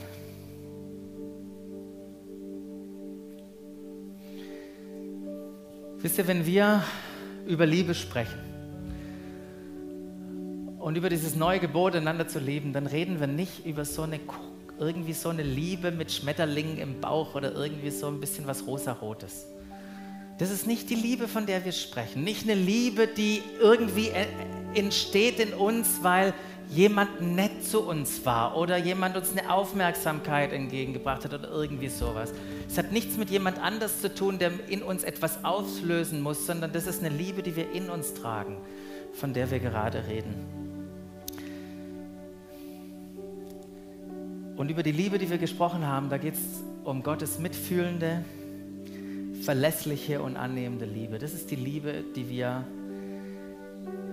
Wisst 6.09 6.16
ihr, 6.16 6.26
wenn 6.26 6.46
wir 6.46 6.82
über 7.46 7.66
Liebe 7.66 7.94
sprechen 7.94 8.38
und 10.78 10.96
über 10.96 11.11
dieses 11.11 11.36
neue 11.36 11.61
Gebot, 11.61 11.94
einander 11.94 12.26
zu 12.26 12.38
lieben, 12.38 12.72
dann 12.72 12.86
reden 12.86 13.20
wir 13.20 13.26
nicht 13.26 13.66
über 13.66 13.84
so 13.84 14.04
eine 14.04 14.18
irgendwie 14.78 15.12
so 15.12 15.28
eine 15.28 15.42
Liebe 15.42 15.90
mit 15.90 16.11
Schmetterlingen 16.11 16.78
im 16.78 17.02
Bauch 17.02 17.34
oder 17.34 17.52
irgendwie 17.52 17.90
so 17.90 18.06
ein 18.06 18.20
bisschen 18.20 18.46
was 18.46 18.66
rosarotes. 18.66 19.48
Das 20.38 20.50
ist 20.50 20.66
nicht 20.66 20.88
die 20.88 20.94
Liebe, 20.94 21.28
von 21.28 21.44
der 21.44 21.66
wir 21.66 21.72
sprechen. 21.72 22.24
Nicht 22.24 22.44
eine 22.44 22.54
Liebe, 22.54 23.06
die 23.06 23.42
irgendwie 23.61 24.09
äh, 24.09 24.24
entsteht 24.74 25.38
in 25.40 25.54
uns, 25.54 26.02
weil 26.02 26.34
jemand 26.70 27.22
nett 27.22 27.64
zu 27.64 27.80
uns 27.80 28.24
war 28.26 28.56
oder 28.56 28.76
jemand 28.76 29.16
uns 29.16 29.32
eine 29.36 29.50
Aufmerksamkeit 29.50 30.52
entgegengebracht 30.52 31.24
hat 31.24 31.32
oder 31.32 31.50
irgendwie 31.50 31.88
sowas. 31.88 32.32
Es 32.68 32.76
hat 32.76 32.92
nichts 32.92 33.16
mit 33.16 33.30
jemand 33.30 33.58
anders 33.58 34.00
zu 34.00 34.14
tun, 34.14 34.38
der 34.38 34.52
in 34.68 34.82
uns 34.82 35.02
etwas 35.02 35.44
auslösen 35.44 36.20
muss, 36.20 36.46
sondern 36.46 36.72
das 36.72 36.86
ist 36.86 37.02
eine 37.02 37.14
Liebe, 37.14 37.42
die 37.42 37.56
wir 37.56 37.72
in 37.72 37.88
uns 37.88 38.14
tragen, 38.14 38.58
von 39.14 39.32
der 39.32 39.50
wir 39.50 39.60
gerade 39.60 40.06
reden. 40.06 40.34
Und 44.56 44.70
über 44.70 44.82
die 44.82 44.92
Liebe, 44.92 45.18
die 45.18 45.30
wir 45.30 45.38
gesprochen 45.38 45.86
haben, 45.86 46.10
da 46.10 46.18
geht 46.18 46.34
es 46.34 46.64
um 46.84 47.02
Gottes 47.02 47.38
mitfühlende, 47.38 48.24
verlässliche 49.42 50.20
und 50.20 50.36
annehmende 50.36 50.84
Liebe. 50.84 51.18
Das 51.18 51.32
ist 51.32 51.50
die 51.50 51.56
Liebe, 51.56 52.04
die 52.16 52.28
wir 52.28 52.66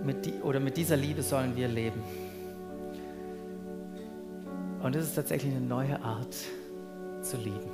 mit 0.06 0.26
die, 0.26 0.34
oder 0.42 0.60
mit 0.60 0.78
dieser 0.78 0.96
Liebe 0.96 1.22
sollen 1.22 1.56
wir 1.56 1.68
leben. 1.68 2.02
Und 4.82 4.96
das 4.96 5.06
ist 5.06 5.16
tatsächlich 5.16 5.54
eine 5.54 5.66
neue 5.66 6.00
Art 6.02 6.36
zu 7.22 7.38
lieben. 7.38 7.72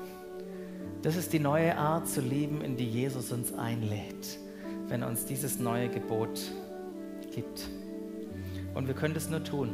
Das 1.01 1.15
ist 1.15 1.33
die 1.33 1.39
neue 1.39 1.77
Art 1.77 2.07
zu 2.07 2.21
lieben, 2.21 2.61
in 2.61 2.77
die 2.77 2.87
Jesus 2.87 3.31
uns 3.31 3.53
einlädt, 3.53 4.39
wenn 4.87 5.01
er 5.01 5.09
uns 5.09 5.25
dieses 5.25 5.59
neue 5.59 5.89
Gebot 5.89 6.39
gibt. 7.33 7.67
Und 8.73 8.87
wir 8.87 8.93
können 8.93 9.13
das 9.13 9.29
nur 9.29 9.43
tun. 9.43 9.69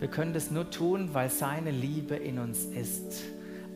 Wir 0.00 0.08
können 0.08 0.32
das 0.32 0.50
nur 0.50 0.68
tun, 0.68 1.10
weil 1.12 1.30
seine 1.30 1.70
Liebe 1.70 2.16
in 2.16 2.38
uns 2.38 2.64
ist 2.64 3.22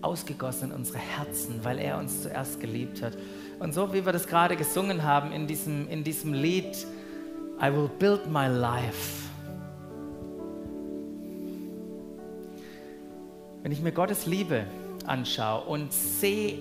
ausgegossen 0.02 0.70
in 0.70 0.76
unsere 0.76 0.98
Herzen, 0.98 1.60
weil 1.62 1.78
er 1.78 1.98
uns 1.98 2.22
zuerst 2.22 2.58
geliebt 2.58 3.02
hat. 3.02 3.16
Und 3.58 3.74
so 3.74 3.92
wie 3.92 4.04
wir 4.04 4.12
das 4.12 4.26
gerade 4.26 4.56
gesungen 4.56 5.04
haben 5.04 5.32
in 5.32 5.46
diesem, 5.46 5.88
in 5.88 6.04
diesem 6.04 6.32
Lied, 6.32 6.86
I 7.58 7.70
will 7.70 7.88
build 7.98 8.30
my 8.30 8.48
life. 8.48 9.28
Wenn 13.62 13.72
ich 13.72 13.80
mir 13.80 13.92
Gottes 13.92 14.26
Liebe 14.26 14.66
anschaue 15.06 15.64
und 15.64 15.92
sehe, 15.92 16.58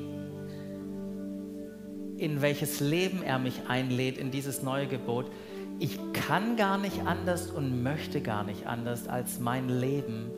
in 2.18 2.42
welches 2.42 2.80
Leben 2.80 3.24
er 3.24 3.40
mich 3.40 3.64
einlädt, 3.68 4.18
in 4.18 4.32
dieses 4.32 4.64
neue 4.64 4.88
Gebot, 4.88 5.30
ich 5.80 6.00
kann 6.14 6.56
gar 6.56 6.78
nicht 6.78 7.06
anders 7.06 7.52
und 7.52 7.84
möchte 7.84 8.22
gar 8.22 8.46
nicht 8.46 8.66
anders, 8.66 9.10
als 9.10 9.40
mein 9.40 9.68
Leben 9.68 10.32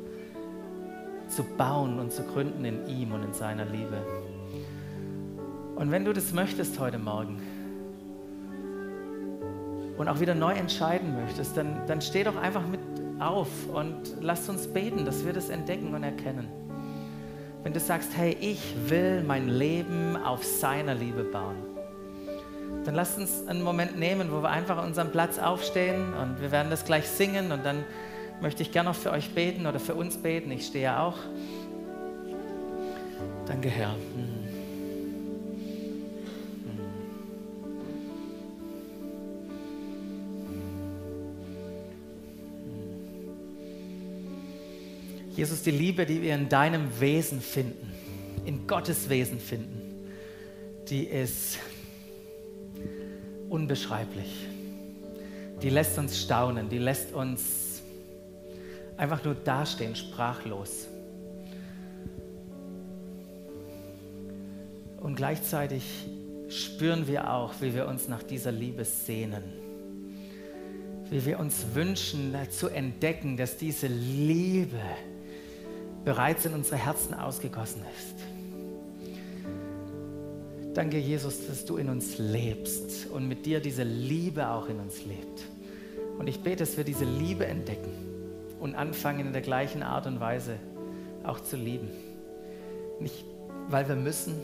zu 1.28 1.44
bauen 1.44 2.00
und 2.00 2.12
zu 2.12 2.24
gründen 2.24 2.66
in 2.66 2.88
ihm 2.88 3.12
und 3.12 3.24
in 3.24 3.34
seiner 3.34 3.66
Liebe. 3.66 4.02
Und 5.76 5.92
wenn 5.92 6.04
du 6.04 6.14
das 6.14 6.34
möchtest 6.34 6.80
heute 6.80 6.98
Morgen 6.98 7.40
und 9.98 10.08
auch 10.08 10.20
wieder 10.20 10.36
neu 10.36 10.54
entscheiden 10.54 11.16
möchtest, 11.22 11.58
dann, 11.58 11.82
dann 11.88 12.02
steh 12.02 12.24
doch 12.24 12.36
einfach 12.36 12.66
mit 12.66 12.80
auf 13.20 13.48
und 13.74 13.96
lass 14.22 14.48
uns 14.48 14.68
beten, 14.68 15.06
dass 15.06 15.26
wir 15.26 15.34
das 15.34 15.50
entdecken 15.50 15.94
und 15.94 16.04
erkennen. 16.04 16.48
Wenn 17.64 17.74
du 17.74 17.80
sagst, 17.80 18.16
hey, 18.16 18.38
ich 18.40 18.76
will 18.88 19.24
mein 19.24 19.50
Leben 19.50 20.16
auf 20.16 20.44
seiner 20.44 20.94
Liebe 20.94 21.24
bauen, 21.24 21.58
dann 22.86 22.96
lass 22.96 23.18
uns 23.18 23.48
einen 23.48 23.64
Moment 23.64 23.98
nehmen, 23.98 24.32
wo 24.32 24.42
wir 24.42 24.50
einfach 24.50 24.78
an 24.78 24.86
unserem 24.86 25.12
Platz 25.12 25.40
aufstehen 25.40 26.14
und 26.14 26.40
wir 26.42 26.52
werden 26.52 26.70
das 26.70 26.86
gleich 26.86 27.08
singen 27.08 27.52
und 27.52 27.66
dann 27.66 27.84
möchte 28.42 28.62
ich 28.62 28.72
gerne 28.72 28.90
noch 28.90 28.96
für 28.96 29.12
euch 29.12 29.34
beten 29.34 29.66
oder 29.66 29.80
für 29.80 29.96
uns 29.96 30.18
beten. 30.18 30.52
Ich 30.52 30.68
stehe 30.68 30.86
ja 30.86 31.04
auch. 31.04 31.18
Danke, 33.48 33.70
Herr. 33.70 33.96
Jesus, 45.38 45.62
die 45.62 45.70
Liebe, 45.70 46.08
die 46.08 46.20
wir 46.24 46.34
in 46.34 46.50
deinem 46.50 47.00
Wesen 47.00 47.42
finden, 47.42 47.94
in 48.44 48.66
Gottes 48.66 49.08
Wesen 49.08 49.40
finden, 49.40 50.10
die 50.90 51.04
ist 51.04 51.60
unbeschreiblich. 53.48 54.48
Die 55.62 55.70
lässt 55.70 56.00
uns 56.00 56.20
staunen, 56.20 56.70
die 56.70 56.80
lässt 56.80 57.14
uns 57.14 57.84
einfach 58.98 59.24
nur 59.24 59.36
dastehen, 59.36 59.96
sprachlos. 59.96 60.88
Und 65.00 65.18
gleichzeitig 65.18 65.84
spüren 66.50 67.08
wir 67.08 67.32
auch, 67.32 67.54
wie 67.62 67.76
wir 67.76 67.88
uns 67.88 68.08
nach 68.08 68.24
dieser 68.24 68.52
Liebe 68.52 68.84
sehnen. 68.86 69.44
Wie 71.12 71.24
wir 71.24 71.40
uns 71.40 71.64
wünschen 71.76 72.36
zu 72.50 72.70
entdecken, 72.70 73.38
dass 73.38 73.58
diese 73.58 73.86
Liebe 73.86 74.82
bereits 76.08 76.46
in 76.46 76.54
unsere 76.54 76.78
Herzen 76.78 77.14
ausgegossen 77.14 77.82
ist. 77.98 78.16
Danke, 80.74 81.00
Jesus, 81.00 81.48
dass 81.48 81.66
du 81.66 81.76
in 81.76 81.90
uns 81.90 82.18
lebst 82.18 83.08
und 83.08 83.28
mit 83.28 83.46
dir 83.46 83.60
diese 83.60 83.84
Liebe 83.84 84.48
auch 84.48 84.70
in 84.70 84.80
uns 84.80 85.04
lebt. 85.04 85.44
Und 86.18 86.28
ich 86.28 86.40
bete, 86.40 86.64
dass 86.64 86.78
wir 86.78 86.86
diese 86.86 87.04
Liebe 87.04 87.46
entdecken 87.46 87.92
und 88.62 88.76
anfangen 88.76 89.20
in 89.20 89.34
der 89.34 89.42
gleichen 89.42 89.84
Art 89.84 90.08
und 90.08 90.22
Weise 90.22 90.56
auch 91.26 91.42
zu 91.42 91.58
lieben. 91.58 91.90
Nicht, 93.02 93.26
weil 93.68 93.90
wir 93.90 93.98
müssen, 93.98 94.36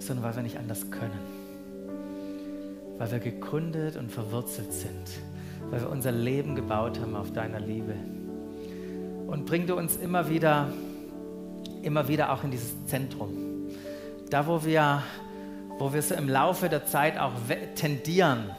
sondern 0.00 0.24
weil 0.24 0.34
wir 0.34 0.42
nicht 0.42 0.58
anders 0.58 0.90
können. 0.90 1.20
Weil 2.98 3.12
wir 3.12 3.20
gegründet 3.20 3.96
und 3.96 4.10
verwurzelt 4.10 4.72
sind. 4.72 5.20
Weil 5.70 5.82
wir 5.82 5.90
unser 5.90 6.10
Leben 6.10 6.56
gebaut 6.56 6.98
haben 6.98 7.14
auf 7.14 7.32
deiner 7.32 7.60
Liebe. 7.60 7.94
Und 9.26 9.44
bring 9.46 9.66
du 9.66 9.76
uns 9.76 9.96
immer 9.96 10.28
wieder, 10.28 10.72
immer 11.82 12.08
wieder 12.08 12.32
auch 12.32 12.44
in 12.44 12.50
dieses 12.50 12.86
Zentrum. 12.86 13.30
Da, 14.30 14.46
wo 14.46 14.64
wir, 14.64 15.02
wo 15.78 15.92
wir 15.92 16.02
so 16.02 16.14
im 16.14 16.28
Laufe 16.28 16.68
der 16.68 16.86
Zeit 16.86 17.18
auch 17.18 17.32
tendieren, 17.74 18.50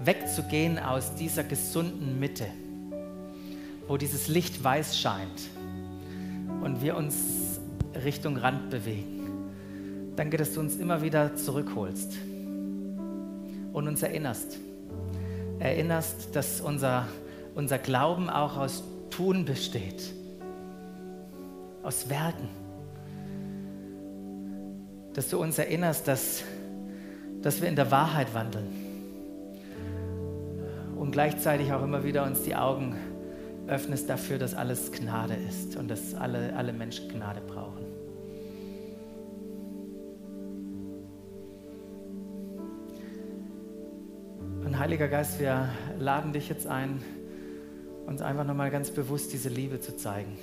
wegzugehen 0.00 0.78
aus 0.78 1.14
dieser 1.14 1.44
gesunden 1.44 2.18
Mitte, 2.18 2.46
wo 3.86 3.96
dieses 3.96 4.28
Licht 4.28 4.62
weiß 4.62 4.98
scheint 4.98 5.50
und 6.62 6.82
wir 6.82 6.96
uns 6.96 7.60
Richtung 8.04 8.36
Rand 8.36 8.70
bewegen. 8.70 9.30
Danke, 10.16 10.36
dass 10.36 10.54
du 10.54 10.60
uns 10.60 10.76
immer 10.76 11.02
wieder 11.02 11.36
zurückholst 11.36 12.16
und 13.72 13.88
uns 13.88 14.02
erinnerst. 14.02 14.58
Erinnerst, 15.58 16.34
dass 16.34 16.60
unser, 16.60 17.06
unser 17.54 17.78
Glauben 17.78 18.28
auch 18.28 18.56
aus 18.56 18.82
Tun 19.12 19.44
besteht, 19.44 20.12
aus 21.82 22.08
Werken. 22.08 22.48
Dass 25.12 25.28
du 25.28 25.38
uns 25.38 25.58
erinnerst, 25.58 26.08
dass, 26.08 26.42
dass 27.42 27.60
wir 27.60 27.68
in 27.68 27.76
der 27.76 27.90
Wahrheit 27.90 28.32
wandeln 28.34 28.68
und 30.96 31.12
gleichzeitig 31.12 31.72
auch 31.72 31.82
immer 31.82 32.04
wieder 32.04 32.24
uns 32.24 32.42
die 32.42 32.56
Augen 32.56 32.96
öffnest 33.66 34.08
dafür, 34.08 34.38
dass 34.38 34.54
alles 34.54 34.90
Gnade 34.92 35.34
ist 35.34 35.76
und 35.76 35.88
dass 35.88 36.14
alle, 36.14 36.56
alle 36.56 36.72
Menschen 36.72 37.08
Gnade 37.08 37.40
brauchen. 37.40 37.84
Und 44.64 44.78
Heiliger 44.78 45.08
Geist, 45.08 45.38
wir 45.38 45.68
laden 45.98 46.32
dich 46.32 46.48
jetzt 46.48 46.66
ein, 46.66 47.02
uns 48.06 48.22
einfach 48.22 48.44
nochmal 48.44 48.70
ganz 48.70 48.90
bewusst 48.90 49.32
diese 49.32 49.48
Liebe 49.48 49.80
zu 49.80 49.96
zeigen, 49.96 50.36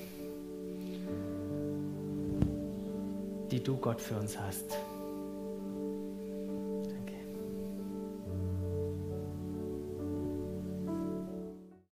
die 3.51 3.64
du 3.64 3.78
Gott 3.78 4.01
für 4.01 4.16
uns 4.16 4.39
hast. 4.39 4.78